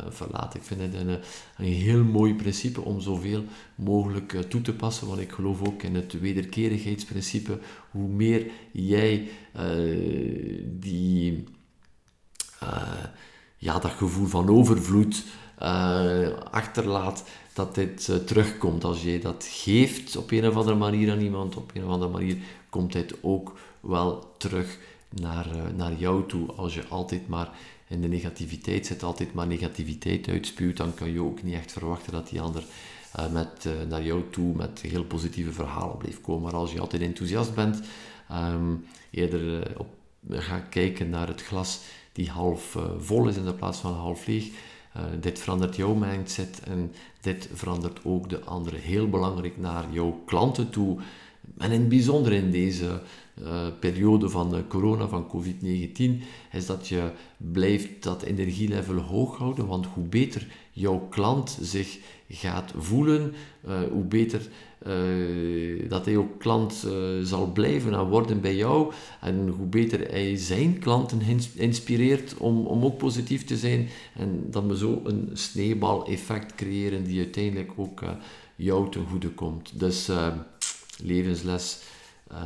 verlaat. 0.09 0.55
Ik 0.55 0.63
vind 0.63 0.82
het 0.82 0.93
een, 0.93 1.19
een 1.57 1.65
heel 1.65 2.03
mooi 2.03 2.36
principe 2.36 2.82
om 2.82 3.01
zoveel 3.01 3.43
mogelijk 3.76 4.32
toe 4.49 4.61
te 4.61 4.74
passen, 4.74 5.07
want 5.07 5.19
ik 5.19 5.32
geloof 5.32 5.67
ook 5.67 5.84
in 5.84 5.95
het 5.95 6.19
wederkerigheidsprincipe. 6.19 7.59
Hoe 7.91 8.07
meer 8.07 8.51
jij 8.71 9.30
die, 10.63 11.43
ja, 13.57 13.80
dat 13.80 13.91
gevoel 13.91 14.28
van 14.28 14.49
overvloed 14.49 15.24
achterlaat, 16.51 17.24
dat 17.53 17.76
dit 17.76 18.28
terugkomt. 18.28 18.84
Als 18.84 19.03
je 19.03 19.19
dat 19.19 19.47
geeft 19.49 20.17
op 20.17 20.32
een 20.32 20.47
of 20.47 20.55
andere 20.55 20.78
manier 20.78 21.11
aan 21.11 21.21
iemand, 21.21 21.55
op 21.55 21.71
een 21.74 21.84
of 21.84 21.89
andere 21.89 22.11
manier 22.11 22.38
komt 22.69 22.91
dit 22.91 23.15
ook 23.21 23.57
wel 23.80 24.34
terug 24.38 24.80
naar, 25.09 25.47
naar 25.76 25.93
jou 25.93 26.28
toe. 26.28 26.51
Als 26.51 26.74
je 26.74 26.88
altijd 26.88 27.28
maar 27.28 27.49
in 27.94 28.02
de 28.02 28.08
negativiteit 28.08 28.86
zit, 28.86 29.04
altijd 29.04 29.34
maar 29.34 29.48
negativiteit 29.48 30.28
uitspuwt, 30.28 30.78
dan 30.78 30.94
kan 30.94 31.12
je 31.12 31.22
ook 31.22 31.44
niet 31.44 31.54
echt 31.54 31.72
verwachten 31.72 32.12
dat 32.12 32.30
die 32.30 32.41
ander 32.41 32.64
uh, 33.20 33.32
met, 33.32 33.68
naar 33.89 34.04
jou 34.04 34.24
toe 34.32 34.56
met 34.56 34.82
heel 34.82 35.04
positieve 35.04 35.52
verhalen 35.52 35.98
blijft 35.98 36.22
komen. 36.22 36.44
Maar 36.44 36.54
als 36.54 36.72
je 36.72 36.80
altijd 36.80 37.02
enthousiast 37.02 37.56
bent, 37.56 37.82
um, 38.32 38.86
eerder 39.10 39.74
op, 39.78 39.88
gaat 40.30 40.70
kijken 40.70 41.10
naar 41.10 41.28
het 41.28 41.44
glas 41.44 41.80
die 42.12 42.30
half 42.30 42.78
vol 43.00 43.28
is 43.28 43.36
in 43.36 43.46
de 43.46 43.54
plaats 43.54 43.80
van 43.80 43.94
half 43.94 44.28
leeg, 44.28 44.50
dit 45.20 45.39
verandert 45.39 45.76
jouw 45.76 45.94
mindset 45.94 46.60
en 46.64 46.91
dit 47.22 47.50
verandert 47.54 48.00
ook 48.04 48.30
de 48.30 48.39
andere. 48.39 48.78
Heel 48.78 49.10
belangrijk 49.10 49.58
naar 49.58 49.86
jouw 49.91 50.22
klanten 50.26 50.70
toe. 50.70 51.00
En 51.58 51.72
in 51.72 51.80
het 51.80 51.89
bijzonder 51.89 52.34
in 52.34 52.52
deze 52.52 53.02
uh, 53.41 53.67
periode 53.79 54.29
van 54.29 54.63
corona, 54.67 55.07
van 55.07 55.27
COVID-19, 55.27 56.23
is 56.51 56.65
dat 56.65 56.88
je 56.88 57.11
blijft 57.38 58.03
dat 58.03 58.21
energielevel 58.21 58.97
hoog 58.97 59.38
houden. 59.38 59.67
Want 59.67 59.86
hoe 59.86 60.03
beter 60.03 60.47
jouw 60.71 61.07
klant 61.09 61.57
zich 61.61 61.97
gaat 62.29 62.73
voelen, 62.77 63.34
uh, 63.67 63.81
hoe 63.91 64.03
beter 64.03 64.41
uh, 64.88 65.89
dat 65.89 66.05
hij 66.05 66.17
ook 66.17 66.39
klant 66.39 66.88
zal 67.23 67.51
blijven 67.51 67.93
en 67.93 68.07
worden 68.07 68.41
bij 68.41 68.55
jou. 68.55 68.93
En 69.21 69.47
hoe 69.47 69.67
beter 69.67 70.09
hij 70.09 70.38
zijn 70.38 70.79
klanten 70.79 71.21
inspireert 71.55 72.38
om, 72.38 72.65
om 72.65 72.84
ook 72.84 72.97
positief 72.97 73.45
te 73.45 73.57
zijn. 73.57 73.89
En 74.15 74.45
dat 74.49 74.65
we 74.65 74.77
zo 74.77 75.01
een 75.03 75.29
sneeuwbal-effect 75.34 76.55
creëren 76.55 77.03
die 77.03 77.19
uiteindelijk 77.19 77.71
ook 77.75 78.03
jou 78.55 78.91
ten 78.91 79.05
goede 79.05 79.29
komt. 79.29 79.79
Dus 79.79 80.09
levensles 81.03 81.81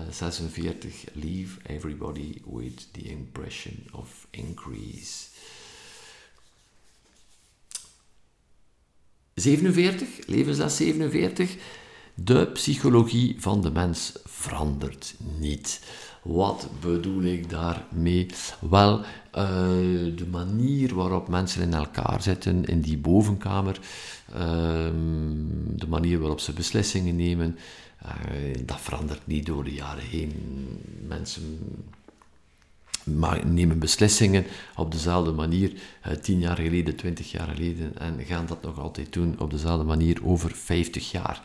46. 0.10 1.06
Leave 1.14 1.58
everybody 1.66 2.42
with 2.46 2.92
the 2.94 3.10
impression 3.12 3.88
of 3.92 4.28
increase. 4.32 5.30
47, 9.36 10.28
levensles 10.28 10.76
47. 10.76 11.56
De 12.16 12.48
psychologie 12.54 13.36
van 13.40 13.62
de 13.62 13.72
mens 13.72 14.14
verandert 14.26 15.16
niet. 15.40 15.82
Wat 16.24 16.70
bedoel 16.82 17.24
ik 17.24 17.50
daarmee? 17.50 18.26
Wel, 18.70 19.00
uh, 19.00 19.06
de 20.16 20.28
manier 20.32 20.96
waarop 20.96 21.28
mensen 21.28 21.62
in 21.62 21.74
elkaar 21.74 22.22
zitten 22.22 22.66
in 22.66 22.82
die 22.82 22.98
bovenkamer, 22.98 23.80
uh, 24.34 24.38
de 25.70 25.88
manier 25.88 26.20
waarop 26.20 26.40
ze 26.40 26.54
beslissingen 26.54 27.16
nemen, 27.16 27.58
dat 28.66 28.82
verandert 28.82 29.28
niet 29.28 29.46
door 29.46 29.64
de 29.64 29.74
jaren 29.74 30.04
heen. 30.04 30.34
Mensen 31.08 31.60
nemen 33.44 33.80
beslissingen 33.80 34.46
op 34.76 34.92
dezelfde 34.92 35.32
manier, 35.32 35.82
tien 36.22 36.40
jaar 36.40 36.56
geleden, 36.56 36.96
twintig 36.96 37.32
jaar 37.32 37.48
geleden, 37.48 37.98
en 37.98 38.26
gaan 38.26 38.46
dat 38.46 38.62
nog 38.62 38.80
altijd 38.80 39.14
doen 39.14 39.40
op 39.40 39.52
dezelfde 39.52 39.86
manier 39.86 40.26
over 40.26 40.52
vijftig 40.52 41.12
jaar. 41.12 41.42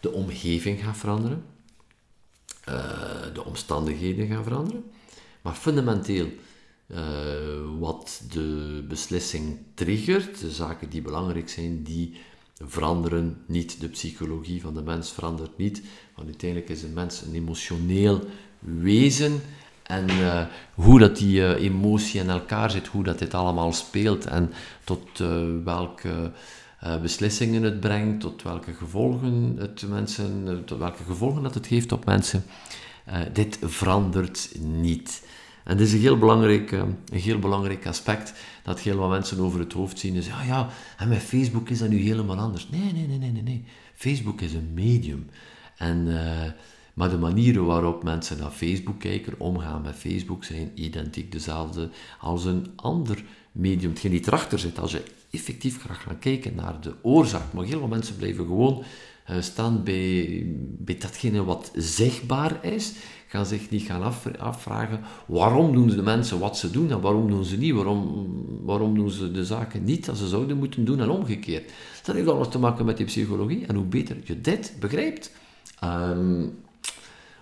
De 0.00 0.12
omgeving 0.12 0.80
gaat 0.80 0.96
veranderen, 0.96 1.44
uh, 2.68 2.74
de 3.34 3.44
omstandigheden 3.44 4.26
gaan 4.26 4.44
veranderen, 4.44 4.84
maar 5.42 5.54
fundamenteel 5.54 6.28
wat 7.78 8.22
de 8.30 8.84
beslissing 8.88 9.58
triggert, 9.74 10.40
de 10.40 10.50
zaken 10.50 10.90
die 10.90 11.02
belangrijk 11.02 11.48
zijn, 11.48 11.82
die 11.82 12.16
veranderen 12.58 13.42
niet. 13.46 13.80
De 13.80 13.88
psychologie 13.88 14.60
van 14.60 14.74
de 14.74 14.82
mens 14.82 15.12
verandert 15.12 15.56
niet, 15.56 15.82
want 16.14 16.28
uiteindelijk 16.28 16.70
is 16.70 16.82
een 16.82 16.92
mens 16.92 17.22
een 17.22 17.34
emotioneel 17.34 18.20
wezen 18.58 19.40
en 19.82 20.10
uh, 20.10 20.42
hoe 20.74 20.98
dat 20.98 21.16
die 21.16 21.40
uh, 21.40 21.50
emotie 21.50 22.20
in 22.20 22.30
elkaar 22.30 22.70
zit, 22.70 22.86
hoe 22.86 23.04
dat 23.04 23.18
dit 23.18 23.34
allemaal 23.34 23.72
speelt 23.72 24.26
en 24.26 24.52
tot 24.84 25.20
uh, 25.20 25.42
welke 25.64 26.32
beslissingen 27.02 27.62
het 27.62 27.80
brengt, 27.80 28.20
tot 28.20 28.42
welke 28.42 28.72
gevolgen 28.72 29.56
het 29.58 29.84
mensen, 29.88 30.42
eh, 30.46 30.54
tot 30.54 30.78
welke 30.78 31.04
gevolgen 31.04 31.42
dat 31.42 31.54
het 31.54 31.66
heeft 31.66 31.92
op 31.92 32.04
mensen. 32.04 32.44
Dit 33.32 33.58
verandert 33.62 34.50
niet. 34.60 35.22
En 35.64 35.76
dit 35.76 35.86
is 35.86 35.92
een 35.92 36.00
heel, 36.00 36.18
belangrijk, 36.18 36.72
een 36.72 36.96
heel 37.12 37.38
belangrijk 37.38 37.86
aspect 37.86 38.34
dat 38.62 38.80
heel 38.80 38.96
wat 38.96 39.10
mensen 39.10 39.38
over 39.38 39.60
het 39.60 39.72
hoofd 39.72 39.98
zien. 39.98 40.14
Is, 40.14 40.26
ja, 40.26 40.42
ja, 40.42 40.68
en 40.98 41.08
met 41.08 41.22
Facebook 41.22 41.68
is 41.68 41.78
dat 41.78 41.88
nu 41.88 41.98
helemaal 41.98 42.38
anders. 42.38 42.68
Nee, 42.68 42.92
nee, 42.92 43.18
nee, 43.18 43.30
nee, 43.30 43.42
nee. 43.42 43.64
Facebook 43.94 44.40
is 44.40 44.52
een 44.52 44.70
medium. 44.74 45.26
En, 45.76 46.06
uh, 46.06 46.44
maar 46.94 47.10
de 47.10 47.18
manieren 47.18 47.64
waarop 47.64 48.02
mensen 48.02 48.38
naar 48.38 48.50
Facebook 48.50 49.00
kijken, 49.00 49.34
omgaan 49.38 49.82
met 49.82 49.94
Facebook, 49.94 50.44
zijn 50.44 50.70
identiek 50.74 51.32
dezelfde 51.32 51.90
als 52.20 52.44
een 52.44 52.66
ander 52.76 53.24
medium. 53.52 53.90
Hetgeen 53.90 54.10
die 54.10 54.26
erachter 54.26 54.58
zit, 54.58 54.78
als 54.78 54.92
je 54.92 55.02
effectief 55.30 55.80
graag 55.80 56.02
gaan 56.02 56.18
kijken 56.18 56.54
naar 56.54 56.80
de 56.80 56.94
oorzaak. 57.02 57.52
Maar 57.52 57.64
heel 57.64 57.78
veel 57.78 57.88
mensen 57.88 58.16
blijven 58.16 58.46
gewoon 58.46 58.84
uh, 59.30 59.36
staan 59.40 59.82
bij, 59.82 60.42
bij 60.78 60.98
datgene 60.98 61.44
wat 61.44 61.70
zichtbaar 61.74 62.64
is. 62.64 62.92
Gaan 63.34 63.46
zich 63.46 63.70
niet 63.70 63.82
gaan 63.82 64.12
afvragen 64.38 65.00
waarom 65.26 65.72
doen 65.72 65.86
de 65.86 66.02
mensen 66.02 66.38
wat 66.38 66.58
ze 66.58 66.70
doen 66.70 66.90
en 66.90 67.00
waarom 67.00 67.30
doen 67.30 67.44
ze 67.44 67.56
niet. 67.56 67.74
Waarom, 67.74 68.26
waarom 68.62 68.94
doen 68.94 69.10
ze 69.10 69.30
de 69.30 69.44
zaken 69.44 69.84
niet 69.84 70.08
als 70.08 70.18
ze 70.18 70.28
zouden 70.28 70.56
moeten 70.56 70.84
doen 70.84 71.00
en 71.00 71.10
omgekeerd. 71.10 71.72
Dat 72.04 72.14
heeft 72.14 72.28
alles 72.28 72.48
te 72.48 72.58
maken 72.58 72.84
met 72.84 72.96
die 72.96 73.06
psychologie. 73.06 73.66
En 73.66 73.74
hoe 73.74 73.84
beter 73.84 74.16
je 74.24 74.40
dit 74.40 74.76
begrijpt, 74.80 75.32
um, 75.84 76.54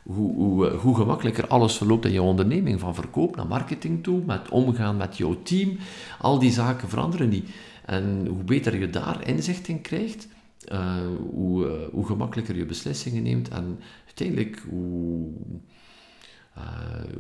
hoe, 0.03 0.35
hoe, 0.35 0.69
eh, 0.69 0.79
hoe, 0.79 0.97
gemakkelijker 0.97 1.47
alles 1.47 1.77
verloopt 1.77 2.05
in 2.05 2.13
je 2.13 2.23
onderneming, 2.23 2.81
van 2.81 2.95
verkoop 2.95 3.37
naar 3.37 3.47
marketing 3.47 4.03
toe, 4.03 4.23
met 4.27 4.49
omgaan 4.49 4.97
met 4.97 5.17
jouw 5.17 5.43
team. 5.43 5.77
Al 6.21 6.39
die 6.39 6.53
zaken 6.53 6.89
veranderen 6.89 7.29
niet. 7.29 7.49
En 7.85 8.27
hoe 8.27 8.45
beter 8.45 8.79
je 8.79 8.91
daar 8.91 9.29
inzicht 9.29 9.69
in 9.69 9.81
krijgt, 9.81 10.29
uh, 10.73 10.97
hoe, 11.31 11.67
uh, 11.67 11.73
hoe 11.91 12.07
gemakkelijker 12.07 12.57
je 12.57 12.67
beslissingen 12.67 13.23
neemt 13.23 13.49
en 13.49 13.79
uiteindelijk 14.05 14.63
hoe, 14.71 15.29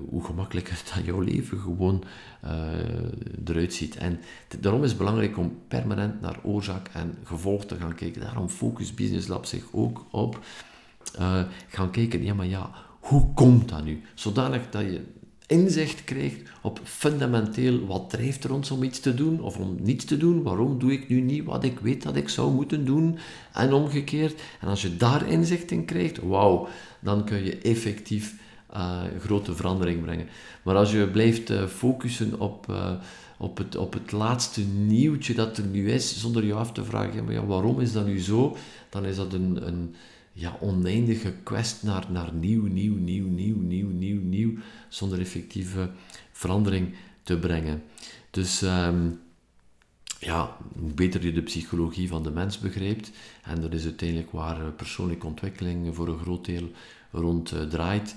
hoe 0.08 0.24
gemakkelijker 0.24 0.82
dat 0.94 1.04
jouw 1.04 1.20
leven 1.20 1.58
gewoon 1.58 2.04
eruit 3.44 3.74
ziet. 3.74 3.96
En 3.96 4.20
daarom 4.60 4.82
is 4.82 4.88
het 4.88 4.98
belangrijk 4.98 5.38
om 5.38 5.58
permanent 5.68 6.20
naar 6.20 6.38
oorzaak 6.42 6.88
en 6.92 7.14
gevolg 7.24 7.64
te 7.64 7.76
gaan 7.76 7.94
kijken. 7.94 8.20
Daarom 8.20 8.48
focust 8.48 8.94
Business 8.94 9.26
Lab 9.26 9.46
zich 9.46 9.64
ook 9.72 10.06
op 10.10 10.40
gaan 11.68 11.90
kijken, 11.90 12.24
ja 12.24 12.34
maar 12.34 12.46
ja, 12.46 12.70
hoe 13.00 13.34
komt 13.34 13.68
dat 13.68 13.84
nu? 13.84 14.02
Zodanig 14.14 14.70
dat 14.70 14.82
je 14.82 15.04
inzicht 15.52 16.04
krijgt 16.04 16.50
op 16.62 16.80
fundamenteel 16.84 17.86
wat 17.86 18.10
drijft 18.10 18.44
er 18.44 18.52
ons 18.52 18.70
om 18.70 18.82
iets 18.82 19.00
te 19.00 19.14
doen 19.14 19.40
of 19.40 19.56
om 19.56 19.76
niets 19.80 20.04
te 20.04 20.16
doen. 20.16 20.42
Waarom 20.42 20.78
doe 20.78 20.92
ik 20.92 21.08
nu 21.08 21.20
niet 21.20 21.44
wat 21.44 21.64
ik 21.64 21.78
weet 21.78 22.02
dat 22.02 22.16
ik 22.16 22.28
zou 22.28 22.52
moeten 22.52 22.84
doen 22.84 23.18
en 23.52 23.72
omgekeerd. 23.72 24.40
En 24.60 24.68
als 24.68 24.82
je 24.82 24.96
daar 24.96 25.28
inzicht 25.28 25.70
in 25.70 25.84
krijgt, 25.84 26.18
wauw, 26.18 26.68
dan 27.00 27.24
kun 27.24 27.44
je 27.44 27.58
effectief 27.58 28.40
uh, 28.74 29.02
grote 29.20 29.54
verandering 29.54 30.02
brengen. 30.02 30.28
Maar 30.62 30.76
als 30.76 30.92
je 30.92 31.08
blijft 31.08 31.50
uh, 31.50 31.66
focussen 31.66 32.40
op, 32.40 32.66
uh, 32.70 32.92
op, 33.38 33.56
het, 33.58 33.76
op 33.76 33.92
het 33.92 34.12
laatste 34.12 34.60
nieuwtje 34.66 35.34
dat 35.34 35.56
er 35.56 35.66
nu 35.66 35.90
is, 35.90 36.20
zonder 36.20 36.44
je 36.44 36.54
af 36.54 36.72
te 36.72 36.84
vragen, 36.84 37.24
maar 37.24 37.34
ja, 37.34 37.44
waarom 37.44 37.80
is 37.80 37.92
dat 37.92 38.06
nu 38.06 38.20
zo, 38.20 38.56
dan 38.88 39.04
is 39.04 39.16
dat 39.16 39.32
een, 39.32 39.66
een 39.66 39.94
ja, 40.32 40.56
oneindige 40.60 41.34
quest 41.42 41.82
naar, 41.82 42.06
naar 42.10 42.32
nieuw, 42.32 42.66
nieuw, 42.66 42.96
nieuw, 42.96 43.26
nieuw, 43.26 43.56
nieuw, 43.56 43.88
nieuw, 43.88 44.20
nieuw, 44.20 44.52
zonder 44.88 45.20
effectieve 45.20 45.90
verandering 46.32 46.94
te 47.22 47.38
brengen. 47.38 47.82
Dus 48.30 48.62
um, 48.62 49.20
ja, 50.18 50.56
hoe 50.78 50.92
beter 50.92 51.24
je 51.24 51.32
de 51.32 51.42
psychologie 51.42 52.08
van 52.08 52.22
de 52.22 52.30
mens 52.30 52.58
begrijpt, 52.58 53.10
en 53.42 53.60
dat 53.60 53.72
is 53.72 53.84
uiteindelijk 53.84 54.30
waar 54.30 54.72
persoonlijke 54.72 55.26
ontwikkeling 55.26 55.94
voor 55.94 56.08
een 56.08 56.18
groot 56.18 56.44
deel 56.44 56.70
rond 57.10 57.54
draait, 57.70 58.14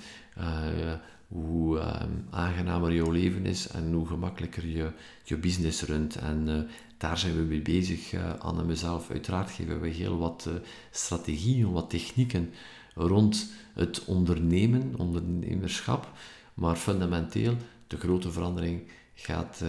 hoe 1.28 1.76
uh, 1.76 2.02
aangenamer 2.30 2.94
jouw 2.94 3.10
leven 3.10 3.46
is 3.46 3.68
en 3.68 3.92
hoe 3.92 4.06
gemakkelijker 4.06 4.66
je 4.66 4.90
je 5.24 5.36
business 5.36 5.82
runt. 5.82 6.16
En 6.16 6.48
uh, 6.48 6.60
daar 6.96 7.18
zijn 7.18 7.36
we 7.36 7.42
mee 7.42 7.62
bezig, 7.62 8.12
uh, 8.12 8.34
Anne 8.38 8.60
en 8.60 8.66
mezelf. 8.66 9.10
Uiteraard 9.10 9.50
geven 9.50 9.80
we 9.80 9.88
heel 9.88 10.18
wat 10.18 10.48
strategieën, 10.90 11.72
wat 11.72 11.90
technieken 11.90 12.50
rond 12.94 13.50
het 13.74 14.04
ondernemen, 14.04 14.94
ondernemerschap. 14.96 16.10
Maar 16.54 16.76
fundamenteel, 16.76 17.56
de 17.86 17.96
grote 17.96 18.32
verandering 18.32 18.82
gaat, 19.14 19.62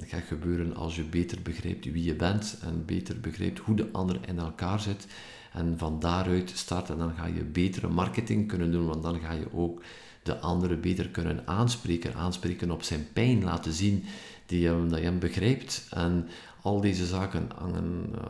gaat 0.00 0.22
gebeuren 0.22 0.76
als 0.76 0.96
je 0.96 1.04
beter 1.04 1.42
begrijpt 1.42 1.84
wie 1.84 2.04
je 2.04 2.14
bent 2.14 2.58
en 2.62 2.84
beter 2.84 3.20
begrijpt 3.20 3.58
hoe 3.58 3.76
de 3.76 3.88
ander 3.92 4.20
in 4.26 4.38
elkaar 4.38 4.80
zit. 4.80 5.06
En 5.52 5.78
van 5.78 6.00
daaruit 6.00 6.50
starten, 6.54 6.98
dan 6.98 7.14
ga 7.16 7.26
je 7.26 7.44
betere 7.44 7.88
marketing 7.88 8.48
kunnen 8.48 8.72
doen, 8.72 8.86
want 8.86 9.02
dan 9.02 9.20
ga 9.20 9.32
je 9.32 9.52
ook 9.52 9.82
de 10.28 10.38
andere 10.38 10.76
beter 10.76 11.08
kunnen 11.08 11.46
aanspreken, 11.46 12.14
aanspreken 12.14 12.70
op 12.70 12.82
zijn 12.82 13.06
pijn, 13.12 13.44
laten 13.44 13.72
zien 13.72 14.04
die, 14.46 14.88
dat 14.88 14.98
je 14.98 15.04
hem 15.04 15.18
begrijpt. 15.18 15.86
En 15.90 16.28
al 16.62 16.80
deze 16.80 17.06
zaken 17.06 17.48
hangen 17.54 18.06
uh, 18.14 18.20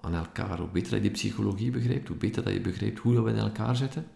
aan 0.00 0.14
elkaar. 0.14 0.58
Hoe 0.58 0.68
beter 0.68 1.02
je 1.02 1.10
psychologie 1.10 1.70
begrijpt, 1.70 2.08
hoe 2.08 2.16
beter 2.16 2.44
dat 2.44 2.52
je 2.52 2.60
begrijpt 2.60 2.98
hoe 2.98 3.22
we 3.22 3.30
in 3.30 3.36
elkaar 3.36 3.76
zitten, 3.76 4.06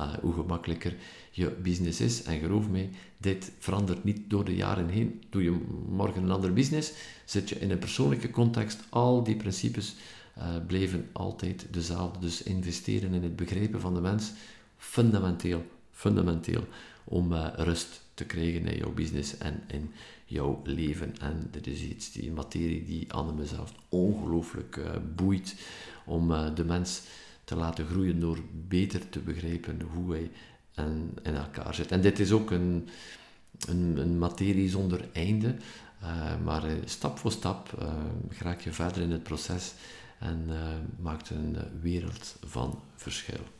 uh, 0.00 0.12
hoe 0.20 0.32
gemakkelijker 0.32 0.96
je 1.30 1.50
business 1.62 2.00
is. 2.00 2.22
En 2.22 2.38
geloof 2.38 2.68
mij, 2.68 2.90
dit 3.16 3.52
verandert 3.58 4.04
niet 4.04 4.30
door 4.30 4.44
de 4.44 4.54
jaren 4.54 4.88
heen. 4.88 5.22
Doe 5.30 5.42
je 5.42 5.60
morgen 5.88 6.22
een 6.22 6.30
ander 6.30 6.52
business, 6.52 6.92
zit 7.24 7.48
je 7.48 7.58
in 7.58 7.70
een 7.70 7.78
persoonlijke 7.78 8.30
context, 8.30 8.80
al 8.88 9.22
die 9.22 9.36
principes 9.36 9.96
uh, 10.38 10.44
blijven 10.66 11.08
altijd 11.12 11.66
dezelfde. 11.70 12.18
Dus 12.18 12.42
investeren 12.42 13.14
in 13.14 13.22
het 13.22 13.36
begrijpen 13.36 13.80
van 13.80 13.94
de 13.94 14.00
mens, 14.00 14.32
fundamenteel 14.76 15.64
fundamenteel 16.00 16.64
om 17.04 17.32
uh, 17.32 17.46
rust 17.56 18.00
te 18.14 18.24
krijgen 18.24 18.66
in 18.66 18.78
jouw 18.78 18.92
business 18.92 19.38
en 19.38 19.62
in 19.66 19.92
jouw 20.24 20.60
leven. 20.64 21.14
En 21.20 21.48
dit 21.50 21.66
is 21.66 21.80
iets, 21.80 22.12
die 22.12 22.32
materie 22.32 22.84
die 22.84 23.12
Anne 23.12 23.32
mezelf 23.32 23.72
ongelooflijk 23.88 24.76
uh, 24.76 24.84
boeit 25.14 25.54
om 26.06 26.30
uh, 26.30 26.54
de 26.54 26.64
mens 26.64 27.02
te 27.44 27.56
laten 27.56 27.86
groeien 27.86 28.20
door 28.20 28.38
beter 28.68 29.08
te 29.08 29.18
begrijpen 29.18 29.80
hoe 29.80 30.12
hij 30.12 30.30
en, 30.74 31.14
in 31.22 31.34
elkaar 31.34 31.74
zit. 31.74 31.90
En 31.90 32.00
dit 32.00 32.18
is 32.18 32.32
ook 32.32 32.50
een, 32.50 32.88
een, 33.68 33.96
een 33.96 34.18
materie 34.18 34.68
zonder 34.68 35.08
einde, 35.12 35.56
maar 36.44 36.62
stap 36.84 37.18
voor 37.18 37.32
stap 37.32 37.84
raak 38.38 38.60
je 38.60 38.72
verder 38.72 39.02
in 39.02 39.10
het 39.10 39.22
proces 39.22 39.74
en 40.18 40.48
maakt 41.00 41.30
een 41.30 41.56
wereld 41.80 42.36
van 42.44 42.82
verschil. 42.96 43.59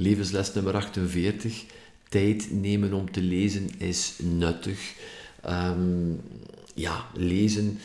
Levensles 0.00 0.52
nummer 0.54 0.74
48. 0.74 1.64
Tijd 2.08 2.50
nemen 2.50 2.92
om 2.92 3.10
te 3.10 3.22
lezen 3.22 3.70
is 3.78 4.14
nuttig. 4.22 4.94
Ehm, 5.42 6.12
ja, 6.74 7.06
lezen, 7.14 7.78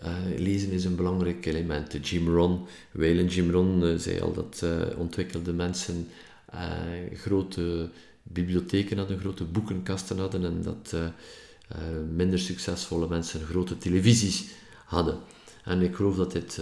uh, 0.00 0.38
lezen 0.38 0.70
is 0.70 0.84
een 0.84 0.96
belangrijk 0.96 1.46
element. 1.46 2.08
Jim 2.08 2.28
Ron, 2.28 2.66
Waylon 2.90 3.26
Jim 3.26 3.50
Ron 3.50 3.82
uh, 3.82 3.98
zei 3.98 4.20
al 4.20 4.32
dat 4.32 4.60
uh, 4.64 4.98
ontwikkelde 4.98 5.52
mensen 5.52 6.08
grote 7.12 7.90
bibliotheken 8.22 8.98
hadden, 8.98 9.18
grote 9.18 9.44
boekenkasten 9.44 10.18
hadden 10.18 10.44
en 10.44 10.62
dat 10.62 10.94
minder 12.14 12.38
succesvolle 12.38 13.08
mensen 13.08 13.40
grote 13.40 13.78
televisies 13.78 14.44
hadden. 14.84 15.18
En 15.64 15.82
ik 15.82 15.94
geloof 15.94 16.16
dat 16.16 16.32
dit 16.32 16.60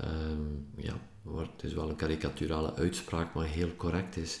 um, 0.00 0.66
ja, 0.76 1.00
het 1.34 1.62
is 1.62 1.74
wel 1.74 1.88
een 1.88 1.96
karikaturale 1.96 2.74
uitspraak, 2.74 3.34
maar 3.34 3.46
heel 3.46 3.76
correct 3.76 4.16
is. 4.16 4.40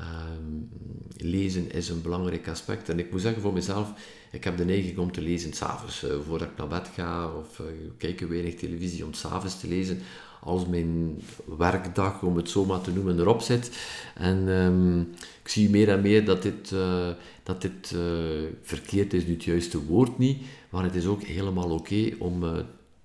Um, 0.00 0.68
lezen 1.16 1.72
is 1.72 1.88
een 1.88 2.02
belangrijk 2.02 2.48
aspect. 2.48 2.88
En 2.88 2.98
ik 2.98 3.10
moet 3.10 3.20
zeggen 3.20 3.42
voor 3.42 3.52
mezelf, 3.52 3.92
ik 4.30 4.44
heb 4.44 4.56
de 4.56 4.64
neiging 4.64 4.98
om 4.98 5.12
te 5.12 5.20
lezen 5.20 5.52
s'avonds, 5.52 6.04
uh, 6.04 6.10
voordat 6.26 6.48
ik 6.48 6.56
naar 6.56 6.68
bed 6.68 6.88
ga, 6.94 7.34
of 7.34 7.58
uh, 7.58 7.66
kijk 7.96 8.20
weinig 8.20 8.54
televisie 8.54 9.04
om 9.04 9.12
s'avonds 9.12 9.60
te 9.60 9.68
lezen, 9.68 9.98
als 10.40 10.66
mijn 10.66 11.22
werkdag, 11.58 12.22
om 12.22 12.36
het 12.36 12.50
zo 12.50 12.64
maar 12.64 12.80
te 12.80 12.92
noemen, 12.92 13.18
erop 13.18 13.40
zit. 13.40 13.70
En 14.14 14.48
um, 14.48 15.00
ik 15.42 15.48
zie 15.48 15.70
meer 15.70 15.88
en 15.88 16.00
meer 16.00 16.24
dat 16.24 16.42
dit, 16.42 16.70
uh, 16.70 17.08
dat 17.42 17.62
dit 17.62 17.94
verkeerd 18.62 19.12
is, 19.12 19.26
nu 19.26 19.32
het 19.32 19.44
juiste 19.44 19.84
woord 19.84 20.18
niet, 20.18 20.42
maar 20.70 20.84
het 20.84 20.94
is 20.94 21.06
ook 21.06 21.22
helemaal 21.22 21.70
oké 21.70 22.14
om 22.18 22.44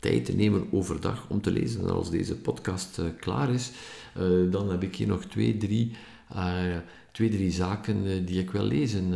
te 0.05 0.35
nemen 0.35 0.67
overdag 0.71 1.25
om 1.29 1.41
te 1.41 1.51
lezen. 1.51 1.81
En 1.81 1.89
als 1.89 2.09
deze 2.09 2.35
podcast 2.35 2.97
uh, 2.99 3.05
klaar 3.19 3.53
is, 3.53 3.71
uh, 4.17 4.51
dan 4.51 4.69
heb 4.69 4.83
ik 4.83 4.95
hier 4.95 5.07
nog 5.07 5.25
twee, 5.25 5.57
drie, 5.57 5.91
uh, 6.35 6.77
twee, 7.11 7.29
drie 7.29 7.51
zaken 7.51 8.25
die 8.25 8.39
ik 8.39 8.51
wil 8.51 8.63
lezen. 8.63 9.13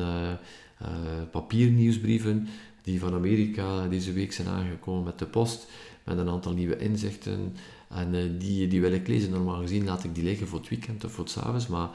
papiernieuwsbrieven 1.31 2.47
die 2.83 2.99
van 2.99 3.13
Amerika 3.13 3.87
deze 3.87 4.13
week 4.13 4.33
zijn 4.33 4.47
aangekomen 4.47 5.03
met 5.03 5.19
de 5.19 5.25
post, 5.25 5.67
met 6.03 6.17
een 6.17 6.29
aantal 6.29 6.53
nieuwe 6.53 6.77
inzichten. 6.77 7.55
En 7.89 8.37
die, 8.37 8.67
die 8.67 8.81
wil 8.81 8.91
ik 8.91 9.07
lezen. 9.07 9.31
Normaal 9.31 9.61
gezien 9.61 9.85
laat 9.85 10.03
ik 10.03 10.15
die 10.15 10.23
liggen 10.23 10.47
voor 10.47 10.59
het 10.59 10.69
weekend 10.69 11.05
of 11.05 11.11
voor 11.11 11.23
het 11.23 11.37
avonds, 11.39 11.67
maar 11.67 11.89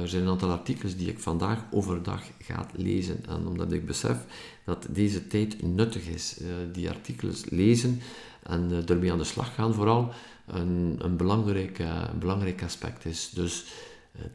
er 0.00 0.08
zijn 0.08 0.22
een 0.22 0.28
aantal 0.28 0.50
artikels 0.50 0.96
die 0.96 1.08
ik 1.08 1.18
vandaag 1.18 1.64
overdag 1.70 2.22
ga 2.38 2.66
lezen. 2.72 3.24
En 3.28 3.46
omdat 3.46 3.72
ik 3.72 3.86
besef 3.86 4.16
dat 4.64 4.86
deze 4.90 5.26
tijd 5.26 5.62
nuttig 5.62 6.06
is, 6.06 6.40
die 6.72 6.88
artikels 6.88 7.44
lezen, 7.48 8.00
en 8.48 8.68
uh, 8.70 8.90
ermee 8.90 9.12
aan 9.12 9.18
de 9.18 9.24
slag 9.24 9.54
gaan 9.54 9.74
vooral 9.74 10.12
een, 10.46 10.96
een, 10.98 11.16
belangrijk, 11.16 11.82
belangrijk 12.18 12.62
aspect 12.62 13.04
is. 13.04 13.30
Dus 13.34 13.64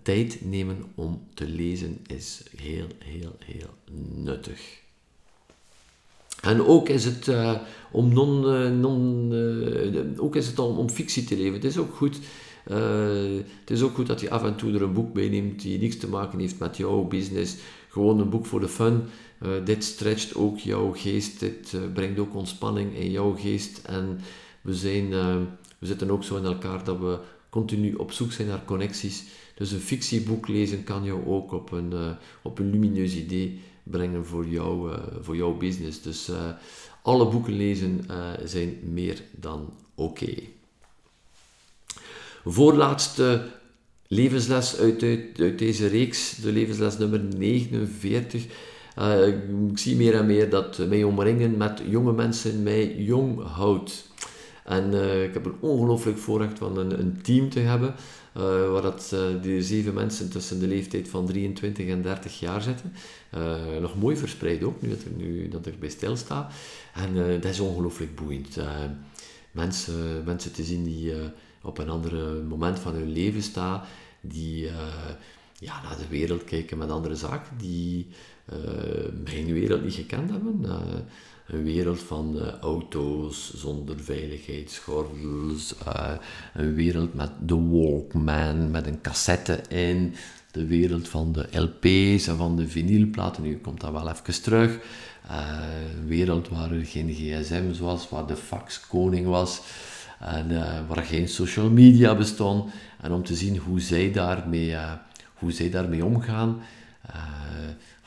tijd 0.01 0.45
nemen 0.45 0.83
om 0.95 1.27
te 1.33 1.47
lezen 1.47 1.99
is 2.07 2.43
heel, 2.57 2.87
heel, 2.97 3.35
heel 3.45 3.69
nuttig. 4.15 4.81
En 6.41 6.65
ook 6.65 6.89
is 6.89 7.05
het 7.05 7.31
om 7.91 8.13
non, 8.13 8.79
non 8.79 9.33
ook 10.17 10.35
is 10.35 10.47
het 10.47 10.59
om, 10.59 10.77
om 10.77 10.89
fictie 10.89 11.23
te 11.23 11.37
leven. 11.37 11.53
Het 11.53 11.63
is 11.63 11.77
ook 11.77 11.95
goed. 11.95 12.19
Het 12.64 13.70
is 13.70 13.82
ook 13.82 13.95
goed 13.95 14.07
dat 14.07 14.22
je 14.22 14.30
af 14.30 14.43
en 14.43 14.55
toe 14.55 14.74
er 14.74 14.82
een 14.82 14.93
boek 14.93 15.14
bij 15.14 15.30
neemt 15.30 15.61
die 15.61 15.80
niks 15.80 15.97
te 15.97 16.07
maken 16.07 16.39
heeft 16.39 16.59
met 16.59 16.78
jouw 16.78 17.03
business. 17.03 17.55
Gewoon 17.89 18.20
een 18.20 18.30
boek 18.30 18.45
voor 18.45 18.59
de 18.59 18.68
fun. 18.68 19.03
Uh, 19.41 19.66
dit 19.66 19.84
stretcht 19.84 20.36
ook 20.36 20.57
jouw 20.57 20.93
geest, 20.93 21.39
dit 21.39 21.74
uh, 21.76 21.82
brengt 21.93 22.20
ook 22.20 22.36
ontspanning 22.36 22.95
in 22.95 23.11
jouw 23.11 23.36
geest. 23.36 23.78
En 23.78 24.20
we, 24.61 24.76
zijn, 24.76 25.09
we 25.80 25.86
zitten 25.86 26.11
ook 26.11 26.24
zo 26.24 26.38
in 26.38 26.45
elkaar 26.45 26.84
dat 26.84 26.99
we 26.99 27.20
continu 27.49 27.93
op 27.93 28.11
zoek 28.11 28.32
zijn 28.32 28.47
naar 28.47 28.66
connecties. 28.66 29.24
Dus 29.55 29.72
een 29.72 29.80
fictieboek 29.80 30.47
lezen 30.47 30.84
kan 30.84 31.03
jou 31.03 31.26
ook 31.26 31.51
op 31.51 31.72
een, 31.72 31.93
op 32.43 32.59
een 32.59 32.70
lumineus 32.70 33.16
idee 33.16 33.59
brengen 33.84 34.26
voor, 34.26 34.47
jou, 34.47 34.93
voor 35.22 35.36
jouw 35.36 35.57
business. 35.57 36.01
Dus 36.01 36.32
alle 37.01 37.28
boeken 37.28 37.53
lezen 37.53 38.05
zijn 38.43 38.80
meer 38.84 39.22
dan 39.32 39.74
oké. 39.95 40.34
Voorlaatste 42.45 43.41
levensles 44.07 44.77
uit, 44.77 45.03
uit, 45.03 45.39
uit, 45.39 45.59
deze 45.59 45.87
reeks, 45.87 46.35
de 46.35 46.51
levensles 46.51 46.97
nummer 46.97 47.19
49. 47.37 48.45
Uh, 48.99 49.27
ik 49.27 49.77
zie 49.77 49.95
meer 49.95 50.13
en 50.13 50.25
meer 50.25 50.49
dat 50.49 50.77
mij 50.77 51.03
omringen 51.03 51.57
met 51.57 51.81
jonge 51.89 52.13
mensen 52.13 52.63
mij 52.63 52.95
jong 52.95 53.43
houdt. 53.43 54.11
En 54.63 54.93
ik 55.23 55.33
heb 55.33 55.45
een 55.45 55.55
ongelooflijk 55.59 56.17
voorrecht 56.17 56.57
van 56.57 56.77
een, 56.77 56.99
een 56.99 57.21
team 57.21 57.49
te 57.49 57.59
hebben, 57.59 57.95
waar 58.71 58.81
dat, 58.81 59.15
die 59.41 59.61
zeven 59.61 59.93
mensen 59.93 60.29
tussen 60.29 60.59
de 60.59 60.67
leeftijd 60.67 61.09
van 61.09 61.25
23 61.25 61.87
en 61.87 62.01
30 62.01 62.39
jaar 62.39 62.61
zitten. 62.61 62.93
nog 63.81 63.99
mooi 63.99 64.17
verspreid 64.17 64.63
ook, 64.63 64.81
nu 64.81 64.89
dat, 64.89 64.99
ik, 64.99 65.17
nu 65.17 65.47
dat 65.49 65.65
ik 65.65 65.79
bij 65.79 65.89
stilsta. 65.89 66.49
En 66.93 67.39
dat 67.41 67.51
is 67.51 67.59
ongelooflijk 67.59 68.15
boeiend. 68.15 68.57
Mensen, 69.53 70.23
mensen 70.23 70.53
te 70.53 70.63
zien 70.63 70.83
die 70.83 71.13
op 71.61 71.77
een 71.77 71.89
ander 71.89 72.43
moment 72.43 72.79
van 72.79 72.93
hun 72.93 73.11
leven 73.11 73.43
staan, 73.43 73.81
die 74.21 74.69
ja, 75.59 75.81
naar 75.81 75.97
de 75.97 76.07
wereld 76.07 76.43
kijken 76.43 76.77
met 76.77 76.89
andere 76.89 77.15
zaken 77.15 77.57
die 77.57 78.07
uh, 78.53 79.23
mijn 79.23 79.53
wereld 79.53 79.83
niet 79.83 79.93
gekend 79.93 80.29
hebben. 80.29 80.65
Een 81.47 81.63
wereld 81.63 81.99
van 81.99 82.39
auto's 82.61 83.53
zonder 83.55 83.99
veiligheidsgordels, 83.99 85.75
een 86.53 86.73
wereld 86.73 87.13
met 87.13 87.31
de 87.41 87.55
Walkman, 87.55 88.71
met 88.71 88.87
een 88.87 89.01
cassette 89.01 89.61
in, 89.69 90.15
de 90.53 90.65
wereld 90.65 91.07
van 91.07 91.31
de 91.31 91.47
LP's 91.51 92.27
en 92.27 92.37
van 92.37 92.55
de 92.55 92.67
vinylplaten. 92.67 93.43
Nu 93.43 93.57
komt 93.57 93.81
dat 93.81 93.91
wel 93.91 94.09
even 94.09 94.41
terug. 94.41 94.79
een 95.27 96.07
wereld 96.07 96.49
waar 96.49 96.71
er 96.71 96.85
geen 96.85 97.13
gsm's 97.13 97.79
was, 97.79 98.09
waar 98.09 98.25
de 98.25 98.35
fax 98.35 98.87
koning 98.87 99.27
was. 99.27 99.61
En 100.19 100.47
waar 100.87 101.03
geen 101.03 101.27
social 101.27 101.69
media 101.69 102.15
bestond. 102.15 102.71
En 103.01 103.11
om 103.11 103.23
te 103.23 103.35
zien 103.35 103.57
hoe 103.57 103.79
zij 103.79 104.11
daarmee 104.11 104.75
hoe 105.43 105.51
zij 105.51 105.69
daarmee 105.69 106.05
omgaan. 106.05 106.61
Uh, 107.09 107.21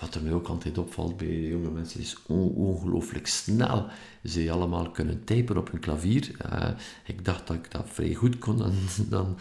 wat 0.01 0.15
er 0.15 0.23
nu 0.23 0.33
ook 0.33 0.49
altijd 0.49 0.79
opvalt 0.79 1.17
bij 1.17 1.41
jonge 1.41 1.71
mensen 1.71 2.01
is 2.01 2.17
ongelooflijk 2.27 3.27
snel 3.27 3.87
ze 4.25 4.51
allemaal 4.51 4.91
kunnen 4.91 5.25
typen 5.25 5.57
op 5.57 5.71
hun 5.71 5.81
klavier. 5.81 6.31
Uh, 6.53 6.69
ik 7.05 7.25
dacht 7.25 7.47
dat 7.47 7.57
ik 7.57 7.71
dat 7.71 7.87
vrij 7.93 8.15
goed 8.15 8.39
kon, 8.39 8.57
dan, 9.11 9.37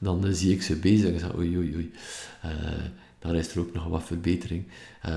dan 0.00 0.34
zie 0.34 0.52
ik 0.52 0.62
ze 0.62 0.76
bezig 0.76 1.12
en 1.12 1.18
zeg 1.18 1.36
oei 1.36 1.56
oei 1.56 1.74
oei. 1.74 1.90
Uh, 2.44 2.50
daar 3.18 3.34
is 3.34 3.54
er 3.54 3.60
ook 3.60 3.72
nog 3.72 3.86
wat 3.86 4.02
verbetering. 4.02 4.64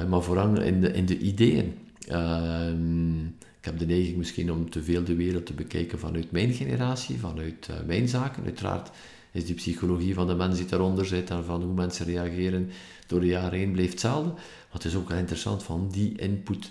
maar 0.09 0.21
vooral 0.21 0.61
in 0.61 0.81
de, 0.81 0.91
in 0.91 1.05
de 1.05 1.17
ideeën. 1.17 1.77
Ehm, 2.07 3.25
ik 3.25 3.69
heb 3.69 3.79
de 3.79 3.85
neiging 3.85 4.17
misschien 4.17 4.51
om 4.51 4.69
te 4.69 4.83
veel 4.83 5.03
de 5.03 5.15
wereld 5.15 5.45
te 5.45 5.53
bekijken 5.53 5.99
vanuit 5.99 6.31
mijn 6.31 6.53
generatie, 6.53 7.19
vanuit 7.19 7.69
mijn 7.85 8.07
zaken. 8.07 8.43
Uiteraard 8.43 8.91
is 9.31 9.45
die 9.45 9.55
psychologie 9.55 10.13
van 10.13 10.27
de 10.27 10.35
mens 10.35 10.57
die 10.57 10.65
daaronder 10.65 11.05
zit 11.05 11.29
en 11.29 11.43
van 11.43 11.63
hoe 11.63 11.73
mensen 11.73 12.05
reageren 12.05 12.69
door 13.07 13.19
de 13.19 13.25
jaren 13.25 13.59
heen 13.59 13.71
blijft 13.71 13.91
hetzelfde. 13.91 14.31
Maar 14.31 14.81
het 14.81 14.85
is 14.85 14.95
ook 14.95 15.09
wel 15.09 15.17
interessant 15.17 15.63
van 15.63 15.89
die 15.91 16.17
input 16.17 16.69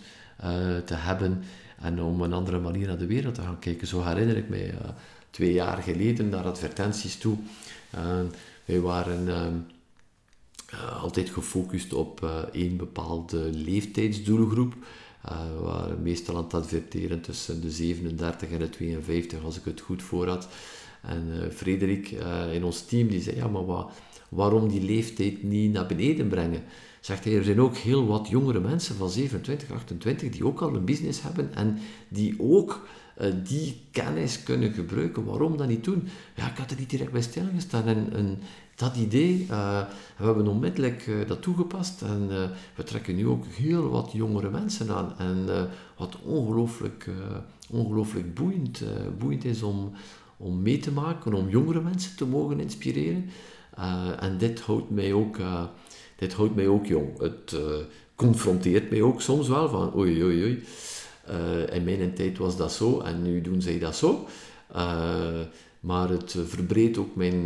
te 0.84 0.94
hebben 0.94 1.42
en 1.80 2.02
om 2.02 2.20
een 2.20 2.32
andere 2.32 2.60
manier 2.60 2.86
naar 2.86 2.98
de 2.98 3.06
wereld 3.06 3.34
te 3.34 3.42
gaan 3.42 3.58
kijken. 3.58 3.86
Zo 3.86 4.04
herinner 4.04 4.36
ik 4.36 4.48
mij 4.48 4.74
twee 5.30 5.52
jaar 5.52 5.82
geleden 5.82 6.28
naar 6.28 6.44
advertenties 6.44 7.16
toe. 7.16 7.36
Wij 8.64 8.80
waren 8.80 9.28
ehm, 9.28 9.56
altijd 11.00 11.30
gefocust 11.30 11.92
op 11.92 12.30
één 12.52 12.76
bepaalde 12.76 13.50
leeftijdsdoelgroep. 13.52 14.74
we 15.56 15.60
waren 15.62 16.02
meestal 16.02 16.36
aan 16.36 16.42
het 16.44 16.54
adverteren 16.54 17.20
tussen 17.20 17.60
de 17.60 17.70
37 17.70 18.50
en 18.50 18.58
de 18.58 18.70
52, 18.70 19.44
als 19.44 19.58
ik 19.58 19.64
het 19.64 19.80
goed 19.80 20.02
voor 20.02 20.28
had. 20.28 20.48
En 21.02 21.52
Frederik 21.52 22.10
in 22.52 22.64
ons 22.64 22.84
team 22.84 23.08
die 23.08 23.22
zei, 23.22 23.36
ja, 23.36 23.48
maar 23.48 23.84
waarom 24.28 24.68
die 24.68 24.82
leeftijd 24.82 25.42
niet 25.42 25.72
naar 25.72 25.86
beneden 25.86 26.28
brengen? 26.28 26.64
Zegt 27.02 27.24
hij, 27.24 27.36
er 27.36 27.44
zijn 27.44 27.60
ook 27.60 27.76
heel 27.76 28.06
wat 28.06 28.28
jongere 28.28 28.60
mensen 28.60 28.96
van 28.96 29.10
27, 29.10 29.70
28 29.70 30.30
die 30.30 30.46
ook 30.46 30.60
al 30.60 30.74
een 30.74 30.84
business 30.84 31.22
hebben 31.22 31.54
en 31.54 31.78
die 32.08 32.34
ook 32.38 32.86
uh, 33.20 33.32
die 33.44 33.80
kennis 33.90 34.42
kunnen 34.42 34.72
gebruiken. 34.72 35.24
Waarom 35.24 35.56
dat 35.56 35.68
niet 35.68 35.84
doen? 35.84 36.08
Ja, 36.34 36.50
ik 36.50 36.56
had 36.56 36.70
er 36.70 36.78
niet 36.78 36.90
direct 36.90 37.12
bij 37.12 37.22
stilgestaan. 37.22 37.86
En, 37.86 38.12
en 38.12 38.38
dat 38.74 38.96
idee, 38.96 39.46
we 39.48 40.24
hebben 40.24 40.48
onmiddellijk 40.48 41.10
dat 41.26 41.42
toegepast 41.42 42.02
en 42.02 42.28
we 42.74 42.82
trekken 42.84 43.16
nu 43.16 43.26
ook 43.26 43.44
heel 43.46 43.88
wat 43.88 44.10
jongere 44.12 44.50
mensen 44.50 44.90
aan. 44.90 45.18
En 45.18 45.68
wat 45.96 46.18
ongelooflijk, 46.24 47.08
ongelooflijk 47.70 48.34
boeiend, 48.34 48.82
boeiend 49.18 49.44
is 49.44 49.62
om, 49.62 49.92
om 50.36 50.62
mee 50.62 50.78
te 50.78 50.92
maken, 50.92 51.34
om 51.34 51.48
jongere 51.48 51.80
mensen 51.80 52.16
te 52.16 52.26
mogen 52.26 52.60
inspireren. 52.60 53.30
Uh, 53.78 54.22
en 54.22 54.38
dit 54.38 54.60
houdt 54.60 54.90
mij 54.90 55.12
ook, 55.12 55.38
uh, 55.38 55.62
dit 56.22 56.32
houdt 56.32 56.54
mij 56.54 56.68
ook 56.68 56.86
jong. 56.86 57.18
Het 57.18 57.52
uh, 57.54 57.60
confronteert 58.14 58.90
mij 58.90 59.02
ook 59.02 59.20
soms 59.20 59.48
wel 59.48 59.68
van 59.68 59.94
oei 59.96 60.22
oei 60.22 60.42
oei. 60.42 60.62
in 61.70 61.84
mijn 61.84 62.14
tijd 62.14 62.38
was 62.38 62.56
dat 62.56 62.72
zo 62.72 63.00
en 63.00 63.22
nu 63.22 63.40
doen 63.40 63.62
zij 63.62 63.78
dat 63.78 63.96
zo. 63.96 64.26
maar 65.80 66.08
het 66.08 66.36
verbreedt 66.46 66.98
ook 66.98 67.16
mijn, 67.16 67.42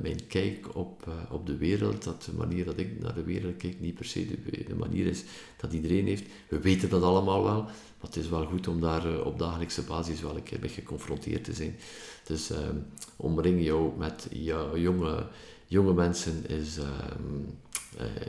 mijn 0.00 0.26
kijk 0.28 0.76
op, 0.76 1.06
op 1.30 1.46
de 1.46 1.56
wereld. 1.56 2.04
Dat 2.04 2.22
de 2.22 2.32
manier 2.36 2.64
dat 2.64 2.78
ik 2.78 3.00
naar 3.00 3.14
de 3.14 3.22
wereld 3.22 3.56
kijk 3.56 3.80
niet 3.80 3.94
per 3.94 4.04
se 4.04 4.26
de, 4.66 4.74
manier 4.74 5.06
is 5.06 5.24
dat 5.56 5.72
iedereen 5.72 6.06
heeft. 6.06 6.24
We 6.48 6.60
weten 6.60 6.88
dat 6.88 7.02
allemaal 7.02 7.44
wel. 7.44 7.62
Maar 7.62 8.10
het 8.10 8.16
is 8.16 8.28
wel 8.28 8.46
goed 8.46 8.68
om 8.68 8.80
daar 8.80 9.24
op 9.24 9.38
dagelijkse 9.38 9.82
basis 9.82 10.20
wel 10.20 10.36
een 10.36 10.42
keer 10.42 10.58
mee 10.60 10.70
geconfronteerd 10.70 11.44
te 11.44 11.52
zijn. 11.52 11.76
Dus 12.24 12.50
um, 12.50 12.86
omring 13.16 13.64
jou 13.64 13.92
met 13.98 14.28
jonge, 14.74 15.26
jonge 15.66 15.94
mensen 15.94 16.48
is, 16.48 16.76
um, 16.76 17.58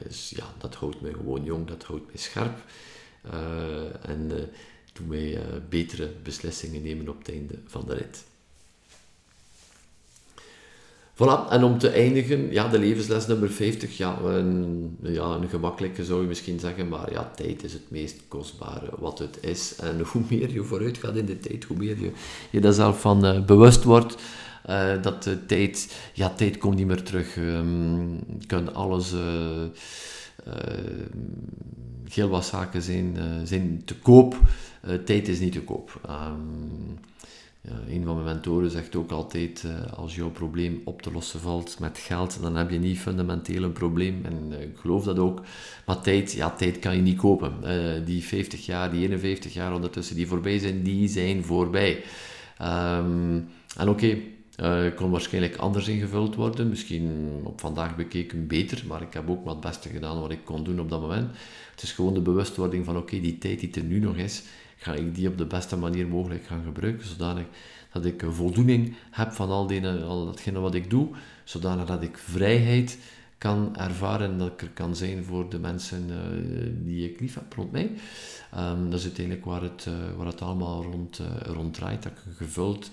is, 0.10 0.34
ja, 0.36 0.46
dat 0.58 0.76
houdt 0.76 1.02
mij 1.02 1.12
gewoon 1.12 1.44
jong, 1.44 1.68
dat 1.68 1.84
houdt 1.84 2.06
mij 2.06 2.18
scherp. 2.18 2.58
Uh, 3.26 4.10
en 4.10 4.30
uh, 4.32 4.38
doet 4.94 5.08
mij 5.08 5.40
betere 5.70 6.12
beslissingen 6.24 6.82
nemen 6.82 7.10
op 7.10 7.18
het 7.18 7.30
einde 7.30 7.56
van 7.68 7.84
de 7.88 7.94
rit. 7.94 8.24
Voilà, 11.16 11.50
en 11.50 11.64
om 11.64 11.78
te 11.78 11.90
eindigen, 11.90 12.52
ja, 12.52 12.68
de 12.68 12.80
levensles 12.80 13.28
nummer 13.28 13.52
50, 13.52 13.98
ja 13.98 14.20
een, 14.24 14.98
ja, 15.02 15.24
een 15.24 15.50
gemakkelijke 15.50 16.06
zou 16.06 16.22
je 16.22 16.28
misschien 16.28 16.60
zeggen, 16.60 16.88
maar 16.88 17.12
ja, 17.12 17.32
tijd 17.36 17.64
is 17.64 17.74
het 17.74 17.92
meest 17.92 18.22
kostbare 18.28 18.90
wat 19.00 19.20
het 19.20 19.38
is. 19.42 19.76
En 19.76 20.02
hoe 20.12 20.22
meer 20.30 20.54
je 20.54 20.64
vooruit 20.64 20.98
gaat 20.98 21.16
in 21.16 21.26
de 21.26 21.40
tijd, 21.40 21.64
hoe 21.64 21.78
meer 21.78 22.00
je 22.00 22.12
je 22.50 22.62
daar 22.62 22.74
zelf 22.74 23.02
van 23.02 23.44
bewust 23.46 23.84
wordt. 23.84 24.16
Uh, 24.70 25.02
dat 25.02 25.24
de 25.24 25.46
tijd, 25.46 25.96
ja, 26.14 26.30
tijd 26.30 26.58
komt 26.58 26.76
niet 26.76 26.88
meer 26.88 27.04
terug. 27.04 27.36
Um, 27.38 28.14
je 28.40 28.46
kunt 28.48 28.74
alles, 28.74 29.14
uh, 29.14 29.64
heel 32.10 32.30
wat 32.30 32.46
zaken 32.46 32.82
zijn, 32.82 33.18
zijn 33.44 33.82
te 33.86 33.96
koop. 33.96 34.40
tijd 35.06 35.28
is 35.28 35.40
niet 35.40 35.52
te 35.52 35.62
koop. 35.62 36.02
Um, 36.10 37.00
ja, 37.68 37.94
een 37.94 38.04
van 38.04 38.14
mijn 38.14 38.26
mentoren 38.26 38.72
zegt 38.72 38.96
ook 38.96 39.12
altijd, 39.12 39.64
uh, 39.66 39.94
als 39.94 40.16
jouw 40.16 40.30
probleem 40.30 40.82
op 40.86 41.02
te 41.02 41.12
lossen 41.12 41.40
valt 41.40 41.80
met 41.80 41.98
geld, 41.98 42.42
dan 42.42 42.56
heb 42.56 42.70
je 42.70 42.80
niet 42.80 43.00
fundamenteel 43.00 43.64
een 43.64 43.72
probleem. 43.72 44.26
En 44.26 44.48
uh, 44.52 44.62
ik 44.62 44.78
geloof 44.78 45.04
dat 45.04 45.20
ook. 45.20 45.42
Maar 45.86 46.02
tijd, 46.02 46.32
ja, 46.32 46.50
tijd 46.50 46.80
kan 46.80 46.96
je 46.96 47.02
niet 47.02 47.18
kopen. 47.18 47.54
Uh, 47.64 48.06
die 48.06 48.24
50 48.24 48.66
jaar, 48.66 48.92
die 48.92 49.02
51 49.02 49.54
jaar 49.54 49.74
ondertussen 49.74 50.16
die 50.16 50.28
voorbij 50.28 50.60
zijn, 50.60 50.84
die 50.84 51.08
zijn 51.08 51.44
voorbij. 51.44 52.04
En 53.78 53.90
oké, 53.90 54.18
kon 54.96 55.12
waarschijnlijk 55.12 55.56
anders 55.56 55.88
ingevuld 55.88 56.36
worden. 56.36 56.70
Misschien 56.70 57.32
op 57.44 57.60
vandaag 57.60 57.96
bekeken 57.96 58.48
beter, 58.48 58.84
maar 58.88 59.02
ik 59.02 59.14
heb 59.14 59.30
ook 59.30 59.46
wat 59.46 59.56
het 59.56 59.64
beste 59.64 59.90
gedaan 59.90 60.20
wat 60.20 60.32
ik 60.32 60.46
kon 60.46 60.64
doen 60.64 60.80
op 60.80 60.90
dat 60.90 61.02
moment. 61.02 61.30
Het 61.72 61.84
is 61.84 61.92
gewoon 61.92 62.14
de 62.14 62.22
bewustwording 62.22 62.86
van 62.86 62.98
oké, 62.98 63.20
die 63.20 63.38
tijd 63.38 63.60
die 63.60 63.74
er 63.74 63.84
nu 63.84 64.00
nog 64.00 64.16
is, 64.16 64.44
ga 64.78 64.94
ik 64.94 65.16
die 65.16 65.28
op 65.28 65.38
de 65.38 65.46
beste 65.46 65.78
manier 65.78 66.08
mogelijk 66.08 66.46
gaan 66.46 66.64
gebruiken, 66.64 67.08
zodanig 67.08 67.46
dat 67.92 68.06
ik 68.06 68.24
voldoening 68.28 68.96
heb 69.12 69.32
van 69.32 69.50
al, 69.50 69.70
al 70.04 70.26
datgene 70.26 70.60
wat 70.60 70.76
ik 70.76 70.90
doe, 70.90 71.08
zodanig 71.44 71.86
dat 71.86 72.04
ik 72.04 72.18
vrijheid 72.18 72.98
kan 73.38 73.76
ervaren 73.78 74.38
dat 74.38 74.48
ik 74.48 74.62
er 74.62 74.70
kan 74.70 74.96
zijn 74.96 75.24
voor 75.24 75.50
de 75.50 75.60
mensen 75.60 76.10
uh, 76.10 76.16
die 76.86 77.10
ik 77.10 77.20
lief 77.20 77.36
heb 77.36 77.54
rond 77.54 77.72
mij. 77.72 77.92
Um, 78.58 78.90
dat 78.90 79.00
is 79.00 79.06
uiteindelijk 79.06 79.46
waar 79.46 79.62
het, 79.62 79.86
uh, 79.90 79.94
waar 80.18 80.26
het 80.26 80.42
allemaal 80.42 80.84
rond, 81.54 81.74
draait, 81.74 82.04
dat 82.04 82.12
ik 82.12 82.18
gevuld 82.38 82.90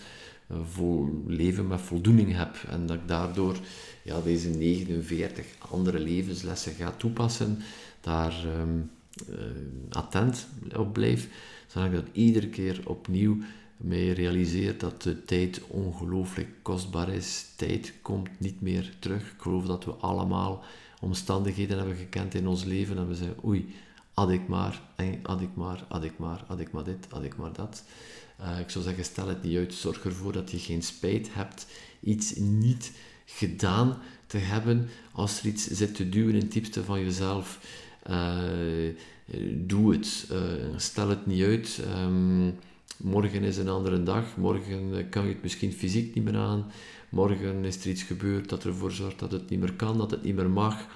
vol 0.71 1.23
leven 1.27 1.67
met 1.67 1.81
voldoening 1.81 2.37
heb 2.37 2.57
en 2.69 2.87
dat 2.87 2.97
ik 2.97 3.09
daardoor 3.09 3.57
ja, 4.03 4.21
deze 4.21 4.49
49 4.49 5.47
andere 5.59 5.99
levenslessen 5.99 6.73
ga 6.73 6.93
toepassen, 6.97 7.59
daar 8.01 8.35
um, 8.61 8.91
attent 9.91 10.47
op 10.77 10.93
blijf 10.93 11.29
zodat 11.67 11.89
ik 11.89 11.95
dat 11.95 12.07
iedere 12.13 12.49
keer 12.49 12.81
opnieuw 12.85 13.37
mee 13.77 14.13
realiseer 14.13 14.79
dat 14.79 15.03
de 15.03 15.25
tijd 15.25 15.61
ongelooflijk 15.67 16.49
kostbaar 16.63 17.09
is. 17.09 17.47
Tijd 17.57 17.95
komt 18.03 18.29
niet 18.39 18.61
meer 18.61 18.93
terug. 18.99 19.23
Ik 19.23 19.41
geloof 19.41 19.65
dat 19.65 19.85
we 19.85 19.93
allemaal 19.93 20.63
omstandigheden 21.01 21.79
hebben 21.79 21.97
gekend 21.97 22.35
in 22.35 22.47
ons 22.47 22.65
leven 22.65 22.99
en 22.99 23.09
we 23.09 23.15
zeggen, 23.15 23.45
oei, 23.45 23.75
had 24.15 24.31
ik 24.31 24.49
maar, 24.49 24.81
had 25.23 25.41
ik 25.41 25.55
maar, 25.55 25.85
had 25.89 26.05
ik 26.05 26.19
maar, 26.19 26.45
had 26.47 26.61
ik 26.61 26.73
maar 26.73 26.85
dit, 26.85 27.07
had 27.11 27.25
ik 27.25 27.37
maar 27.37 27.53
dat. 27.53 27.85
Uh, 28.41 28.61
ik 28.61 28.71
zou 28.71 28.85
zeggen, 28.85 29.05
stel 29.05 29.29
het 29.29 29.43
niet 29.43 29.57
uit. 29.57 29.75
Zorg 29.75 30.05
ervoor 30.05 30.33
dat 30.33 30.51
je 30.51 30.59
geen 30.59 30.83
spijt 30.83 31.29
hebt 31.33 31.67
iets 32.01 32.35
niet 32.35 32.93
gedaan 33.25 33.99
te 34.27 34.39
hebben 34.39 34.89
als 35.13 35.41
er 35.41 35.47
iets 35.47 35.67
zit 35.67 35.95
te 35.95 36.09
duwen 36.09 36.35
in 36.35 36.41
het 36.41 36.53
diepste 36.53 36.85
van 36.85 37.01
jezelf. 37.01 37.61
Uh, 38.11 38.95
doe 39.53 39.93
het. 39.93 40.29
Stel 40.77 41.09
het 41.09 41.27
niet 41.27 41.43
uit. 41.43 41.81
Um, 41.97 42.59
morgen 43.03 43.43
is 43.43 43.57
een 43.57 43.69
andere 43.69 44.03
dag, 44.03 44.37
morgen 44.37 45.09
kan 45.09 45.25
je 45.25 45.33
het 45.33 45.43
misschien 45.43 45.73
fysiek 45.73 46.15
niet 46.15 46.25
meer 46.25 46.37
aan, 46.37 46.71
morgen 47.09 47.65
is 47.65 47.85
er 47.85 47.91
iets 47.91 48.03
gebeurd 48.03 48.49
dat 48.49 48.65
ervoor 48.65 48.93
zorgt 48.93 49.19
dat 49.19 49.33
het 49.33 49.51
niet 49.51 49.61
meer 49.61 49.73
kan, 49.73 49.99
dat 49.99 50.11
het 50.11 50.23
niet 50.23 50.35
meer 50.35 50.51
mag. 50.51 50.87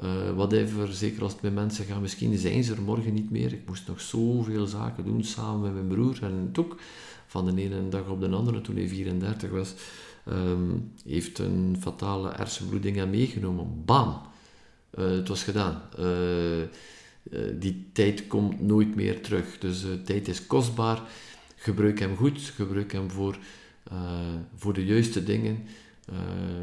Uh, 0.00 0.30
whatever, 0.34 0.92
zeker 0.92 1.22
als 1.22 1.32
het 1.32 1.42
met 1.42 1.54
mensen 1.54 1.84
gaat, 1.84 2.00
misschien 2.00 2.38
zijn 2.38 2.64
ze 2.64 2.74
er 2.74 2.82
morgen 2.82 3.14
niet 3.14 3.30
meer. 3.30 3.52
Ik 3.52 3.66
moest 3.66 3.88
nog 3.88 4.00
zoveel 4.00 4.66
zaken 4.66 5.04
doen 5.04 5.24
samen 5.24 5.60
met 5.60 5.72
mijn 5.72 5.86
broer 5.86 6.18
en 6.22 6.48
Toek. 6.52 6.76
Van 7.26 7.54
de 7.54 7.62
ene 7.62 7.88
dag 7.88 8.08
op 8.08 8.20
de 8.20 8.28
andere, 8.28 8.60
toen 8.60 8.76
hij 8.76 8.88
34 8.88 9.50
was, 9.50 9.74
um, 10.28 10.92
heeft 11.04 11.38
een 11.38 11.76
fatale 11.80 12.32
hersenbloeding 12.36 13.00
aan 13.00 13.10
meegenomen. 13.10 13.82
Bam! 13.84 14.20
Uh, 14.98 15.10
het 15.10 15.28
was 15.28 15.42
gedaan. 15.42 15.82
Uh, 15.98 16.06
die 17.58 17.86
tijd 17.92 18.26
komt 18.26 18.60
nooit 18.60 18.94
meer 18.94 19.22
terug. 19.22 19.58
Dus 19.58 19.84
tijd 20.04 20.28
is 20.28 20.46
kostbaar. 20.46 21.02
Gebruik 21.56 21.98
hem 21.98 22.16
goed, 22.16 22.40
gebruik 22.40 22.92
hem 22.92 23.10
voor, 23.10 23.38
voor 24.56 24.72
de 24.72 24.84
juiste 24.84 25.24
dingen. 25.24 25.64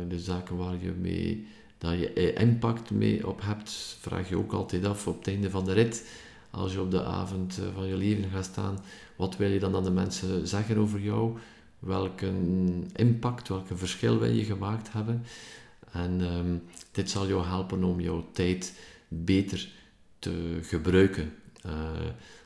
de 0.07 0.19
zaken 0.19 0.57
waar 0.57 0.83
je 0.83 0.91
mee 0.91 1.47
dat 1.79 1.99
je 1.99 2.33
impact 2.33 2.91
mee 2.91 3.27
op 3.27 3.41
hebt, 3.41 3.97
vraag 3.99 4.29
je 4.29 4.37
ook 4.37 4.51
altijd 4.51 4.85
af 4.85 5.07
op 5.07 5.17
het 5.17 5.27
einde 5.27 5.49
van 5.49 5.65
de 5.65 5.73
rit. 5.73 6.07
Als 6.51 6.73
je 6.73 6.81
op 6.81 6.91
de 6.91 7.03
avond 7.03 7.57
eh, 7.57 7.65
van 7.75 7.87
je 7.87 7.95
leven 7.95 8.29
gaat 8.29 8.45
staan, 8.45 8.79
wat 9.15 9.37
wil 9.37 9.49
je 9.49 9.59
dan 9.59 9.75
aan 9.75 9.83
de 9.83 9.91
mensen 9.91 10.47
zeggen 10.47 10.77
over 10.77 10.99
jou? 10.99 11.37
Welke 11.79 12.31
impact, 12.95 13.47
welke 13.47 13.77
verschil 13.77 14.19
wil 14.19 14.31
je 14.31 14.43
gemaakt 14.43 14.91
hebben? 14.91 15.23
En 15.91 16.21
um, 16.21 16.63
dit 16.91 17.09
zal 17.09 17.27
jou 17.27 17.45
helpen 17.45 17.83
om 17.83 17.99
jouw 17.99 18.25
tijd 18.31 18.79
beter 19.07 19.69
te 20.19 20.59
gebruiken. 20.61 21.33
Uh, 21.65 21.71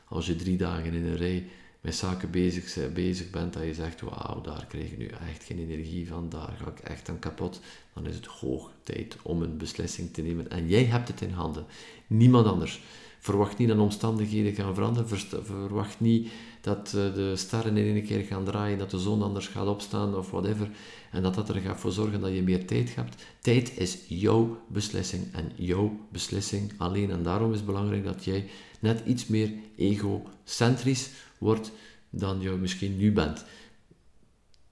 als 0.04 0.26
je 0.26 0.36
drie 0.36 0.56
dagen 0.56 0.92
in 0.92 1.04
een 1.04 1.16
rij 1.16 1.48
met 1.84 1.94
zaken 1.94 2.30
bezig, 2.30 2.92
bezig 2.92 3.30
bent, 3.30 3.52
dat 3.52 3.62
je 3.62 3.74
zegt, 3.74 4.00
wauw, 4.00 4.40
daar 4.40 4.66
krijg 4.68 4.90
ik 4.90 4.98
nu 4.98 5.06
echt 5.06 5.44
geen 5.44 5.58
energie 5.58 6.08
van, 6.08 6.28
daar 6.28 6.54
ga 6.62 6.70
ik 6.70 6.78
echt 6.78 7.08
aan 7.08 7.18
kapot, 7.18 7.60
dan 7.94 8.06
is 8.06 8.14
het 8.14 8.26
hoog 8.26 8.70
tijd 8.82 9.16
om 9.22 9.42
een 9.42 9.56
beslissing 9.56 10.12
te 10.12 10.22
nemen. 10.22 10.50
En 10.50 10.68
jij 10.68 10.84
hebt 10.84 11.08
het 11.08 11.20
in 11.20 11.30
handen, 11.30 11.66
niemand 12.06 12.46
anders. 12.46 12.80
Verwacht 13.18 13.58
niet 13.58 13.68
dat 13.68 13.78
omstandigheden 13.78 14.54
gaan 14.54 14.74
veranderen, 14.74 15.18
verwacht 15.44 16.00
niet 16.00 16.30
dat 16.60 16.86
eh, 16.86 16.92
de 16.92 17.32
sterren 17.36 17.76
in 17.76 17.94
één 17.94 18.04
keer 18.04 18.22
gaan 18.22 18.44
draaien, 18.44 18.78
dat 18.78 18.90
de 18.90 18.98
zon 18.98 19.22
anders 19.22 19.46
gaat 19.46 19.66
opstaan 19.66 20.16
of 20.16 20.30
whatever, 20.30 20.70
en 21.10 21.22
dat 21.22 21.34
dat 21.34 21.48
er 21.48 21.60
gaat 21.60 21.80
voor 21.80 21.92
zorgen 21.92 22.20
dat 22.20 22.34
je 22.34 22.42
meer 22.42 22.66
tijd 22.66 22.94
hebt. 22.94 23.24
Tijd 23.40 23.78
is 23.78 23.98
jouw 24.08 24.60
beslissing 24.66 25.32
en 25.32 25.52
jouw 25.54 25.98
beslissing 26.08 26.72
alleen. 26.76 27.10
En 27.10 27.22
daarom 27.22 27.50
is 27.50 27.56
het 27.56 27.66
belangrijk 27.66 28.04
dat 28.04 28.24
jij 28.24 28.46
net 28.80 29.02
iets 29.06 29.26
meer 29.26 29.52
egocentrisch 29.76 31.10
wordt 31.44 31.72
dan 32.10 32.40
je 32.40 32.50
misschien 32.50 32.96
nu 32.96 33.12
bent. 33.12 33.44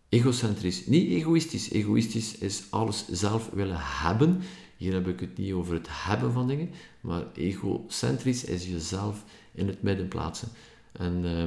Egocentrisch, 0.09 0.87
niet 0.87 1.11
egoïstisch. 1.11 1.71
Egoïstisch 1.71 2.39
is 2.39 2.63
alles 2.71 3.09
zelf 3.11 3.51
willen 3.51 3.81
hebben. 3.81 4.41
Hier 4.77 4.93
heb 4.93 5.09
ik 5.09 5.21
het 5.21 5.39
niet 5.39 5.53
over 5.53 5.75
het 5.75 5.87
hebben 5.91 6.33
van 6.33 6.47
dingen, 6.47 6.71
maar 7.01 7.25
egocentrisch 7.35 8.45
is 8.45 8.67
jezelf 8.67 9.25
in 9.53 9.67
het 9.67 9.83
midden 9.83 10.09
plaatsen. 10.09 10.49
En 10.93 11.25
uh, 11.25 11.43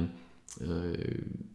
uh, 0.68 1.04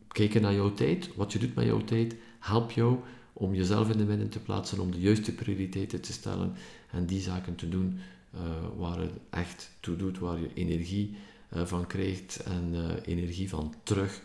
kijken 0.08 0.42
naar 0.42 0.54
jouw 0.54 0.74
tijd, 0.74 1.16
wat 1.16 1.32
je 1.32 1.40
doet 1.40 1.56
met 1.56 1.66
jouw 1.66 1.84
tijd, 1.84 2.16
helpt 2.40 2.74
jou 2.74 2.98
om 3.34 3.54
jezelf 3.54 3.90
in 3.90 4.00
het 4.00 4.08
midden 4.08 4.30
te 4.30 4.40
plaatsen, 4.40 4.80
om 4.80 4.92
de 4.92 5.00
juiste 5.00 5.34
prioriteiten 5.34 6.02
te 6.02 6.14
stellen 6.14 6.54
en 6.92 7.06
die 7.06 7.22
zaken 7.22 7.56
te 7.56 7.70
doen 7.70 8.00
uh, 8.36 8.42
waar 8.78 9.00
het 9.00 9.14
echt 9.30 9.72
toe 9.80 9.96
doet, 9.96 10.20
waar 10.20 10.40
je 10.40 10.54
energie 10.54 11.16
uh, 11.56 11.66
van 11.66 11.88
krijgt 11.88 12.43
en 12.43 12.70
uh, 12.74 12.82
energie 13.06 13.49
van 13.49 13.74
terug 13.84 14.22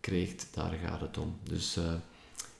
krijgt, 0.00 0.48
daar 0.54 0.72
gaat 0.84 1.00
het 1.00 1.18
om. 1.18 1.36
Dus 1.42 1.78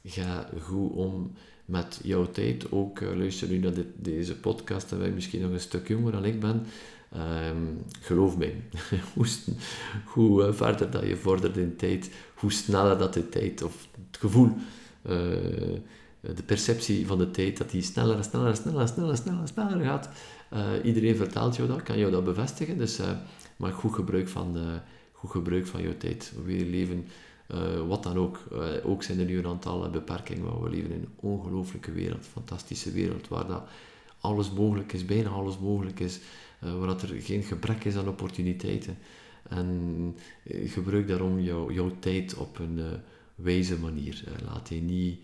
ga 0.04 0.48
goed 0.62 0.92
om 0.92 1.32
met 1.64 2.00
jouw 2.02 2.30
tijd. 2.30 2.72
Ook 2.72 3.00
luister 3.00 3.48
nu 3.48 3.58
naar 3.58 3.74
dit, 3.74 3.86
deze 3.96 4.36
podcast 4.36 4.92
en 4.92 5.02
je 5.02 5.10
misschien 5.10 5.40
nog 5.40 5.50
een 5.50 5.60
stuk 5.60 5.88
jonger 5.88 6.12
dan 6.12 6.24
ik 6.24 6.40
ben. 6.40 6.66
Um, 7.16 7.82
geloof 8.00 8.36
mij, 8.36 8.54
hoe, 9.14 9.26
hoe 10.04 10.52
verder 10.52 10.90
dat 10.90 11.06
je 11.06 11.16
vordert 11.16 11.56
in 11.56 11.76
tijd, 11.76 12.10
hoe 12.34 12.52
sneller 12.52 12.98
dat 12.98 13.14
de 13.14 13.28
tijd 13.28 13.62
of 13.62 13.88
het 14.10 14.20
gevoel 14.20 14.52
de 16.20 16.42
perceptie 16.46 17.06
van 17.06 17.18
de 17.18 17.30
tijd, 17.30 17.56
dat 17.56 17.70
die 17.70 17.82
sneller 17.82 18.24
sneller 18.24 18.56
sneller 18.56 18.88
sneller, 18.88 19.16
sneller, 19.16 19.48
sneller 19.48 19.84
gaat. 19.84 20.08
Iedereen 20.82 21.16
vertelt 21.16 21.56
jou 21.56 21.68
dat, 21.68 21.82
kan 21.82 21.98
jou 21.98 22.10
dat 22.10 22.24
bevestigen. 22.24 22.78
Dus 22.78 22.98
maak 23.60 23.74
goed 23.74 23.94
gebruik 23.94 24.28
van, 24.28 24.52
de, 24.52 24.80
goed 25.12 25.30
gebruik 25.30 25.66
van 25.66 25.82
jouw 25.82 25.96
tijd. 25.96 26.32
We 26.44 26.52
leven, 26.52 27.06
uh, 27.54 27.86
wat 27.86 28.02
dan 28.02 28.16
ook. 28.16 28.38
ook 28.84 29.02
zijn 29.02 29.18
er 29.18 29.24
nu 29.24 29.38
een 29.38 29.46
aantal 29.46 29.90
beperkingen, 29.90 30.44
maar 30.44 30.62
we 30.62 30.70
leven 30.70 30.90
in 30.90 31.00
een 31.00 31.12
ongelooflijke 31.16 31.92
wereld, 31.92 32.26
fantastische 32.26 32.92
wereld, 32.92 33.28
waar 33.28 33.46
dat 33.46 33.62
alles 34.20 34.52
mogelijk 34.52 34.92
is, 34.92 35.04
bijna 35.04 35.28
alles 35.28 35.58
mogelijk 35.58 36.00
is, 36.00 36.20
waar 36.58 36.86
dat 36.86 37.02
er 37.02 37.08
geen 37.08 37.42
gebrek 37.42 37.84
is 37.84 37.96
aan 37.96 38.08
opportuniteiten. 38.08 38.98
En 39.48 40.16
gebruik 40.44 41.08
daarom 41.08 41.40
jou, 41.40 41.74
jouw 41.74 41.92
tijd 41.98 42.34
op 42.34 42.58
een 42.58 42.80
wijze 43.34 43.78
manier. 43.78 44.24
laat 44.44 44.68
je 44.68 44.80
niet 44.80 45.20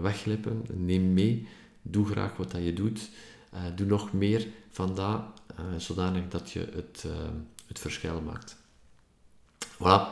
wegglippen. 0.00 0.64
Neem 0.74 1.12
mee. 1.12 1.46
Doe 1.82 2.06
graag 2.06 2.36
wat 2.36 2.50
dat 2.50 2.64
je 2.64 2.72
doet. 2.72 3.10
Doe 3.74 3.86
nog 3.86 4.12
meer 4.12 4.46
van 4.70 4.94
dat, 4.94 5.22
zodanig 5.76 6.28
dat 6.28 6.50
je 6.50 6.68
het, 6.74 7.06
verschil 7.78 8.20
maakt. 8.20 8.56
Voilà. 9.74 10.10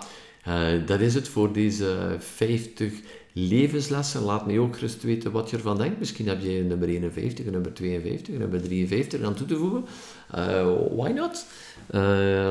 dat 0.87 1.01
is 1.01 1.15
het 1.15 1.29
voor 1.29 1.53
deze 1.53 2.17
50 2.19 2.93
levenslessen. 3.33 4.23
Laat 4.23 4.47
me 4.47 4.61
ook 4.61 4.75
gerust 4.75 5.03
weten 5.03 5.33
wat 5.33 5.51
je 5.51 5.57
ervan 5.57 5.79
denkt. 5.79 5.99
Misschien 5.99 6.29
heb 6.29 6.41
je 6.41 6.65
nummer 6.69 6.89
51, 6.89 7.47
een 7.47 7.53
nummer 7.53 7.75
52, 7.75 8.35
een 8.35 8.41
nummer 8.41 8.63
53 8.63 9.23
aan 9.23 9.35
toe 9.35 9.47
te 9.47 9.57
voegen. 9.57 9.85
why 10.97 11.11
not? 11.11 11.47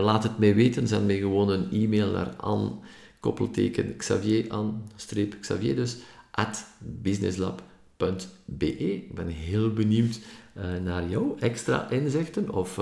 laat 0.03 0.23
het 0.23 0.37
mij 0.37 0.55
weten. 0.55 0.87
Zend 0.87 1.05
mij 1.05 1.17
gewoon 1.17 1.49
een 1.49 1.71
e-mail 1.71 2.11
naar 2.11 2.33
aan 2.37 2.79
koppelteken 3.19 3.95
Xavier 3.97 4.45
aan, 4.47 4.89
streep 4.95 5.35
Xavier 5.39 5.75
dus, 5.75 5.97
at 6.31 6.65
businesslab.be. 6.79 8.77
Ik 8.77 9.15
ben 9.15 9.27
heel 9.27 9.73
benieuwd 9.73 10.19
naar 10.83 11.09
jouw 11.09 11.35
extra 11.39 11.89
inzichten 11.89 12.49
of 12.49 12.79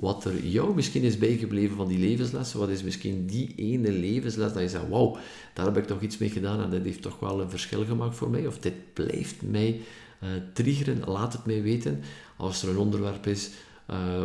wat 0.00 0.24
er 0.24 0.46
jou 0.46 0.74
misschien 0.74 1.02
is 1.02 1.18
bijgebleven 1.18 1.76
van 1.76 1.88
die 1.88 1.98
levenslessen. 1.98 2.58
Wat 2.58 2.68
is 2.68 2.82
misschien 2.82 3.26
die 3.26 3.52
ene 3.56 3.92
levensles 3.92 4.52
dat 4.52 4.62
je 4.62 4.68
zegt, 4.68 4.88
wauw, 4.88 5.16
daar 5.54 5.66
heb 5.66 5.76
ik 5.76 5.84
toch 5.86 6.00
iets 6.00 6.18
mee 6.18 6.30
gedaan 6.30 6.62
en 6.62 6.70
dat 6.70 6.84
heeft 6.84 7.02
toch 7.02 7.18
wel 7.18 7.40
een 7.40 7.50
verschil 7.50 7.84
gemaakt 7.84 8.16
voor 8.16 8.30
mij. 8.30 8.46
Of 8.46 8.58
dit 8.58 8.92
blijft 8.92 9.42
mij 9.42 9.80
uh, 10.22 10.28
triggeren, 10.52 11.02
laat 11.06 11.32
het 11.32 11.46
mij 11.46 11.62
weten. 11.62 12.00
Als 12.36 12.62
er 12.62 12.68
een 12.68 12.78
onderwerp 12.78 13.26
is 13.26 13.50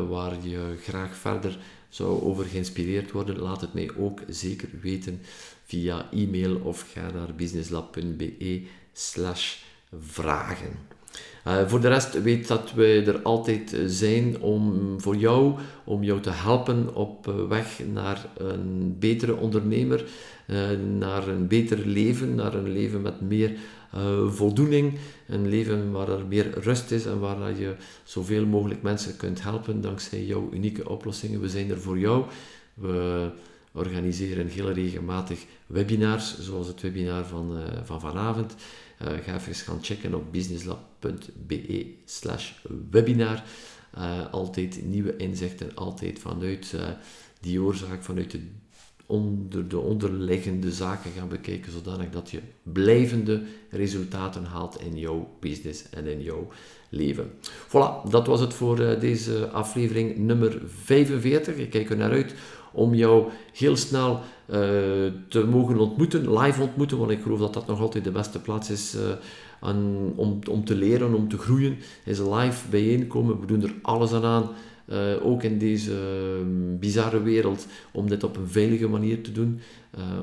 waar 0.10 0.48
je 0.48 0.76
graag 0.82 1.16
verder 1.16 1.58
zou 1.90 2.22
over 2.22 2.46
geïnspireerd 2.46 3.12
worden, 3.12 3.40
laat 3.40 3.62
het 3.62 3.74
mij 3.74 3.90
ook 3.98 4.22
zeker 4.28 4.70
weten 4.82 5.22
via 5.66 6.12
e-mail 6.12 6.56
of 6.56 6.92
ga 6.94 7.12
naar 7.12 7.36
businesslab.be 7.36 8.68
slash 8.94 9.56
vragen. 10.00 10.78
Uh, 11.48 11.68
voor 11.68 11.82
de 11.82 11.88
rest 11.88 12.22
weet 12.22 12.48
dat 12.48 12.74
we 12.74 13.04
er 13.06 13.22
altijd 13.22 13.78
zijn 13.86 14.42
om 14.42 14.94
voor 15.02 15.16
jou, 15.16 15.54
om 15.84 16.04
jou 16.04 16.22
te 16.22 16.30
helpen 16.30 16.96
op 16.96 17.26
weg 17.50 17.82
naar 17.94 18.26
een 18.38 18.96
betere 19.00 19.36
ondernemer, 19.36 20.06
naar 20.98 21.28
een 21.28 21.48
beter 21.48 21.88
leven, 21.88 22.36
naar 22.36 22.54
een 22.54 22.72
leven 22.72 23.02
met 23.02 23.22
meer 23.22 23.52
voldoening, 24.28 24.98
een 25.28 25.48
leven 25.48 25.92
waar 25.92 26.10
er 26.10 26.26
meer 26.28 26.60
rust 26.60 26.92
is 26.92 27.06
en 27.06 27.20
waar 27.20 27.60
je 27.60 27.76
zoveel 28.04 28.46
mogelijk 28.46 28.82
mensen 28.82 29.18
kunt 29.18 29.44
helpen 29.44 29.82
dankzij 29.82 30.26
jouw 30.26 30.50
unieke 30.52 30.90
oplossingen. 30.90 31.42
We 31.42 31.50
zijn 31.50 31.70
er 31.70 31.82
voor 31.82 32.00
jou. 32.00 32.26
We 32.74 33.30
organiseren 33.72 34.48
heel 34.48 34.72
regelmatig 34.72 35.46
webinars, 35.68 36.40
zoals 36.40 36.68
het 36.68 36.82
webinar 36.82 37.26
van, 37.26 37.60
van 37.84 38.00
vanavond. 38.00 38.56
Uh, 39.06 39.12
ga 39.24 39.36
even 39.36 39.56
gaan 39.56 39.84
checken 39.84 40.14
op 40.14 40.32
businesslab.be 40.32 41.94
slash 42.06 42.52
webinar. 42.90 43.44
Uh, 43.98 44.32
altijd 44.32 44.86
nieuwe 44.86 45.16
inzichten, 45.16 45.76
altijd 45.76 46.20
vanuit 46.20 46.76
die 47.42 47.62
oorzaak, 47.62 48.04
vanuit 48.04 48.32
de, 48.32 48.40
onder 49.06 49.68
de 49.68 49.78
onderliggende 49.78 50.72
zaken 50.72 51.12
gaan 51.12 51.28
bekijken, 51.28 51.72
zodanig 51.72 52.10
dat 52.10 52.30
je 52.30 52.40
blijvende 52.64 53.42
resultaten 53.70 54.44
haalt 54.44 54.82
in 54.82 54.98
jouw 54.98 55.38
business 55.40 55.90
en 55.90 56.06
in 56.06 56.22
jouw 56.22 56.48
leven. 56.90 57.32
Voilà, 57.68 58.10
dat 58.10 58.28
was 58.28 58.40
het 58.40 58.54
voor 58.54 59.00
deze 59.00 59.50
aflevering 59.50 60.18
nummer 60.18 60.62
45. 60.84 61.56
Ik 61.56 61.70
kijk 61.70 61.90
er 61.90 61.98
naar 61.98 62.12
uit 62.12 62.34
om 62.74 62.94
jou 62.94 63.32
heel 63.54 63.76
snel 63.76 64.22
te 65.28 65.46
mogen 65.50 65.78
ontmoeten, 65.78 66.40
live 66.40 66.62
ontmoeten, 66.62 66.98
want 66.98 67.12
ik 67.12 67.22
geloof 67.22 67.40
dat 67.40 67.54
dat 67.54 67.68
nog 67.68 67.80
altijd 67.80 68.04
de 68.04 68.12
beste 68.12 68.40
plaats 68.40 68.70
is 68.70 68.96
uh, 68.96 69.02
aan, 69.60 70.12
om, 70.16 70.40
om 70.50 70.66
te 70.66 70.76
leren, 70.76 71.14
om 71.14 71.30
te 71.30 71.38
groeien, 71.38 71.78
is 72.06 72.20
live 72.20 72.70
bijeenkomen. 72.70 73.40
We 73.40 73.46
doen 73.46 73.64
er 73.64 73.74
alles 73.82 74.12
aan 74.12 74.24
aan 74.24 74.50
uh, 74.88 75.26
ook 75.26 75.44
in 75.44 75.58
deze 75.58 75.92
uh, 75.92 76.80
bizarre 76.80 77.22
wereld, 77.22 77.68
om 77.92 78.10
dit 78.10 78.24
op 78.24 78.38
een 78.38 78.48
veilige 78.48 78.88
manier 78.88 79.24
te 79.24 79.32
doen, 79.32 79.60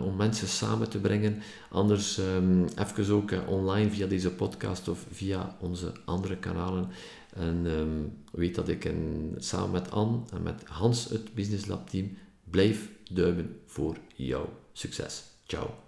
om 0.05 0.17
mensen 0.17 0.49
samen 0.49 0.89
te 0.91 0.99
brengen. 0.99 1.43
Anders 1.71 2.19
um, 2.19 2.65
even 2.79 3.15
ook 3.15 3.33
online 3.49 3.91
via 3.91 4.07
deze 4.07 4.31
podcast 4.31 4.89
of 4.89 5.07
via 5.11 5.57
onze 5.61 5.93
andere 6.05 6.37
kanalen. 6.37 6.89
En 7.37 7.67
um, 7.67 8.13
weet 8.33 8.55
dat 8.55 8.69
ik 8.69 8.85
in, 8.85 9.35
samen 9.37 9.71
met 9.71 9.91
Anne 9.91 10.19
en 10.33 10.43
met 10.43 10.63
Hans, 10.65 11.09
het 11.09 11.35
Business 11.35 11.67
Lab 11.67 11.89
team, 11.89 12.17
blijf 12.51 12.89
duimen 13.13 13.61
voor 13.67 13.97
jouw 14.15 14.49
succes. 14.73 15.23
Ciao. 15.47 15.82